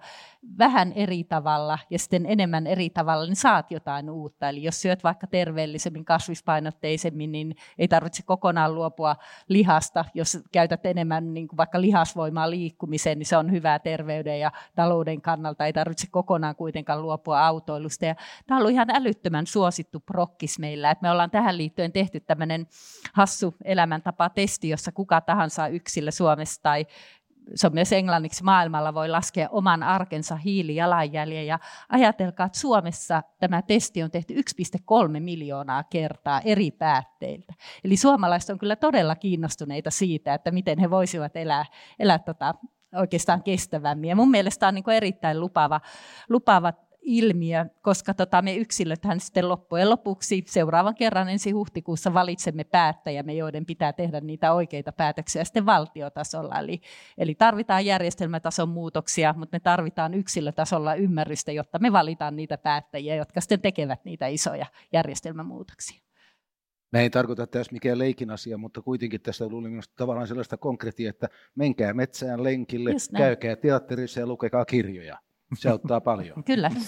vähän 0.58 0.94
eri 0.94 1.24
tavalla 1.24 1.80
ja 1.90 2.00
sitten 2.00 2.26
enemmän 2.26 2.68
eri 2.68 2.90
tavalla, 2.90 3.26
niin 3.26 3.36
saat 3.36 3.72
jotain 3.72 4.10
uutta. 4.10 4.50
Eli 4.50 4.64
jos 4.64 4.82
syöt 4.82 5.04
vaikka 5.04 5.28
terveellisemmin, 5.28 6.06
kasvispainotteisemmin, 6.06 7.32
niin 7.32 7.56
ei 7.78 7.88
tarvitse 7.88 8.24
kokonaan 8.24 8.76
luopua 8.76 9.16
lihasta. 9.48 10.06
Jos 10.14 10.40
käytät 10.52 10.86
enemmän 10.86 11.34
niin 11.34 11.48
kuin 11.48 11.58
vaikka 11.58 11.82
lihasvoimaa 11.82 12.50
liikkumiseen, 12.50 13.20
niin 13.20 13.28
se 13.28 13.38
on 13.38 13.52
hyvää 13.52 13.80
terveyden 13.80 14.40
ja 14.40 14.52
talouden 14.76 15.22
kannalta. 15.22 15.66
Ei 15.66 15.74
tarvitse 15.74 16.08
kokonaan 16.12 16.56
kuitenkaan 16.56 17.02
luopua 17.02 17.46
autoilusta. 17.46 18.06
Ja 18.06 18.16
tämä 18.48 18.58
on 18.58 18.62
ollut 18.62 18.74
ihan 18.74 18.90
älyttömän 18.90 19.48
suosittu 19.48 20.00
prokkis 20.00 20.60
meillä. 20.74 20.92
Et 20.92 21.02
me 21.02 21.12
ollaan 21.12 21.32
tähän 21.32 21.58
liittyen 21.58 21.92
tehty 21.92 22.20
tämmöinen 22.20 22.68
hassu 23.14 23.56
elämäntapa-testi, 23.64 24.70
jossa 24.70 24.92
kuka 24.92 25.22
tahansa 25.22 25.68
yksilö 25.68 26.12
Suomessa 26.12 26.62
tai 26.62 26.86
se 27.56 27.68
on 27.68 27.74
myös 27.74 27.94
englanniksi 27.94 28.44
maailmalla, 28.44 28.94
voi 28.94 29.10
laskea 29.10 29.50
oman 29.50 29.84
arkensa 29.84 30.36
hiilijalanjäljen. 30.36 31.48
Ja 31.48 31.60
ajatelkaa, 31.90 32.46
että 32.46 32.60
Suomessa 32.60 33.24
tämä 33.40 33.62
testi 33.62 34.04
on 34.04 34.12
tehty 34.12 34.34
1,3 34.34 35.20
miljoonaa 35.20 35.84
kertaa 35.84 36.42
eri 36.46 36.72
päätteiltä. 36.72 37.54
Eli 37.84 37.98
suomalaiset 37.98 38.50
on 38.50 38.60
kyllä 38.60 38.76
todella 38.76 39.16
kiinnostuneita 39.16 39.92
siitä, 39.92 40.34
että 40.34 40.52
miten 40.52 40.80
he 40.80 40.90
voisivat 40.90 41.36
elää, 41.36 41.66
elää 42.00 42.20
tota, 42.20 42.54
oikeastaan 42.96 43.44
kestävämmin. 43.44 44.10
Ja 44.10 44.16
mun 44.16 44.32
mielestä 44.32 44.68
on 44.68 44.74
niin 44.74 44.90
erittäin 44.90 45.40
lupaava, 45.40 45.82
lupaava 46.30 46.74
ilmiö, 47.04 47.66
koska 47.82 48.14
tota, 48.14 48.42
me 48.42 48.56
yksilöthän 48.56 49.20
sitten 49.20 49.50
loppujen 49.50 49.90
lopuksi 49.90 50.44
seuraavan 50.48 50.96
kerran 50.96 51.30
ensi 51.30 51.52
huhtikuussa 51.52 52.14
valitsemme 52.14 52.64
päättäjämme, 52.64 53.34
joiden 53.34 53.66
pitää 53.66 53.94
tehdä 53.94 54.22
niitä 54.22 54.54
oikeita 54.54 54.92
päätöksiä 54.92 55.44
sitten 55.44 55.66
valtiotasolla. 55.66 56.60
Eli, 56.60 56.82
eli 57.18 57.36
tarvitaan 57.36 57.86
järjestelmätason 57.86 58.70
muutoksia, 58.70 59.34
mutta 59.38 59.56
me 59.56 59.60
tarvitaan 59.60 60.14
yksilötasolla 60.14 60.96
ymmärrystä, 60.96 61.52
jotta 61.52 61.80
me 61.80 61.92
valitaan 61.92 62.36
niitä 62.36 62.58
päättäjiä, 62.58 63.16
jotka 63.16 63.42
sitten 63.42 63.62
tekevät 63.62 64.06
niitä 64.06 64.28
isoja 64.28 64.66
järjestelmämuutoksia. 64.94 66.00
Mä 66.92 67.00
en 67.00 67.12
tarkoita 67.12 67.48
tässä 67.48 67.72
mikään 67.72 68.00
leikin 68.00 68.30
asia, 68.30 68.58
mutta 68.58 68.82
kuitenkin 68.82 69.22
tässä 69.22 69.50
tuli 69.50 69.70
minusta 69.70 69.94
tavallaan 69.96 70.28
sellaista 70.28 70.58
konkreettia, 70.58 71.10
että 71.10 71.30
menkää 71.56 71.94
metsään 71.94 72.44
lenkille, 72.44 72.92
käykää 73.18 73.56
teatterissa 73.56 74.20
ja 74.20 74.28
lukekaa 74.28 74.66
kirjoja. 74.66 75.18
Se 75.56 75.70
auttaa 75.70 76.02
paljon. 76.02 76.44
Kyllä. 76.44 76.72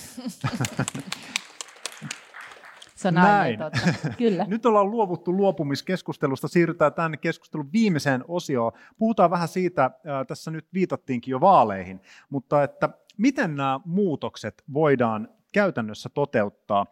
Se 2.95 3.07
on 3.07 3.13
Näin. 3.13 3.59
Totta. 3.59 3.79
Kyllä. 4.17 4.45
Nyt 4.47 4.65
ollaan 4.65 4.91
luovuttu 4.91 5.33
luopumiskeskustelusta, 5.33 6.47
siirrytään 6.47 6.93
tänne 6.93 7.17
keskustelun 7.17 7.71
viimeiseen 7.73 8.23
osioon. 8.27 8.71
Puhutaan 8.97 9.31
vähän 9.31 9.47
siitä, 9.47 9.91
tässä 10.27 10.51
nyt 10.51 10.67
viitattiinkin 10.73 11.31
jo 11.31 11.41
vaaleihin, 11.41 12.01
mutta 12.29 12.63
että 12.63 12.89
miten 13.17 13.55
nämä 13.55 13.79
muutokset 13.85 14.63
voidaan 14.73 15.29
käytännössä 15.53 16.09
toteuttaa. 16.09 16.85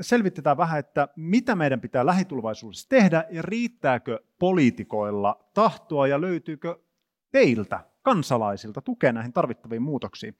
Selvitetään 0.00 0.56
vähän, 0.56 0.78
että 0.78 1.08
mitä 1.16 1.56
meidän 1.56 1.80
pitää 1.80 2.06
lähitulevaisuudessa 2.06 2.88
tehdä 2.88 3.24
ja 3.30 3.42
riittääkö 3.42 4.20
poliitikoilla 4.38 5.44
tahtoa 5.54 6.06
ja 6.06 6.20
löytyykö 6.20 6.78
teiltä, 7.30 7.80
kansalaisilta, 8.06 8.80
tukea 8.80 9.12
näihin 9.12 9.32
tarvittaviin 9.32 9.82
muutoksiin. 9.82 10.34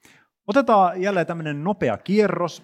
Otetaan 0.47 1.01
jälleen 1.01 1.27
tämmöinen 1.27 1.63
nopea 1.63 1.97
kierros. 1.97 2.63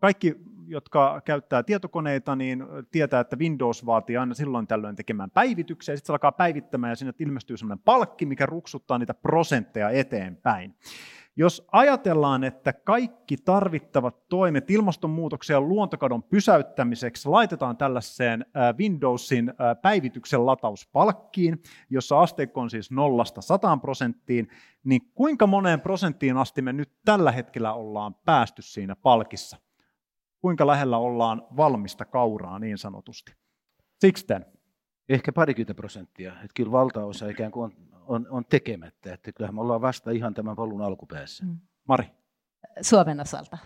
Kaikki, 0.00 0.36
jotka 0.66 1.20
käyttää 1.24 1.62
tietokoneita, 1.62 2.36
niin 2.36 2.64
tietää, 2.90 3.20
että 3.20 3.36
Windows 3.36 3.86
vaatii 3.86 4.16
aina 4.16 4.34
silloin 4.34 4.66
tällöin 4.66 4.96
tekemään 4.96 5.30
päivityksiä, 5.30 5.96
sitten 5.96 6.06
se 6.06 6.12
alkaa 6.12 6.32
päivittämään, 6.32 6.90
ja 6.90 6.96
sinne 6.96 7.12
ilmestyy 7.18 7.56
sellainen 7.56 7.84
palkki, 7.84 8.26
mikä 8.26 8.46
ruksuttaa 8.46 8.98
niitä 8.98 9.14
prosentteja 9.14 9.90
eteenpäin. 9.90 10.74
Jos 11.36 11.66
ajatellaan, 11.72 12.44
että 12.44 12.72
kaikki 12.72 13.36
tarvittavat 13.36 14.28
toimet 14.28 14.70
ilmastonmuutoksen 14.70 15.54
ja 15.54 15.60
luontokadon 15.60 16.22
pysäyttämiseksi 16.22 17.28
laitetaan 17.28 17.76
tällaiseen 17.76 18.46
Windowsin 18.78 19.52
päivityksen 19.82 20.46
latauspalkkiin, 20.46 21.62
jossa 21.90 22.20
asteikko 22.20 22.60
on 22.60 22.70
siis 22.70 22.90
nollasta 22.90 23.40
100 23.40 23.76
prosenttiin, 23.76 24.48
niin 24.84 25.00
kuinka 25.14 25.46
moneen 25.46 25.80
prosenttiin 25.80 26.36
asti 26.36 26.62
me 26.62 26.72
nyt 26.72 26.90
tällä 27.04 27.32
hetkellä 27.32 27.72
ollaan 27.72 28.14
päästy 28.14 28.62
siinä 28.62 28.96
palkissa? 28.96 29.56
kuinka 30.42 30.66
lähellä 30.66 30.98
ollaan 30.98 31.42
valmista 31.56 32.04
kauraa 32.04 32.58
niin 32.58 32.78
sanotusti. 32.78 33.34
Sixten. 34.00 34.46
Ehkä 35.08 35.32
parikymmentä 35.32 35.74
prosenttia. 35.74 36.32
Että 36.32 36.54
kyllä 36.54 36.72
valtaosa 36.72 37.28
ikään 37.28 37.52
kuin 37.52 37.64
on, 37.64 37.72
on, 38.06 38.26
on 38.30 38.44
tekemättä. 38.44 39.14
Että 39.14 39.32
kyllähän 39.32 39.54
me 39.54 39.60
ollaan 39.60 39.80
vasta 39.80 40.10
ihan 40.10 40.34
tämän 40.34 40.56
polun 40.56 40.82
alkupäässä. 40.82 41.44
Mm. 41.44 41.58
Mari. 41.88 42.10
Suomen 42.80 43.20
osalta. 43.20 43.58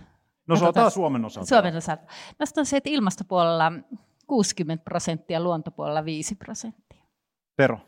No 0.46 0.56
se 0.56 0.64
on 0.64 0.90
Suomen 0.90 1.24
osalta. 1.24 1.48
Suomen 1.48 1.76
osalta. 1.76 2.02
No 2.56 2.64
se, 2.64 2.76
että 2.76 2.90
ilmastopuolella 2.90 3.72
60 4.26 4.84
prosenttia, 4.84 5.40
luontopuolella 5.40 6.04
5 6.04 6.34
prosenttia. 6.34 7.04
Pero. 7.56 7.78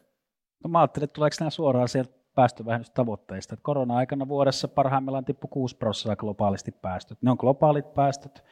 No 0.65 0.71
mä 0.71 0.79
ajattelin, 0.81 1.05
että 1.05 1.15
tuleeko 1.15 1.37
nämä 1.41 1.51
suoraan 1.51 1.89
sieltä 1.89 2.19
päästövähennystavoitteista. 2.35 3.57
korona-aikana 3.63 4.29
vuodessa 4.29 4.69
parhaimmillaan 4.69 5.25
tippu 5.25 5.49
6 5.49 5.77
prosenttia 5.77 6.17
globaalisti 6.17 6.73
päästöt. 6.73 7.19
Ne 7.23 7.31
on 7.31 7.37
globaalit 7.41 7.95
päästöt. 7.95 8.45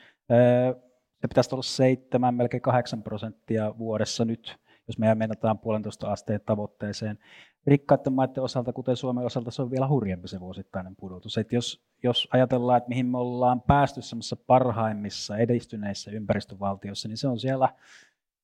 Se 1.21 1.29
pitäisi 1.29 1.55
olla 1.55 1.63
7, 1.63 2.35
melkein 2.35 2.63
8 2.63 3.03
prosenttia 3.03 3.79
vuodessa 3.79 4.25
nyt, 4.25 4.57
jos 4.87 4.99
me 4.99 5.15
menetään 5.15 5.59
puolentoista 5.59 6.13
asteen 6.13 6.41
tavoitteeseen. 6.47 7.19
Rikkaiden 7.67 8.13
maiden 8.13 8.43
osalta, 8.43 8.73
kuten 8.73 8.97
Suomen 8.97 9.27
osalta, 9.27 9.51
se 9.51 9.63
on 9.63 9.71
vielä 9.71 9.89
hurjempi 9.89 10.29
se 10.29 10.41
vuosittainen 10.41 10.97
pudotus. 10.97 11.39
Et 11.39 11.53
jos, 11.53 11.85
jos 12.03 12.29
ajatellaan, 12.33 12.79
että 12.79 12.89
mihin 12.89 13.07
me 13.07 13.19
ollaan 13.19 13.61
päästy 13.61 14.01
parhaimmissa 14.47 15.37
edistyneissä 15.37 16.11
ympäristövaltioissa, 16.11 17.09
niin 17.09 17.17
se 17.17 17.29
on 17.29 17.39
siellä 17.39 17.69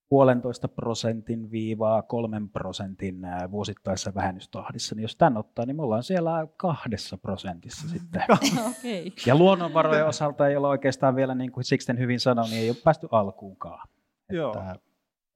puolentoista 0.08 0.68
prosentin 0.68 1.50
viivaa 1.50 2.02
kolmen 2.02 2.48
prosentin 2.48 3.16
vuosittaisessa 3.50 4.14
vähennystahdissa, 4.14 4.94
niin 4.94 5.02
jos 5.02 5.16
tämän 5.16 5.36
ottaa, 5.36 5.66
niin 5.66 5.76
me 5.76 5.82
ollaan 5.82 6.02
siellä 6.02 6.46
kahdessa 6.56 7.18
prosentissa 7.18 7.88
sitten. 7.88 8.22
okay. 8.32 9.10
Ja 9.26 9.36
luonnonvarojen 9.36 10.06
osalta 10.06 10.48
ei 10.48 10.56
ole 10.56 10.68
oikeastaan 10.68 11.16
vielä, 11.16 11.34
niin 11.34 11.52
kuin 11.52 11.64
Sixten 11.64 11.98
hyvin 11.98 12.20
sanoi, 12.20 12.44
niin 12.44 12.62
ei 12.62 12.70
ole 12.70 12.76
päästy 12.84 13.08
alkuunkaan. 13.10 13.88
Joo. 14.30 14.52
Tämä, 14.52 14.74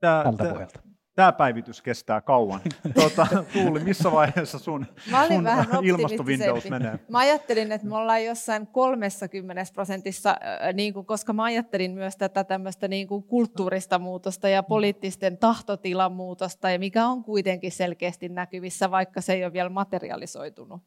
tältä 0.01 0.37
tämä, 0.37 0.51
pohjalta 0.51 0.81
tämä 1.17 1.33
päivitys 1.33 1.83
kestää 1.83 2.21
kauan. 2.21 2.61
Tuota, 2.95 3.27
Tuuli, 3.53 3.81
missä 3.81 4.13
vaiheessa 4.13 4.59
sun, 4.59 4.87
sun 5.29 5.47
ilmastovindows 5.83 6.71
menee? 6.71 6.99
Mä 7.09 7.19
ajattelin, 7.19 7.73
että 7.73 7.87
me 7.87 7.97
ollaan 7.97 8.25
jossain 8.25 8.67
30 8.67 9.63
prosentissa, 9.75 10.37
niin 10.73 10.95
kuin, 10.95 11.07
koska 11.07 11.33
mä 11.33 11.45
ajattelin 11.45 11.91
myös 11.91 12.17
tätä 12.17 12.45
tämmöistä 12.45 12.89
niin 12.89 13.09
kuin 13.09 13.23
kulttuurista 13.23 13.99
muutosta 13.99 14.49
ja 14.49 14.63
poliittisten 14.63 15.39
tahtotilan 15.39 16.13
muutosta, 16.13 16.71
ja 16.71 16.79
mikä 16.79 17.07
on 17.07 17.25
kuitenkin 17.25 17.73
selkeästi 17.73 18.29
näkyvissä, 18.29 18.91
vaikka 18.91 19.21
se 19.21 19.33
ei 19.33 19.45
ole 19.45 19.53
vielä 19.53 19.69
materialisoitunut. 19.69 20.83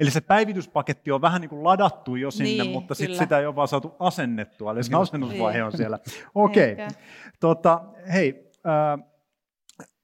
Eli 0.00 0.10
se 0.10 0.20
päivityspaketti 0.20 1.12
on 1.12 1.20
vähän 1.20 1.40
niin 1.40 1.48
kuin 1.48 1.64
ladattu 1.64 2.16
jo 2.16 2.30
sinne, 2.30 2.64
niin, 2.64 2.72
mutta 2.72 2.94
sit 2.94 3.14
sitä 3.14 3.38
ei 3.38 3.46
ole 3.46 3.56
vaan 3.56 3.68
saatu 3.68 3.96
asennettua, 3.98 4.72
eli 4.72 4.84
se 4.84 4.96
asennusvaihe 4.96 5.64
on 5.64 5.76
siellä. 5.76 5.98
Okei, 6.34 6.72
okay. 6.72 6.88
tota, 7.40 7.82
hei, 8.12 8.50
äh, 8.66 9.15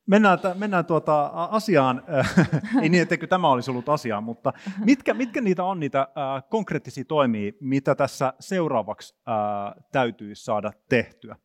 Mennään, 0.06 0.38
mennään 0.54 0.86
tuota 0.86 1.26
asiaan, 1.26 2.02
ei 2.82 2.88
niin, 2.88 3.02
etteikö 3.02 3.26
tämä 3.26 3.48
olisi 3.48 3.70
ollut 3.70 3.88
asiaa, 3.88 4.20
mutta 4.20 4.52
mitkä, 4.84 5.14
mitkä 5.14 5.40
niitä 5.40 5.64
on 5.64 5.80
niitä 5.80 6.00
äh, 6.00 6.44
konkreettisia 6.50 7.04
toimia, 7.04 7.52
mitä 7.60 7.94
tässä 7.94 8.32
seuraavaksi 8.40 9.14
äh, 9.28 9.84
täytyisi 9.92 10.44
saada 10.44 10.72
tehtyä 10.88 11.36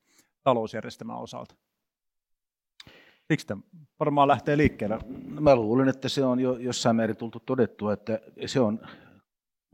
talousjärjestelmän 0.44 1.18
osalta? 1.18 1.56
Miksi 3.30 3.48
varmaan 4.00 4.28
lähtee 4.28 4.58
liikkeelle? 4.58 5.00
Mä 5.40 5.56
luulen, 5.56 5.90
että 5.90 6.10
se 6.10 6.26
on 6.26 6.40
jo 6.40 6.58
jossain 6.58 6.96
määrin 6.96 7.18
tultu 7.18 7.40
todettua, 7.40 7.94
että 7.94 8.20
se 8.46 8.60
on 8.60 8.80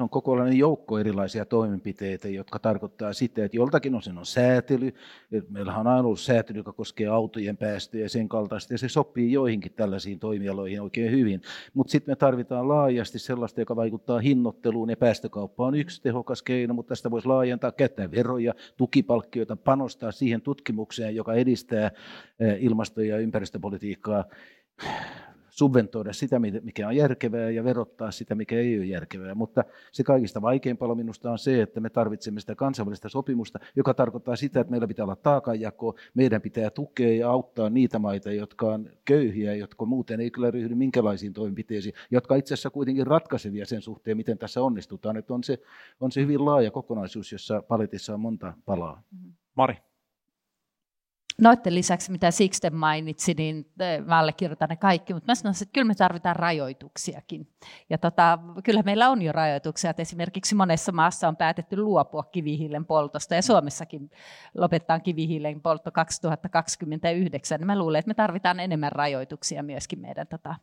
on 0.04 0.10
kokonainen 0.10 0.58
joukko 0.58 1.00
erilaisia 1.00 1.46
toimenpiteitä, 1.46 2.28
jotka 2.28 2.60
tarkoittaa 2.60 3.14
sitä, 3.14 3.46
että 3.46 3.58
joltakin 3.58 3.96
osin 3.96 4.18
on 4.18 4.26
säätely. 4.26 4.94
Meillähän 5.50 5.80
on 5.80 5.88
aina 5.88 6.00
ollut 6.00 6.20
säätely, 6.20 6.60
joka 6.60 6.74
koskee 6.74 7.08
autojen 7.08 7.58
päästöjä 7.58 8.06
ja 8.06 8.10
sen 8.10 8.30
kaltaista, 8.30 8.74
ja 8.74 8.78
se 8.78 8.90
sopii 8.90 9.32
joihinkin 9.32 9.74
tällaisiin 9.74 10.20
toimialoihin 10.20 10.82
oikein 10.82 11.12
hyvin. 11.12 11.42
Mutta 11.74 11.92
sitten 11.92 12.12
me 12.12 12.16
tarvitaan 12.16 12.68
laajasti 12.68 13.20
sellaista, 13.20 13.62
joka 13.62 13.76
vaikuttaa 13.76 14.20
hinnoitteluun, 14.20 14.90
ja 14.90 14.98
päästökauppa 14.98 15.66
on 15.66 15.76
yksi 15.76 16.02
tehokas 16.02 16.44
keino, 16.44 16.74
mutta 16.74 16.90
tästä 16.90 17.12
voisi 17.12 17.28
laajentaa, 17.28 17.72
käyttää 17.72 18.12
veroja, 18.12 18.54
tukipalkkioita, 18.78 19.56
panostaa 19.56 20.12
siihen 20.12 20.42
tutkimukseen, 20.42 21.16
joka 21.16 21.34
edistää 21.34 21.92
ilmasto- 22.60 23.02
ja 23.02 23.18
ympäristöpolitiikkaa 23.18 24.24
subventoida 25.54 26.14
sitä, 26.14 26.40
mikä 26.40 26.88
on 26.88 26.96
järkevää 26.96 27.50
ja 27.50 27.64
verottaa 27.64 28.12
sitä, 28.12 28.36
mikä 28.36 28.56
ei 28.56 28.78
ole 28.78 28.86
järkevää. 28.86 29.36
Mutta 29.36 29.64
se 29.92 30.04
kaikista 30.04 30.42
vaikeimpaa 30.42 30.96
minusta 30.96 31.32
on 31.32 31.40
se, 31.40 31.62
että 31.62 31.80
me 31.80 31.90
tarvitsemme 31.90 32.40
sitä 32.40 32.56
kansainvälistä 32.56 33.10
sopimusta, 33.10 33.60
joka 33.76 33.94
tarkoittaa 33.94 34.36
sitä, 34.36 34.60
että 34.60 34.72
meillä 34.72 34.88
pitää 34.88 35.06
olla 35.06 35.16
taakanjako, 35.16 35.96
meidän 36.14 36.42
pitää 36.42 36.70
tukea 36.70 37.16
ja 37.16 37.30
auttaa 37.30 37.70
niitä 37.70 38.00
maita, 38.00 38.32
jotka 38.32 38.74
on 38.74 38.90
köyhiä, 39.06 39.56
jotka 39.56 39.86
muuten 39.86 40.20
ei 40.20 40.32
kyllä 40.32 40.52
ryhdy 40.52 40.76
minkälaisiin 40.76 41.34
toimenpiteisiin, 41.34 41.96
jotka 42.12 42.36
itse 42.36 42.54
asiassa 42.54 42.70
kuitenkin 42.70 43.08
ratkaisevia 43.08 43.66
sen 43.66 43.82
suhteen, 43.82 44.18
miten 44.18 44.38
tässä 44.38 44.62
onnistutaan. 44.62 45.18
Että 45.18 45.34
on, 45.34 45.44
se, 45.44 45.58
on 46.00 46.12
se 46.12 46.22
hyvin 46.22 46.46
laaja 46.46 46.72
kokonaisuus, 46.72 47.32
jossa 47.32 47.62
paletissa 47.62 48.14
on 48.14 48.20
monta 48.20 48.54
palaa. 48.66 49.04
Mari 49.56 49.93
noiden 51.42 51.76
lisäksi, 51.76 52.12
mitä 52.12 52.32
Sixten 52.32 52.76
mainitsi, 52.76 53.34
niin 53.34 53.72
mä 54.06 54.20
allekirjoitan 54.20 54.70
ne 54.70 54.76
kaikki, 54.76 55.14
mutta 55.14 55.32
mä 55.32 55.36
sanoisin, 55.36 55.66
että 55.66 55.74
kyllä 55.74 55.88
me 55.88 55.96
tarvitaan 55.96 56.36
rajoituksiakin. 56.36 57.48
Ja 57.90 57.98
tota, 57.98 58.40
kyllä 58.64 58.84
meillä 58.84 59.10
on 59.10 59.22
jo 59.22 59.32
rajoituksia, 59.32 59.90
että 59.90 60.02
esimerkiksi 60.02 60.56
monessa 60.56 60.92
maassa 60.92 61.28
on 61.28 61.36
päätetty 61.36 61.78
luopua 61.78 62.24
kivihiilen 62.24 62.86
poltosta, 62.86 63.36
ja 63.36 63.42
Suomessakin 63.42 64.12
lopettaa 64.58 65.00
kivihiilen 65.00 65.62
poltto 65.62 65.92
2029. 65.92 67.66
Mä 67.66 67.80
luulen, 67.80 68.00
että 68.00 68.10
me 68.10 68.14
tarvitaan 68.14 68.60
enemmän 68.60 68.92
rajoituksia 68.92 69.64
myöskin 69.64 70.00
meidän 70.00 70.28
tota, 70.28 70.56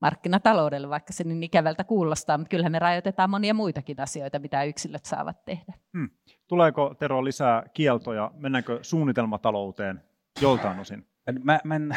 markkinataloudelle, 0.00 0.88
vaikka 0.88 1.12
se 1.12 1.24
niin 1.24 1.42
ikävältä 1.42 1.84
kuulostaa, 1.84 2.38
mutta 2.38 2.48
kyllähän 2.48 2.72
me 2.72 2.78
rajoitetaan 2.78 3.30
monia 3.30 3.54
muitakin 3.54 4.00
asioita, 4.00 4.38
mitä 4.38 4.64
yksilöt 4.64 5.04
saavat 5.04 5.44
tehdä. 5.44 5.72
Hmm. 5.98 6.10
Tuleeko 6.48 6.94
Tero 6.98 7.24
lisää 7.24 7.62
kieltoja? 7.74 8.30
Mennäänkö 8.34 8.78
suunnitelmatalouteen 8.82 10.02
joltain 10.40 10.78
osin? 10.80 11.06
Mä, 11.42 11.58
mä 11.64 11.76
en, 11.76 11.96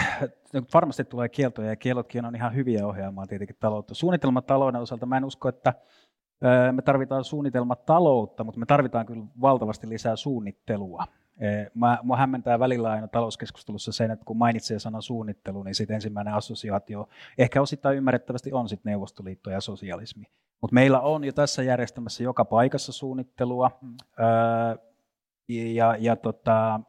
varmasti 0.73 1.03
tulee 1.03 1.29
kieltoja 1.29 1.69
ja 1.69 1.75
kielotkin 1.75 2.25
on 2.25 2.35
ihan 2.35 2.55
hyviä 2.55 2.87
ohjaamaan 2.87 3.27
tietenkin 3.27 3.55
taloutta. 3.59 3.93
Suunnitelmatalouden 3.93 4.81
osalta 4.81 5.05
mä 5.05 5.17
en 5.17 5.25
usko, 5.25 5.49
että 5.49 5.73
me 6.71 6.81
tarvitaan 6.81 7.23
suunnitelmataloutta, 7.23 8.43
mutta 8.43 8.59
me 8.59 8.65
tarvitaan 8.65 9.05
kyllä 9.05 9.25
valtavasti 9.41 9.89
lisää 9.89 10.15
suunnittelua. 10.15 11.03
Mä, 11.73 11.99
mua 12.03 12.17
hämmentää 12.17 12.59
välillä 12.59 12.91
aina 12.91 13.07
talouskeskustelussa 13.07 13.91
sen, 13.91 14.11
että 14.11 14.25
kun 14.25 14.37
mainitsee 14.37 14.79
sanan 14.79 15.01
suunnittelu, 15.01 15.63
niin 15.63 15.75
sitten 15.75 15.95
ensimmäinen 15.95 16.33
assosiaatio 16.33 17.09
ehkä 17.37 17.61
osittain 17.61 17.97
ymmärrettävästi 17.97 18.53
on 18.53 18.69
sitten 18.69 18.89
Neuvostoliitto 18.91 19.49
ja 19.49 19.61
sosialismi. 19.61 20.25
Mutta 20.61 20.73
meillä 20.73 20.99
on 20.99 21.23
jo 21.23 21.31
tässä 21.31 21.63
järjestelmässä 21.63 22.23
joka 22.23 22.45
paikassa 22.45 22.91
suunnittelua. 22.91 23.71
Mm. 23.81 23.95
Öö, 24.19 24.75
ja, 25.49 25.95
ja 25.99 26.15
tota, 26.15 26.79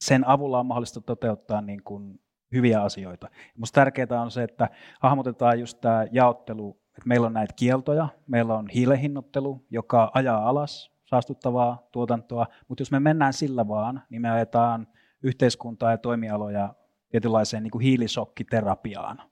sen 0.00 0.28
avulla 0.28 0.60
on 0.60 0.66
mahdollista 0.66 1.00
toteuttaa 1.00 1.60
niin 1.60 1.82
kuin 1.82 2.20
hyviä 2.52 2.82
asioita. 2.82 3.28
Minusta 3.54 3.74
tärkeää 3.74 4.22
on 4.22 4.30
se, 4.30 4.42
että 4.42 4.68
hahmotetaan 5.00 5.60
just 5.60 5.80
tämä 5.80 6.06
jaottelu, 6.12 6.80
että 6.88 7.08
meillä 7.08 7.26
on 7.26 7.32
näitä 7.32 7.54
kieltoja, 7.56 8.08
meillä 8.26 8.54
on 8.54 8.68
hiilehinnoittelu, 8.68 9.66
joka 9.70 10.10
ajaa 10.14 10.48
alas 10.48 10.91
saastuttavaa 11.12 11.88
tuotantoa, 11.92 12.46
mutta 12.68 12.82
jos 12.82 12.90
me 12.90 13.00
mennään 13.00 13.32
sillä 13.32 13.68
vaan, 13.68 14.02
niin 14.10 14.22
me 14.22 14.30
ajetaan 14.30 14.86
yhteiskuntaa 15.22 15.90
ja 15.90 15.98
toimialoja 15.98 16.74
tietynlaiseen 17.08 17.62
niin 17.62 17.70
kuin 17.70 17.82
hiilisokkiterapiaan. 17.82 19.22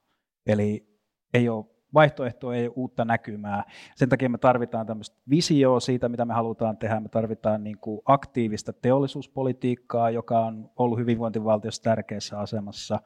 Eli 0.46 0.86
ei 1.34 1.48
ole 1.48 1.64
vaihtoehtoa, 1.94 2.54
ei 2.54 2.66
ole 2.66 2.72
uutta 2.76 3.04
näkymää. 3.04 3.64
Sen 3.96 4.08
takia 4.08 4.28
me 4.28 4.38
tarvitaan 4.38 4.86
tämmöistä 4.86 5.16
visioa 5.30 5.80
siitä, 5.80 6.08
mitä 6.08 6.24
me 6.24 6.34
halutaan 6.34 6.76
tehdä. 6.76 7.00
Me 7.00 7.08
tarvitaan 7.08 7.64
niin 7.64 7.78
kuin 7.78 8.00
aktiivista 8.04 8.72
teollisuuspolitiikkaa, 8.72 10.10
joka 10.10 10.40
on 10.40 10.70
ollut 10.76 10.98
hyvinvointivaltiossa 10.98 11.82
tärkeässä 11.82 12.38
asemassa. 12.38 13.00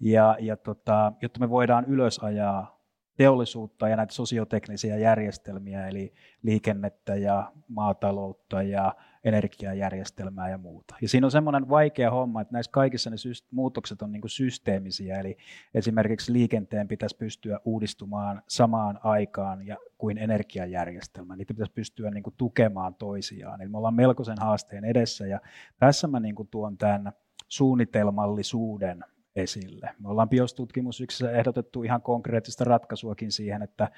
Ja, 0.00 0.36
ja 0.40 0.56
tota, 0.56 1.12
jotta 1.22 1.40
me 1.40 1.50
voidaan 1.50 1.84
ylösajaa 1.84 2.81
teollisuutta 3.22 3.88
ja 3.88 3.96
näitä 3.96 4.14
sosioteknisiä 4.14 4.96
järjestelmiä, 4.96 5.88
eli 5.88 6.12
liikennettä 6.42 7.14
ja 7.14 7.52
maataloutta 7.68 8.62
ja 8.62 8.94
energiajärjestelmää 9.24 10.50
ja 10.50 10.58
muuta. 10.58 10.94
Ja 11.02 11.08
siinä 11.08 11.26
on 11.26 11.30
semmoinen 11.30 11.68
vaikea 11.68 12.10
homma, 12.10 12.40
että 12.40 12.52
näissä 12.52 12.72
kaikissa 12.72 13.10
ne 13.10 13.16
muutokset 13.50 14.02
on 14.02 14.12
niin 14.12 14.22
systeemisiä, 14.26 15.20
eli 15.20 15.36
esimerkiksi 15.74 16.32
liikenteen 16.32 16.88
pitäisi 16.88 17.16
pystyä 17.16 17.60
uudistumaan 17.64 18.42
samaan 18.48 19.00
aikaan 19.02 19.66
ja 19.66 19.76
kuin 19.98 20.18
energiajärjestelmä. 20.18 21.36
Niitä 21.36 21.54
pitäisi 21.54 21.72
pystyä 21.72 22.10
niin 22.10 22.24
tukemaan 22.36 22.94
toisiaan. 22.94 23.60
Eli 23.60 23.68
me 23.68 23.78
ollaan 23.78 23.94
melkoisen 23.94 24.38
haasteen 24.40 24.84
edessä, 24.84 25.26
ja 25.26 25.40
tässä 25.78 26.08
mä 26.08 26.20
niin 26.20 26.34
tuon 26.50 26.78
tämän 26.78 27.12
suunnitelmallisuuden 27.48 29.04
esille. 29.36 29.90
Me 29.98 30.08
ollaan 30.08 30.28
biostutkimusyksissä 30.28 31.30
ehdotettu 31.32 31.82
ihan 31.82 32.02
konkreettista 32.02 32.64
ratkaisuakin 32.64 33.32
siihen, 33.32 33.62
että 33.62 33.90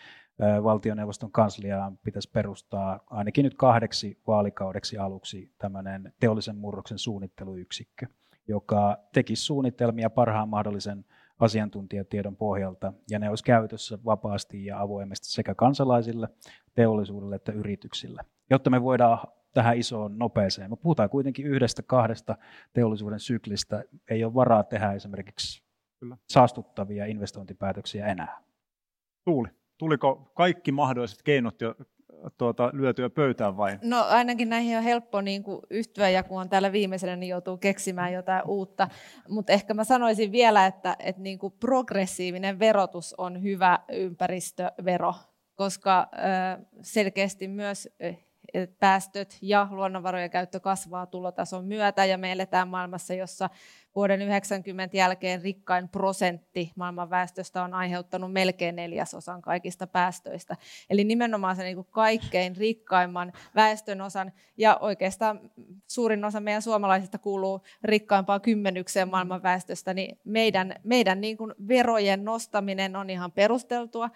valtioneuvoston 0.62 1.32
kansliaan 1.32 1.99
pitäisi 1.99 2.30
perustaa 2.30 3.01
ainakin 3.11 3.43
nyt 3.43 3.55
kahdeksi 3.55 4.18
vaalikaudeksi 4.26 4.99
aluksi 4.99 5.53
tämmöinen 5.59 6.12
teollisen 6.20 6.57
murroksen 6.57 6.99
suunnitteluyksikkö, 6.99 8.07
joka 8.49 8.99
tekisi 9.12 9.43
suunnitelmia 9.43 10.11
parhaan 10.11 10.49
mahdollisen 10.49 11.05
asiantuntijatiedon 11.39 12.37
pohjalta, 12.37 12.93
ja 13.11 13.18
ne 13.18 13.28
olisi 13.28 13.45
käytössä 13.45 13.99
vapaasti 14.05 14.64
ja 14.64 14.80
avoimesti 14.80 15.26
sekä 15.26 15.55
kansalaisille, 15.55 16.28
teollisuudelle 16.74 17.37
että 17.37 17.53
yrityksille, 17.53 18.22
jotta 18.51 18.70
me 18.70 18.82
voidaan 18.82 19.18
tähän 19.55 19.79
isoon 19.79 20.19
nopeeseen. 20.19 20.71
Me 20.71 20.77
puhutaan 20.77 21.11
kuitenkin 21.11 21.47
yhdestä, 21.47 21.83
kahdesta 21.83 22.37
teollisuuden 22.73 23.21
syklistä. 23.21 23.85
Ei 24.11 24.25
ole 24.25 24.35
varaa 24.35 24.63
tehdä 24.63 24.93
esimerkiksi 24.93 25.63
Kyllä. 26.01 26.17
saastuttavia 26.29 27.07
investointipäätöksiä 27.07 28.07
enää. 28.07 28.41
Tuuli, 29.25 29.49
tuliko 29.79 30.33
kaikki 30.35 30.73
mahdolliset 30.73 31.23
keinot 31.23 31.61
jo 31.61 31.75
tuota, 32.39 32.71
lyötyä 32.73 33.11
pöytään 33.11 33.57
vai? 33.57 33.79
No 33.83 34.03
ainakin 34.03 34.49
näihin 34.49 34.77
on 34.77 34.83
helppo 34.83 35.21
niin 35.21 35.43
kuin 35.43 35.61
yhtyä 35.71 36.09
ja 36.09 36.23
kun 36.23 36.41
on 36.41 36.49
täällä 36.49 36.73
viimeisenä, 36.73 37.17
niin 37.17 37.31
joutuu 37.31 37.57
keksimään 37.57 38.13
jotain 38.13 38.43
uutta. 38.47 38.89
Mutta 39.29 39.53
ehkä 39.53 39.75
mä 39.75 39.85
sanoisin 39.85 40.33
vielä, 40.33 40.67
että, 40.67 40.97
että 40.99 41.23
niin 41.23 41.39
kuin 41.39 41.53
progressiivinen 41.61 42.59
verotus 42.59 43.15
on 43.19 43.43
hyvä 43.43 43.79
ympäristövero, 43.93 45.15
koska 45.55 46.09
selkeästi 46.83 47.49
myös 47.49 47.89
päästöt 48.79 49.39
ja 49.43 49.69
luonnonvarojen 49.71 50.31
käyttö 50.31 50.61
kasvaa 50.61 51.07
tulotason 51.07 51.65
myötä 51.65 52.05
ja 52.05 52.19
me 52.19 52.33
eletään 52.33 52.69
maailmassa, 52.69 53.15
jossa 53.15 53.51
vuoden 53.95 54.23
90 54.23 54.97
jälkeen 54.97 55.43
rikkain 55.43 55.89
prosentti 55.89 56.73
maailman 56.77 57.11
väestöstä 57.11 57.63
on 57.63 57.75
aiheuttanut 57.75 58.33
melkein 58.33 58.77
neljäsosan 58.77 59.43
kaikista 59.43 59.87
päästöistä. 59.87 60.57
Eli 60.91 61.05
nimenomaan 61.05 61.57
se 61.57 61.63
niin 61.63 61.77
kuin 61.77 61.87
kaikkein 61.91 62.57
rikkaimman 62.57 63.33
väestön 63.55 64.01
osan 64.01 64.33
ja 64.57 64.77
oikeastaan 64.81 65.51
suurin 65.87 66.25
osa 66.25 66.41
meidän 66.41 66.63
suomalaisista 66.63 67.19
kuuluu 67.19 67.61
rikkaimpaan 67.85 68.41
kymmenykseen 68.41 69.09
maailman 69.09 69.43
väestöstä, 69.43 69.95
niin 69.95 70.19
meidän, 70.25 70.75
meidän 70.85 71.21
niin 71.21 71.37
kuin 71.37 71.55
verojen 71.69 72.25
nostaminen 72.25 72.97
on 72.97 73.11
ihan 73.11 73.33
perusteltua. 73.33 74.11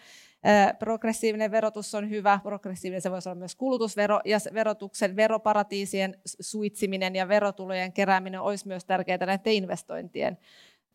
Progressiivinen 0.79 1.51
verotus 1.51 1.95
on 1.95 2.11
hyvä, 2.11 2.41
progressiivinen 2.43 3.03
se 3.03 3.11
voisi 3.11 3.29
olla 3.29 3.39
myös 3.39 3.55
kulutusvero, 3.55 4.21
ja 4.25 4.39
verotuksen 4.55 5.17
veroparatiisien 5.17 6.21
suitsiminen 6.25 7.17
ja 7.17 7.29
verotulojen 7.29 7.93
kerääminen 7.93 8.41
olisi 8.41 8.69
myös 8.69 8.85
tärkeää 8.85 9.27
näiden 9.27 9.53
investointien 9.53 10.39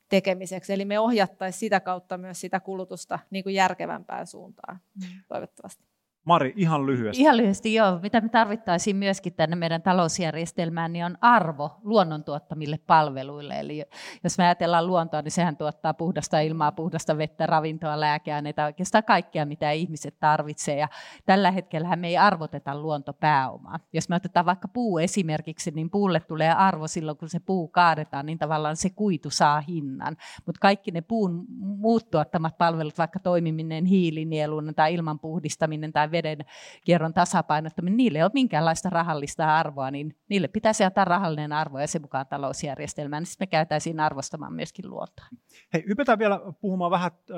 tekemiseksi. 0.10 0.74
Eli 0.74 0.86
me 0.86 1.00
ohjattaisiin 1.00 1.60
sitä 1.60 1.80
kautta 1.80 2.18
myös 2.18 2.41
sitä 2.41 2.60
kulutusta 2.60 3.20
niin 3.30 3.44
kuin 3.44 3.56
järkevämpään 3.56 4.28
suuntaan, 4.28 4.80
mm. 4.96 5.24
toivottavasti. 5.28 5.93
Mari, 6.26 6.53
ihan 6.55 6.86
lyhyesti. 6.86 7.21
Ihan 7.21 7.38
lyhyesti, 7.38 7.74
joo. 7.74 7.99
Mitä 8.01 8.21
me 8.21 8.30
tarvittaisiin 8.30 8.95
myöskin 8.95 9.34
tänne 9.34 9.55
meidän 9.55 9.82
talousjärjestelmään, 9.82 10.93
niin 10.93 11.05
on 11.05 11.17
arvo 11.21 11.71
luonnon 11.84 12.24
tuottamille 12.24 12.80
palveluille. 12.88 13.59
Eli 13.59 13.84
jos 14.24 14.38
me 14.38 14.43
ajatellaan 14.43 14.88
luontoa, 14.88 15.21
niin 15.21 15.32
sehän 15.32 15.57
tuottaa 15.57 15.93
puhdasta 15.93 16.39
ilmaa, 16.39 16.71
puhdasta 16.71 17.17
vettä, 17.17 17.45
ravintoa, 17.45 17.99
lääkeaineita, 17.99 18.65
oikeastaan 18.65 19.03
kaikkea, 19.03 19.45
mitä 19.45 19.71
ihmiset 19.71 20.15
tarvitsevat. 20.19 20.80
Ja 20.80 20.88
tällä 21.26 21.51
hetkellä 21.51 21.95
me 21.95 22.07
ei 22.07 22.17
arvoteta 22.17 22.82
luontopääomaa. 22.82 23.80
Jos 23.93 24.09
me 24.09 24.15
otetaan 24.15 24.45
vaikka 24.45 24.67
puu 24.67 24.99
esimerkiksi, 24.99 25.71
niin 25.71 25.89
puulle 25.89 26.19
tulee 26.19 26.51
arvo 26.51 26.88
silloin, 26.88 27.17
kun 27.17 27.30
se 27.30 27.39
puu 27.39 27.67
kaadetaan, 27.67 28.26
niin 28.26 28.39
tavallaan 28.39 28.76
se 28.76 28.89
kuitu 28.89 29.30
saa 29.30 29.61
hinnan. 29.61 30.17
Mutta 30.45 30.59
kaikki 30.59 30.91
ne 30.91 31.01
puun 31.01 31.45
muut 31.59 32.11
tuottamat 32.11 32.57
palvelut, 32.57 32.97
vaikka 32.97 33.19
toimiminen 33.19 33.86
hiilinieluna 33.86 34.74
tai 34.74 34.93
ilman 34.93 35.19
puhdistaminen 35.19 35.93
tai 35.93 36.12
veden 36.14 36.38
kierron 36.86 37.14
tasapainottaminen, 37.14 37.97
niille 37.97 38.20
ei 38.20 38.24
ole 38.24 38.32
minkäänlaista 38.34 38.89
rahallista 38.89 39.57
arvoa, 39.57 39.91
niin 39.91 40.16
niille 40.30 40.47
pitäisi 40.47 40.84
antaa 40.84 41.05
rahallinen 41.05 41.53
arvo 41.53 41.80
ja 41.80 41.88
se 41.88 41.99
mukaan 41.99 42.28
talousjärjestelmään, 42.28 43.22
niin 43.22 43.28
sitten 43.28 43.45
me 43.45 43.49
käytäisiin 43.49 43.99
arvostamaan 43.99 44.53
myöskin 44.53 44.89
luontoa. 44.89 45.26
Hei, 45.74 45.84
hypätään 45.88 46.20
vielä 46.20 46.39
puhumaan 46.61 46.91
vähän 46.91 47.11
äh, 47.32 47.38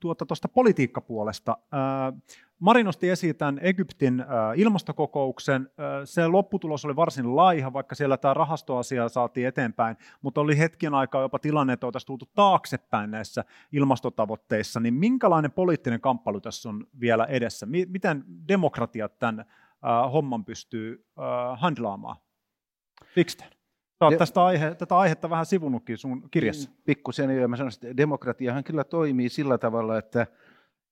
tuota 0.00 0.26
tuosta 0.26 0.48
politiikkapuolesta. 0.48 1.56
Äh, 1.74 2.20
Mari 2.58 2.84
nosti 2.84 3.08
esiin 3.08 3.36
tämän 3.36 3.58
Egyptin 3.62 4.20
äh, 4.20 4.26
ilmastokokouksen. 4.56 5.62
Äh, 5.62 5.86
se 6.04 6.26
lopputulos 6.26 6.84
oli 6.84 6.96
varsin 6.96 7.36
laiha, 7.36 7.72
vaikka 7.72 7.94
siellä 7.94 8.16
tämä 8.16 8.34
rahastoasia 8.34 9.08
saatiin 9.08 9.46
eteenpäin, 9.46 9.96
mutta 10.22 10.40
oli 10.40 10.58
hetken 10.58 10.94
aikaa 10.94 11.22
jopa 11.22 11.38
tilanne, 11.38 11.72
että 11.72 11.86
oltaisiin 11.86 12.06
tultu 12.06 12.28
taaksepäin 12.34 13.10
näissä 13.10 13.44
ilmastotavoitteissa. 13.72 14.80
Niin 14.80 14.94
minkälainen 14.94 15.52
poliittinen 15.52 16.00
kamppailu 16.00 16.40
tässä 16.40 16.68
on 16.68 16.86
vielä 17.00 17.24
edessä? 17.24 17.66
Miten 17.66 18.24
demokratiat 18.48 19.18
tämän 19.18 19.40
äh, 19.40 20.12
homman 20.12 20.44
pystyy 20.44 21.06
handlaamaan? 21.56 22.16
Viksten. 23.16 23.48
Sä 23.98 24.04
oot 24.04 24.18
tästä 24.18 24.44
aihe, 24.44 24.74
tätä 24.74 24.98
aihetta 24.98 25.30
vähän 25.30 25.46
sivunnutkin 25.46 25.98
sun 25.98 26.30
kirjassa. 26.30 26.70
Pikkusen, 26.84 27.30
ja 27.30 27.48
mä 27.48 27.56
sanoisin, 27.56 27.86
että 27.86 27.96
demokratiahan 27.96 28.64
kyllä 28.64 28.84
toimii 28.84 29.28
sillä 29.28 29.58
tavalla, 29.58 29.98
että 29.98 30.26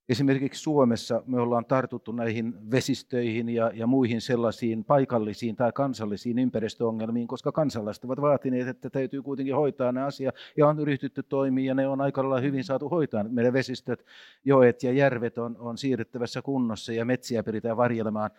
Esimerkiksi 0.09 0.63
Suomessa 0.63 1.23
me 1.27 1.41
ollaan 1.41 1.65
tartuttu 1.65 2.13
näihin 2.13 2.71
vesistöihin 2.71 3.49
ja, 3.49 3.71
ja 3.75 3.87
muihin 3.87 4.21
sellaisiin 4.21 4.85
paikallisiin 4.85 5.57
tai 5.57 5.73
kansallisiin 5.73 6.39
ympäristöongelmiin, 6.39 7.27
koska 7.27 7.53
kansalaiset 7.53 8.05
ovat 8.05 8.21
vaatineet, 8.21 8.69
että 8.69 8.91
täytyy 8.91 9.23
kuitenkin 9.23 9.55
hoitaa 9.55 9.93
ne 9.93 10.03
asia 10.03 10.33
ja 10.57 10.67
on 10.67 10.79
ryhtytty 10.79 11.23
toimia 11.23 11.65
ja 11.65 11.75
ne 11.75 11.89
on 11.89 12.01
aika 12.01 12.23
lailla 12.23 12.41
hyvin 12.41 12.65
saatu 12.65 12.89
hoitaa. 12.89 13.25
Meidän 13.25 13.53
vesistöt, 13.53 14.07
joet 14.45 14.83
ja 14.83 14.93
järvet 14.93 15.39
on, 15.39 15.57
on 15.59 15.79
siirrettävässä 15.79 16.43
kunnossa 16.43 16.93
ja 16.93 17.05
metsiä 17.05 17.43
pyritään 17.43 17.77
varjelemaan. 17.77 18.31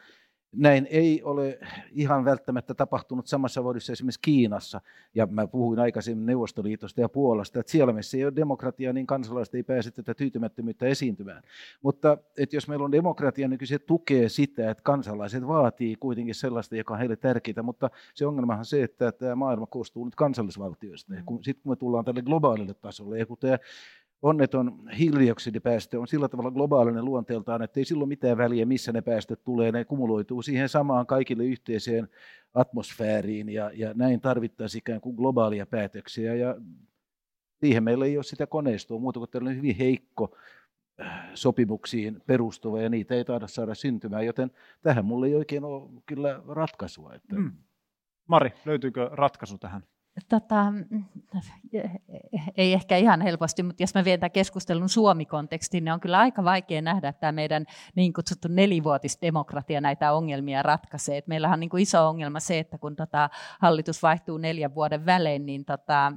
Näin 0.58 0.88
ei 0.90 1.24
ole 1.24 1.60
ihan 1.92 2.26
välttämättä 2.26 2.74
tapahtunut 2.74 3.28
samassa 3.28 3.64
vuodessa 3.64 3.94
esimerkiksi 3.94 4.20
Kiinassa, 4.22 4.82
ja 5.16 5.26
mä 5.26 5.48
puhuin 5.48 5.80
aikaisemmin 5.80 6.26
Neuvostoliitosta 6.26 7.02
ja 7.02 7.10
Puolasta, 7.10 7.60
että 7.60 7.72
siellä 7.72 7.94
missä 7.94 8.18
ei 8.18 8.26
ole 8.26 8.36
demokratia, 8.36 8.94
niin 8.94 9.08
kansalaiset 9.08 9.56
ei 9.56 9.64
pääse 9.64 9.92
tätä 9.92 10.14
tyytymättömyyttä 10.14 10.86
esiintymään. 10.86 11.44
Mutta 11.82 12.18
että 12.38 12.56
jos 12.56 12.68
meillä 12.68 12.86
on 12.86 12.92
demokratia, 12.92 13.48
niin 13.48 13.68
se 13.68 13.80
tukee 13.80 14.30
sitä, 14.30 14.72
että 14.72 14.84
kansalaiset 14.84 15.48
vaatii 15.48 15.96
kuitenkin 15.96 16.36
sellaista, 16.36 16.76
joka 16.76 16.94
on 16.94 17.00
heille 17.00 17.16
tärkeää, 17.16 17.64
mutta 17.64 17.90
se 18.14 18.26
ongelmahan 18.26 18.60
on 18.60 18.66
se, 18.66 18.84
että 18.84 19.12
tämä 19.12 19.36
maailma 19.36 19.68
koostuu 19.68 20.06
nyt 20.06 20.16
kansallisvaltioista, 20.16 21.14
kun, 21.26 21.44
sitten 21.44 21.64
kun 21.64 21.72
me 21.72 21.76
tullaan 21.76 22.06
tälle 22.06 22.22
globaalille 22.22 22.74
tasolle, 22.74 23.20
ja 23.20 23.26
kun 23.26 23.38
tämä 23.38 23.58
onneton 24.26 24.90
hiilidioksidipäästö 24.98 26.00
on 26.00 26.08
sillä 26.08 26.28
tavalla 26.28 26.52
globaalinen 26.52 27.06
luonteeltaan, 27.06 27.62
että 27.62 27.80
ei 27.80 27.86
silloin 27.86 28.08
mitään 28.08 28.38
väliä, 28.38 28.66
missä 28.66 28.92
ne 28.92 29.02
päästöt 29.02 29.44
tulee, 29.44 29.72
ne 29.72 29.86
kumuloituu 29.86 30.42
siihen 30.42 30.70
samaan 30.70 31.06
kaikille 31.06 31.46
yhteiseen 31.46 32.10
atmosfääriin 32.54 33.50
ja, 33.50 33.72
ja 33.74 33.94
näin 33.94 34.22
tarvittaisiin 34.22 34.80
ikään 34.80 35.02
kuin 35.02 35.16
globaalia 35.16 35.66
päätöksiä 35.66 36.36
ja 36.36 36.56
siihen 37.60 37.84
meillä 37.84 38.06
ei 38.06 38.18
ole 38.18 38.24
sitä 38.24 38.48
koneistoa 38.48 39.00
muuta 39.00 39.20
kuin 39.20 39.30
tällainen 39.30 39.58
hyvin 39.58 39.76
heikko 39.76 40.38
äh, 41.02 41.30
sopimuksiin 41.34 42.22
perustuva 42.28 42.82
ja 42.82 42.90
niitä 42.90 43.16
ei 43.16 43.26
taida 43.26 43.48
saada 43.48 43.76
syntymään, 43.76 44.26
joten 44.26 44.52
tähän 44.82 45.06
mulle 45.06 45.28
ei 45.28 45.36
oikein 45.36 45.64
ole 45.64 46.02
kyllä 46.06 46.42
ratkaisua. 46.48 47.14
Että... 47.14 47.36
Mm. 47.36 47.52
Mari, 48.28 48.54
löytyykö 48.66 49.10
ratkaisu 49.12 49.58
tähän? 49.58 49.84
Tota, 50.30 50.74
ei 52.58 52.74
ehkä 52.74 52.98
ihan 52.98 53.22
helposti, 53.22 53.64
mutta 53.64 53.84
jos 53.84 53.96
mä 53.96 54.06
vien 54.06 54.20
tämän 54.20 54.32
keskustelun 54.32 54.90
Suomi-kontekstiin, 54.90 55.84
niin 55.84 55.94
on 55.94 56.00
kyllä 56.00 56.20
aika 56.20 56.44
vaikea 56.44 56.82
nähdä, 56.82 57.10
että 57.10 57.20
tämä 57.20 57.32
meidän 57.32 57.66
niin 57.96 58.14
kutsuttu 58.14 58.48
nelivuotisdemokratia 58.48 59.82
näitä 59.82 60.14
ongelmia 60.14 60.64
ratkaisee. 60.64 61.18
Et 61.18 61.28
meillähän 61.28 61.56
on 61.56 61.60
niin 61.60 61.70
kuin 61.70 61.84
iso 61.84 62.08
ongelma 62.08 62.40
se, 62.40 62.60
että 62.60 62.78
kun 62.78 62.96
tota 62.96 63.30
hallitus 63.60 64.04
vaihtuu 64.04 64.38
neljän 64.38 64.76
vuoden 64.76 65.06
välein, 65.06 65.46
niin 65.46 65.66
tota, 65.66 66.12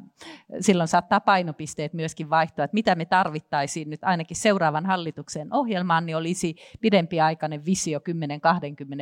silloin 0.61 0.89
saattaa 0.89 1.21
painopisteet 1.21 1.93
myöskin 1.93 2.31
vaihtua. 2.31 2.65
Että 2.65 2.75
mitä 2.75 2.95
me 2.95 3.05
tarvittaisiin 3.05 3.91
nyt 3.91 4.05
ainakin 4.05 4.37
seuraavan 4.37 4.87
hallituksen 4.87 5.55
ohjelmaan, 5.55 6.07
niin 6.07 6.17
olisi 6.17 6.55
pidempiaikainen 6.81 7.65
visio 7.65 8.01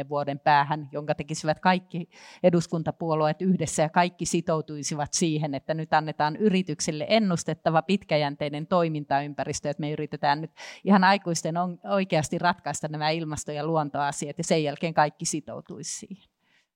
10-20 0.04 0.08
vuoden 0.08 0.38
päähän, 0.38 0.88
jonka 0.92 1.14
tekisivät 1.14 1.60
kaikki 1.60 2.08
eduskuntapuolueet 2.42 3.42
yhdessä 3.42 3.82
ja 3.82 3.88
kaikki 3.88 4.26
sitoutuisivat 4.26 4.85
sitoutuisivat 4.86 5.12
siihen, 5.12 5.54
että 5.54 5.74
nyt 5.74 5.92
annetaan 5.92 6.36
yrityksille 6.36 7.06
ennustettava 7.08 7.82
pitkäjänteinen 7.82 8.66
toimintaympäristö, 8.66 9.70
että 9.70 9.80
me 9.80 9.92
yritetään 9.92 10.40
nyt 10.40 10.50
ihan 10.84 11.04
aikuisten 11.04 11.56
on, 11.56 11.78
oikeasti 11.84 12.38
ratkaista 12.38 12.88
nämä 12.88 13.10
ilmasto- 13.10 13.52
ja 13.52 13.66
luontoasiat 13.66 14.38
ja 14.38 14.44
sen 14.44 14.64
jälkeen 14.64 14.94
kaikki 14.94 15.24
sitoutuisi 15.24 15.98
siihen. 15.98 16.28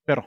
Pero. 0.07 0.23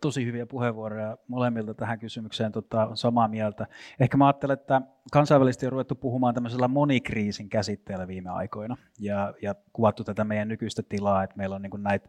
Tosi 0.00 0.24
hyviä 0.24 0.46
puheenvuoroja 0.46 1.16
molemmilta 1.28 1.74
tähän 1.74 1.98
kysymykseen, 1.98 2.52
tota, 2.52 2.90
samaa 2.94 3.28
mieltä. 3.28 3.66
Ehkä 4.00 4.16
mä 4.16 4.26
ajattelen, 4.26 4.58
että 4.58 4.82
kansainvälisesti 5.12 5.66
on 5.66 5.72
ruvettu 5.72 5.94
puhumaan 5.94 6.34
tämmöisellä 6.34 6.68
monikriisin 6.68 7.48
käsitteellä 7.48 8.08
viime 8.08 8.30
aikoina 8.30 8.76
ja, 8.98 9.34
ja 9.42 9.54
kuvattu 9.72 10.04
tätä 10.04 10.24
meidän 10.24 10.48
nykyistä 10.48 10.82
tilaa, 10.82 11.22
että 11.22 11.36
meillä 11.36 11.56
on 11.56 11.62
niin 11.62 11.82
näitä 11.82 12.08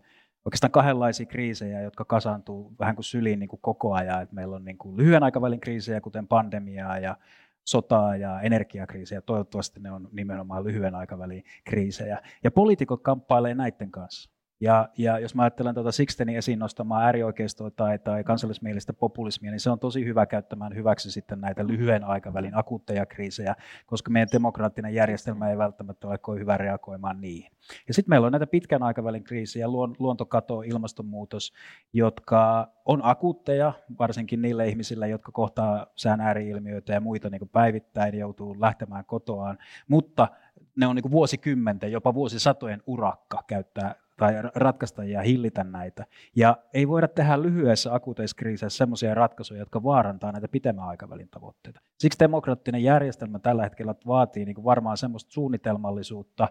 oikeastaan 0.50 0.72
kahdenlaisia 0.72 1.26
kriisejä, 1.26 1.82
jotka 1.82 2.06
kasaantuu 2.06 2.74
vähän 2.80 2.96
kuin 2.96 3.06
syliin 3.06 3.40
niin 3.40 3.50
kuin 3.50 3.60
koko 3.62 3.94
ajan. 3.94 4.22
Et 4.22 4.32
meillä 4.32 4.56
on 4.56 4.66
niin 4.66 4.78
kuin 4.78 4.98
lyhyen 4.98 5.24
aikavälin 5.24 5.60
kriisejä, 5.60 6.02
kuten 6.02 6.28
pandemiaa 6.28 7.00
ja 7.00 7.18
sotaa 7.64 8.16
ja 8.16 8.42
energiakriisejä. 8.42 9.22
Toivottavasti 9.22 9.80
ne 9.80 9.92
on 9.92 10.10
nimenomaan 10.12 10.64
lyhyen 10.64 10.96
aikavälin 10.96 11.44
kriisejä. 11.64 12.22
Ja 12.44 12.52
poliitikot 12.52 13.02
kamppailee 13.04 13.56
näiden 13.56 13.92
kanssa. 13.92 14.32
Ja, 14.62 14.90
ja 14.98 15.20
jos 15.20 15.36
mä 15.36 15.42
ajattelen 15.42 15.74
tuota 15.74 15.92
Sixtenin 15.92 16.38
esiin 16.38 16.60
nostamaa 16.60 17.02
äärioikeistoa 17.02 17.72
tai, 17.72 18.00
tai 18.00 18.24
kansallismielistä 18.24 18.94
populismia, 18.94 19.52
niin 19.52 19.60
se 19.60 19.70
on 19.70 19.80
tosi 19.80 20.06
hyvä 20.06 20.26
käyttämään 20.26 20.76
hyväksi 20.76 21.12
sitten 21.12 21.42
näitä 21.42 21.68
lyhyen 21.68 22.04
aikavälin 22.04 22.58
akuutteja 22.58 23.06
kriisejä, 23.06 23.56
koska 23.86 24.12
meidän 24.12 24.30
demokraattinen 24.32 24.94
järjestelmä 24.94 25.50
ei 25.50 25.58
välttämättä 25.58 26.08
ole 26.08 26.18
kovin 26.18 26.42
hyvä 26.42 26.58
reagoimaan 26.58 27.22
niihin. 27.22 27.52
Ja 27.88 27.94
sitten 27.94 28.10
meillä 28.10 28.26
on 28.26 28.32
näitä 28.32 28.48
pitkän 28.48 28.84
aikavälin 28.84 29.24
kriisejä, 29.24 29.68
luontokato, 30.00 30.62
ilmastonmuutos, 30.62 31.54
jotka 31.94 32.68
on 32.86 33.02
akuutteja, 33.04 33.74
varsinkin 34.00 34.42
niille 34.42 34.68
ihmisille, 34.68 35.08
jotka 35.10 35.32
kohtaa 35.32 35.88
sään 35.96 36.22
ääriilmiöitä 36.22 36.94
ja 36.94 37.02
muita 37.02 37.30
niin 37.30 37.50
päivittäin 37.50 38.18
joutuu 38.18 38.62
lähtemään 38.62 39.06
kotoaan, 39.06 39.58
mutta 39.88 40.28
ne 40.76 40.88
on 40.88 40.96
niin 40.96 41.12
vuosikymmenten, 41.12 41.92
jopa 41.92 42.14
vuosisatojen 42.14 42.84
urakka 42.88 43.44
käyttää 43.48 43.96
tai 44.20 44.34
ratkaista 44.56 45.04
ja 45.04 45.22
hillitä 45.22 45.64
näitä. 45.64 46.06
Ja 46.36 46.58
ei 46.74 46.88
voida 46.88 47.08
tehdä 47.08 47.42
lyhyessä 47.42 47.94
akuuteissa 47.94 48.36
kriiseissä 48.36 48.78
sellaisia 48.78 49.14
ratkaisuja, 49.14 49.60
jotka 49.60 49.84
vaarantaa 49.84 50.32
näitä 50.32 50.48
pitemmän 50.48 50.86
aikavälin 50.86 51.30
tavoitteita. 51.30 51.80
Siksi 52.00 52.20
demokraattinen 52.20 52.84
järjestelmä 52.84 53.40
tällä 53.40 53.64
hetkellä 53.64 53.96
vaatii 54.08 54.46
niin 54.46 54.64
varmaan 54.64 54.98
semmoista 54.98 55.32
suunnitelmallisuutta, 55.32 56.48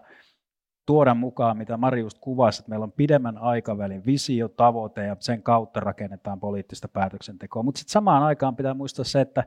tuoda 0.85 1.13
mukaan, 1.13 1.57
mitä 1.57 1.77
Mari 1.77 1.99
just 1.99 2.17
kuvasi, 2.21 2.61
että 2.61 2.69
meillä 2.69 2.83
on 2.83 2.91
pidemmän 2.91 3.37
aikavälin 3.37 4.05
visio, 4.05 4.47
tavoite 4.47 5.05
ja 5.05 5.15
sen 5.19 5.43
kautta 5.43 5.79
rakennetaan 5.79 6.39
poliittista 6.39 6.87
päätöksentekoa. 6.87 7.63
Mutta 7.63 7.79
sitten 7.79 7.91
samaan 7.91 8.23
aikaan 8.23 8.55
pitää 8.55 8.73
muistaa 8.73 9.05
se, 9.05 9.21
että 9.21 9.43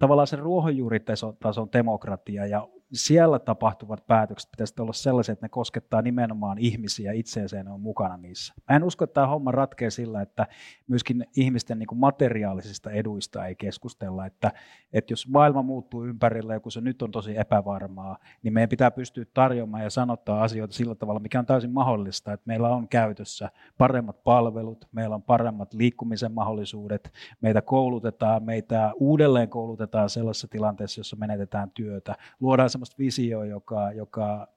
tavallaan 0.00 0.26
se 0.26 0.36
ruohonjuuritason 0.36 1.68
demokratia 1.72 2.46
ja 2.46 2.68
siellä 2.92 3.38
tapahtuvat 3.38 4.06
päätökset 4.06 4.50
pitäisi 4.50 4.74
olla 4.80 4.92
sellaisia, 4.92 5.32
että 5.32 5.44
ne 5.44 5.48
koskettaa 5.48 6.02
nimenomaan 6.02 6.58
ihmisiä 6.58 7.12
itseensä 7.12 7.56
ja 7.56 7.64
ne 7.64 7.70
on 7.70 7.80
mukana 7.80 8.16
niissä. 8.16 8.54
Mä 8.68 8.76
en 8.76 8.84
usko, 8.84 9.04
että 9.04 9.14
tämä 9.14 9.26
homma 9.26 9.52
ratkee 9.52 9.90
sillä, 9.90 10.22
että 10.22 10.46
myöskin 10.88 11.26
ihmisten 11.36 11.78
niin 11.78 11.88
materiaalisista 11.94 12.90
eduista 12.90 13.46
ei 13.46 13.54
keskustella, 13.54 14.26
että, 14.26 14.52
että 14.92 15.12
jos 15.12 15.28
maailma 15.28 15.62
muuttuu 15.62 16.04
ympärillä 16.04 16.54
ja 16.54 16.60
kun 16.60 16.72
se 16.72 16.80
nyt 16.80 17.02
on 17.02 17.10
tosi 17.10 17.38
epävarmaa, 17.38 18.18
niin 18.42 18.54
meidän 18.54 18.68
pitää 18.68 18.90
pystyä 18.90 19.24
tarjoamaan 19.34 19.82
ja 19.82 19.90
sanottaa 19.90 20.42
asioita 20.42 20.74
sillä 20.74 20.94
tavalla, 20.94 21.20
mikä 21.20 21.38
on 21.38 21.46
täysin 21.46 21.72
mahdollista, 21.72 22.32
että 22.32 22.44
meillä 22.46 22.68
on 22.68 22.88
käytössä 22.88 23.50
paremmat 23.78 24.24
palvelut, 24.24 24.88
meillä 24.92 25.14
on 25.14 25.22
paremmat 25.22 25.74
liikkumisen 25.74 26.32
mahdollisuudet, 26.32 27.12
meitä 27.40 27.62
koulutetaan, 27.62 28.42
meitä 28.42 28.92
uudelleen 28.96 29.48
koulutetaan 29.48 29.89
sellaisessa 30.08 30.48
tilanteessa, 30.48 31.00
jossa 31.00 31.16
menetetään 31.16 31.70
työtä, 31.70 32.16
luodaan 32.40 32.70
sellaista 32.70 32.98
visioa, 32.98 33.44
joka, 33.44 33.92
joka 33.92 34.48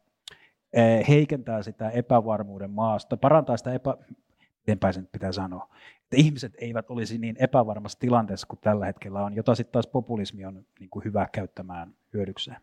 eh, 0.74 1.08
heikentää 1.08 1.64
sitä 1.64 1.90
epävarmuuden 1.90 2.72
maasta, 2.72 3.18
parantaa 3.18 3.58
sitä 3.58 3.74
epä, 3.74 3.98
miten 4.68 4.94
sen 4.94 5.08
pitää 5.12 5.32
sanoa, 5.32 5.70
että 6.04 6.18
ihmiset 6.18 6.54
eivät 6.58 6.90
olisi 6.90 7.18
niin 7.18 7.36
epävarmassa 7.40 8.00
tilanteessa 8.00 8.48
kuin 8.48 8.60
tällä 8.60 8.86
hetkellä 8.86 9.24
on, 9.24 9.36
jota 9.36 9.56
sitten 9.56 9.72
taas 9.74 9.88
populismi 9.88 10.46
on 10.46 10.66
niin 10.80 10.90
kuin 10.90 11.06
hyvä 11.06 11.28
käyttämään 11.32 11.96
hyödykseen. 12.14 12.58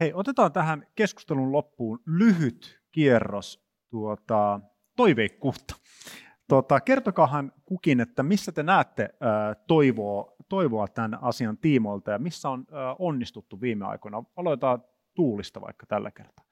Hei, 0.00 0.12
otetaan 0.14 0.52
tähän 0.52 0.86
keskustelun 0.94 1.52
loppuun 1.52 2.00
lyhyt 2.06 2.80
kierros 2.92 3.64
tuota, 3.90 4.60
toiveikkuutta. 4.96 5.74
Tuota, 6.48 6.80
kertokaahan 6.80 7.52
kukin, 7.64 8.00
että 8.00 8.22
missä 8.22 8.52
te 8.52 8.62
näette 8.62 9.14
ää, 9.20 9.54
toivoa 9.54 10.33
toivoa 10.48 10.88
tämän 10.88 11.18
asian 11.22 11.58
tiimoilta 11.58 12.10
ja 12.10 12.18
missä 12.18 12.48
on 12.48 12.66
onnistuttu 12.98 13.60
viime 13.60 13.86
aikoina? 13.86 14.24
Aloitetaan 14.36 14.84
Tuulista 15.14 15.60
vaikka 15.60 15.86
tällä 15.86 16.10
kertaa. 16.10 16.44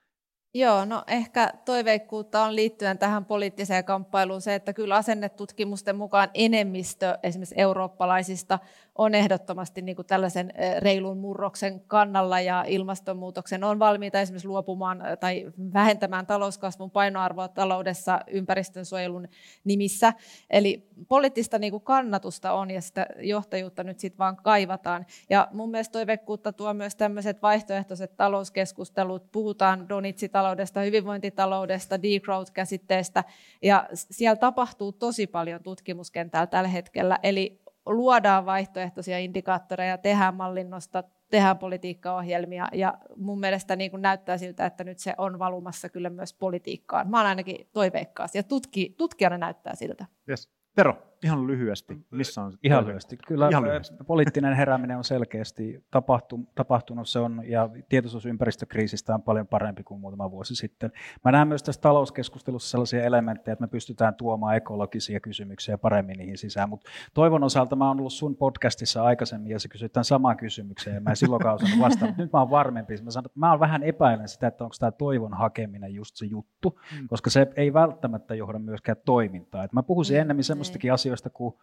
Joo, 0.55 0.85
no 0.85 1.05
ehkä 1.07 1.53
toiveikkuutta 1.65 2.45
on 2.45 2.57
liittyen 2.57 2.99
tähän 2.99 3.25
poliittiseen 3.25 3.85
kamppailuun 3.85 4.41
se, 4.41 4.55
että 4.55 4.73
kyllä 4.73 4.95
asennetutkimusten 4.97 5.97
mukaan 5.97 6.31
enemmistö 6.35 7.19
esimerkiksi 7.23 7.55
eurooppalaisista 7.59 8.59
on 8.99 9.15
ehdottomasti 9.15 9.83
niin 9.83 9.97
kuin 9.97 10.07
tällaisen 10.07 10.53
reilun 10.79 11.19
murroksen 11.19 11.81
kannalla 11.81 12.41
ja 12.41 12.65
ilmastonmuutoksen 12.69 13.65
on 13.65 13.79
valmiita 13.79 14.21
esimerkiksi 14.21 14.49
luopumaan 14.49 15.03
tai 15.21 15.53
vähentämään 15.73 16.27
talouskasvun 16.27 16.91
painoarvoa 16.91 17.49
taloudessa 17.49 18.21
ympäristönsuojelun 18.27 19.29
nimissä. 19.65 20.13
Eli 20.51 20.89
poliittista 21.09 21.59
niin 21.59 21.71
kuin 21.71 21.83
kannatusta 21.83 22.53
on 22.53 22.71
ja 22.71 22.81
sitä 22.81 23.07
johtajuutta 23.21 23.85
nyt 23.85 23.99
sitten 23.99 24.19
vaan 24.19 24.37
kaivataan. 24.37 25.07
Ja 25.31 25.49
mun 25.53 25.71
mielestä 25.71 25.93
toiveikkuutta 25.93 26.53
tuo 26.53 26.75
myös 26.75 26.97
tämmöiset 26.97 27.43
vaihtoehtoiset 27.43 28.17
talouskeskustelut. 28.17 29.33
Puhutaan 29.33 29.89
donitsitaloudesta, 29.89 30.81
hyvinvointitaloudesta, 30.81 32.03
degrowth-käsitteestä 32.03 33.25
ja 33.63 33.89
siellä 33.93 34.37
tapahtuu 34.37 34.93
tosi 34.93 35.27
paljon 35.27 35.63
tutkimuskentällä 35.63 36.47
tällä 36.47 36.69
hetkellä. 36.69 37.19
Eli 37.23 37.62
luodaan 37.87 38.47
vaihtoehtoisia 38.47 39.19
indikaattoreja, 39.19 39.99
tehdään 39.99 40.35
mallinnosta, 40.35 41.05
tehdään 41.31 41.59
politiikkaohjelmia 41.59 42.69
ja 42.73 42.99
mun 43.17 43.41
mielestä 43.41 43.77
niin 43.77 43.91
kuin 43.91 44.03
näyttää 44.03 44.39
siltä, 44.39 44.67
että 44.67 44.85
nyt 44.85 44.99
se 44.99 45.15
on 45.19 45.39
valumassa 45.39 45.89
kyllä 45.89 46.11
myös 46.11 46.35
politiikkaan. 46.35 47.11
Mä 47.11 47.21
olen 47.21 47.29
ainakin 47.29 47.69
toiveikkaasti 47.73 48.39
ja 48.39 48.43
tutki, 48.43 48.95
tutkijana 48.99 49.39
näyttää 49.39 49.75
siltä. 49.75 50.07
Yes. 50.29 50.51
Tero, 50.75 51.12
ihan 51.23 51.47
lyhyesti, 51.47 52.07
missä 52.11 52.43
on? 52.43 52.53
Ihan 52.63 52.87
lyhyesti. 52.87 53.17
Kyllä 53.27 53.49
ihan 53.49 53.65
lyhyesti. 53.65 53.95
poliittinen 54.07 54.55
herääminen 54.55 54.97
on 54.97 55.05
selkeästi 55.05 55.85
tapahtu, 55.91 56.41
tapahtunut 56.55 57.09
se 57.09 57.19
on, 57.19 57.43
ja 57.47 57.71
tietoisuus 57.89 58.27
ympäristökriisistä 58.27 59.15
on 59.15 59.23
paljon 59.23 59.47
parempi 59.47 59.83
kuin 59.83 60.01
muutama 60.01 60.31
vuosi 60.31 60.55
sitten. 60.55 60.93
Mä 61.25 61.33
näen 61.33 61.49
myös 61.49 61.63
tässä 61.63 61.81
talouskeskustelussa 61.81 62.71
sellaisia 62.71 63.05
elementtejä, 63.05 63.53
että 63.53 63.63
me 63.63 63.69
pystytään 63.69 64.15
tuomaan 64.15 64.57
ekologisia 64.57 65.21
kysymyksiä 65.21 65.79
paremmin 65.79 66.19
niihin 66.19 66.39
sisään, 66.39 66.69
mutta 66.69 66.91
toivon 67.15 67.45
osalta 67.45 67.77
mä 67.77 67.89
oon 67.89 67.99
ollut 67.99 68.13
sun 68.13 68.37
podcastissa 68.37 69.03
aikaisemmin, 69.03 69.51
ja 69.51 69.59
sä 69.59 69.69
kysyit 69.69 69.93
tämän 69.93 70.05
saman 70.05 70.37
kysymyksen, 70.37 70.95
ja 70.95 71.01
mä 71.01 71.11
en 71.11 71.17
silloinkaan 71.17 71.55
osannut 71.55 71.81
vastata, 71.81 72.07
mutta 72.07 72.23
nyt 72.23 72.33
mä 72.33 72.39
oon 72.39 72.51
varmempi. 72.51 72.97
Mä, 73.03 73.11
sanon, 73.11 73.27
että 73.27 73.39
mä 73.39 73.51
oon 73.51 73.61
vähän 73.61 73.83
epäilen 73.83 74.29
sitä, 74.29 74.47
että 74.47 74.65
onko 74.65 74.77
tämä 74.79 74.93
toivon 74.93 75.35
hakeminen 75.35 75.95
just 75.95 76.17
se 76.17 76.27
juttu, 76.27 76.81
mm. 77.01 77.09
koska 77.09 77.31
se 77.31 77.47
ei 77.57 77.73
välttämättä 77.73 78.35
johda 78.35 78.59
myöskään 78.59 78.97
toimintaa. 79.05 79.65
Et 79.65 79.73
mä 79.73 79.83
puhuisin 79.83 80.17
mm. 80.17 80.21
ennemmin 80.21 80.45
semmoistakin 80.45 80.93
asioista 80.93 81.12
kuin 81.33 81.55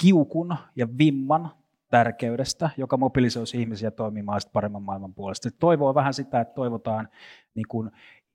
kiukun 0.00 0.56
ja 0.76 0.88
vimman 0.98 1.50
tärkeydestä, 1.90 2.70
joka 2.76 2.96
mobilisoisi 2.96 3.60
ihmisiä 3.60 3.90
toimimaan 3.90 4.40
paremman 4.52 4.82
maailman 4.82 5.14
puolesta. 5.14 5.48
Toivoo 5.58 5.94
vähän 5.94 6.14
sitä, 6.14 6.40
että 6.40 6.54
toivotaan 6.54 7.08
niin 7.54 7.68
kuin 7.68 7.90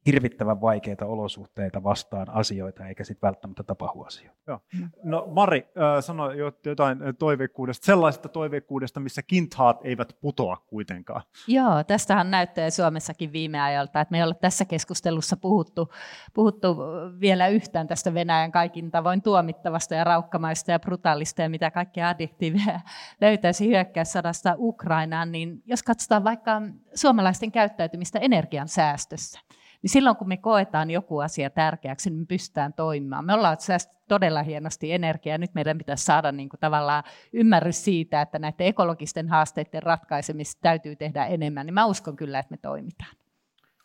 hirvittävän 0.05 0.61
vaikeita 0.61 1.05
olosuhteita 1.05 1.83
vastaan 1.83 2.29
asioita, 2.29 2.87
eikä 2.87 3.03
sitten 3.03 3.27
välttämättä 3.27 3.63
tapahdu 3.63 4.01
asioita. 4.01 4.39
Joo. 4.47 4.59
No 5.03 5.27
Mari 5.27 5.67
äh, 5.77 6.03
sanoi 6.03 6.37
jotain 6.65 6.97
toiveikkuudesta, 7.19 7.85
sellaista 7.85 8.29
toiveikkuudesta, 8.29 8.99
missä 8.99 9.21
kinthaat 9.23 9.79
eivät 9.83 10.17
putoa 10.21 10.57
kuitenkaan. 10.67 11.21
Joo, 11.47 11.83
tästähän 11.83 12.31
näyttää 12.31 12.69
Suomessakin 12.69 13.31
viime 13.31 13.61
ajalta, 13.61 14.01
että 14.01 14.11
me 14.11 14.17
ei 14.17 14.23
ole 14.23 14.33
tässä 14.33 14.65
keskustelussa 14.65 15.37
puhuttu, 15.37 15.93
puhuttu 16.33 16.77
vielä 17.19 17.47
yhtään 17.47 17.87
tästä 17.87 18.13
Venäjän 18.13 18.51
kaikin 18.51 18.91
tavoin 18.91 19.21
tuomittavasta 19.21 19.95
ja 19.95 20.03
raukkamaista 20.03 20.71
ja 20.71 20.79
brutaalista 20.79 21.41
ja 21.41 21.49
mitä 21.49 21.71
kaikkea 21.71 22.09
adjektiiveja 22.09 22.79
löytäisi 23.21 23.67
hyökkäyssadasta 23.67 24.55
Ukrainaan, 24.57 25.31
niin 25.31 25.61
jos 25.65 25.83
katsotaan 25.83 26.23
vaikka 26.23 26.61
suomalaisten 26.95 27.51
käyttäytymistä 27.51 28.19
energian 28.19 28.67
säästössä, 28.67 29.39
niin 29.82 29.89
silloin 29.89 30.15
kun 30.15 30.27
me 30.27 30.38
koetaan 30.38 30.91
joku 30.91 31.19
asia 31.19 31.49
tärkeäksi, 31.49 32.09
niin 32.09 32.19
me 32.19 32.25
pystytään 32.25 32.73
toimimaan. 32.73 33.25
Me 33.25 33.34
ollaan 33.34 33.59
säästetty 33.59 33.99
todella 34.07 34.43
hienosti 34.43 34.93
energiaa, 34.93 35.38
nyt 35.38 35.53
meidän 35.53 35.77
pitäisi 35.77 36.05
saada 36.05 36.32
niin 36.32 36.49
kuin 36.49 36.59
tavallaan 36.59 37.03
ymmärrys 37.34 37.86
siitä, 37.86 38.21
että 38.21 38.39
näiden 38.39 38.67
ekologisten 38.67 39.30
haasteiden 39.30 39.84
ratkaisemista 39.84 40.59
täytyy 40.61 40.95
tehdä 40.95 41.25
enemmän, 41.25 41.65
niin 41.65 41.73
mä 41.73 41.86
uskon 41.86 42.15
kyllä, 42.15 42.39
että 42.39 42.51
me 42.53 42.57
toimitaan. 42.57 43.15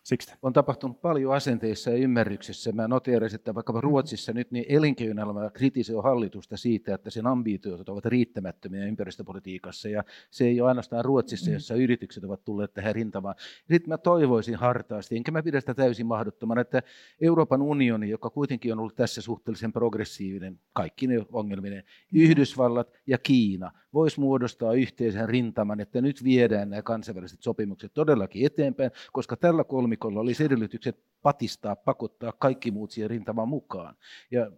Siksi. 0.05 0.35
On 0.43 0.53
tapahtunut 0.53 1.01
paljon 1.01 1.35
asenteissa 1.35 1.91
ja 1.91 1.97
ymmärryksessä. 1.97 2.73
Mä 2.73 2.89
noteerasin, 2.89 3.35
että 3.35 3.55
vaikka 3.55 3.81
Ruotsissa 3.81 4.33
nyt 4.33 4.51
niin 4.51 4.65
elinkeinoelämä 4.69 5.51
kritisoi 5.51 6.03
hallitusta 6.03 6.57
siitä, 6.57 6.95
että 6.95 7.11
sen 7.11 7.27
ambitiot 7.27 7.89
ovat 7.89 8.05
riittämättömiä 8.05 8.87
ympäristöpolitiikassa. 8.87 9.89
Ja 9.89 10.05
se 10.31 10.45
ei 10.45 10.61
ole 10.61 10.69
ainoastaan 10.69 11.05
Ruotsissa, 11.05 11.51
mm. 11.51 11.55
jossa 11.55 11.75
yritykset 11.75 12.25
ovat 12.25 12.45
tulleet 12.45 12.75
tähän 12.75 12.95
rintamaan. 12.95 13.35
Sitten 13.71 13.89
mä 13.89 13.99
toivoisin 13.99 14.55
hartaasti, 14.55 15.17
enkä 15.17 15.33
mä 15.33 15.43
pidä 15.43 15.61
sitä 15.61 15.75
täysin 15.75 16.07
mahdottomana, 16.07 16.61
että 16.61 16.83
Euroopan 17.21 17.63
unioni, 17.63 18.11
joka 18.11 18.31
kuitenkin 18.31 18.73
on 18.73 18.79
ollut 18.79 18.97
tässä 18.97 19.21
suhteellisen 19.23 19.73
progressiivinen, 19.73 20.61
kaikki 20.73 21.07
ne 21.07 21.27
ongelminen, 21.33 21.85
mm. 22.13 22.21
Yhdysvallat 22.21 22.93
ja 23.07 23.19
Kiina, 23.19 23.71
voisi 23.95 24.21
muodostaa 24.21 24.73
yhteisen 24.73 25.29
rintaman, 25.29 25.81
että 25.81 26.01
nyt 26.01 26.25
viedään 26.25 26.71
nämä 26.71 26.83
kansainväliset 26.83 27.43
sopimukset 27.43 27.95
todellakin 27.95 28.47
eteenpäin, 28.47 28.91
koska 29.13 29.37
tällä 29.37 29.65
kolmikolla 29.65 30.21
olisi 30.21 30.45
edellytykset 30.45 31.05
patistaa, 31.23 31.77
pakottaa 31.77 32.33
kaikki 32.39 32.71
muut 32.71 32.91
siihen 32.91 33.11
rintamaan 33.11 33.49
mukaan. 33.49 33.97
Ja 34.31 34.51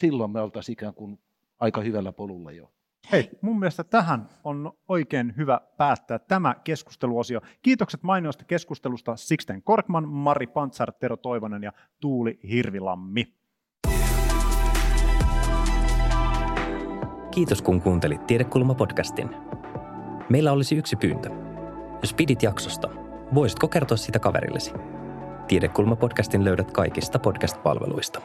silloin 0.00 0.30
me 0.30 0.40
oltaisiin 0.40 0.72
ikään 0.72 0.94
kuin 0.94 1.18
aika 1.58 1.80
hyvällä 1.80 2.12
polulla 2.12 2.52
jo. 2.52 2.70
Hei, 3.12 3.30
mun 3.40 3.58
mielestä 3.58 3.84
tähän 3.84 4.28
on 4.44 4.72
oikein 4.88 5.34
hyvä 5.36 5.60
päättää 5.76 6.18
tämä 6.18 6.54
keskusteluosio. 6.64 7.40
Kiitokset 7.62 8.02
mainiosta 8.02 8.44
keskustelusta 8.44 9.16
Sixten 9.16 9.62
Korkman, 9.62 10.08
Mari 10.08 10.46
Pantsar, 10.46 10.92
Tero 10.92 11.16
Toivonen 11.16 11.62
ja 11.62 11.72
Tuuli 12.00 12.38
Hirvilammi. 12.50 13.43
Kiitos 17.34 17.62
kun 17.62 17.80
kuuntelit 17.80 18.20
Tiedekulma-podcastin. 18.26 19.34
Meillä 20.28 20.52
olisi 20.52 20.76
yksi 20.76 20.96
pyyntö. 20.96 21.30
Jos 22.02 22.14
pidit 22.14 22.42
jaksosta, 22.42 22.88
voisitko 23.34 23.68
kertoa 23.68 23.96
sitä 23.96 24.18
kaverillesi? 24.18 24.72
Tiedekulma-podcastin 25.48 26.44
löydät 26.44 26.70
kaikista 26.70 27.18
podcast-palveluista. 27.18 28.20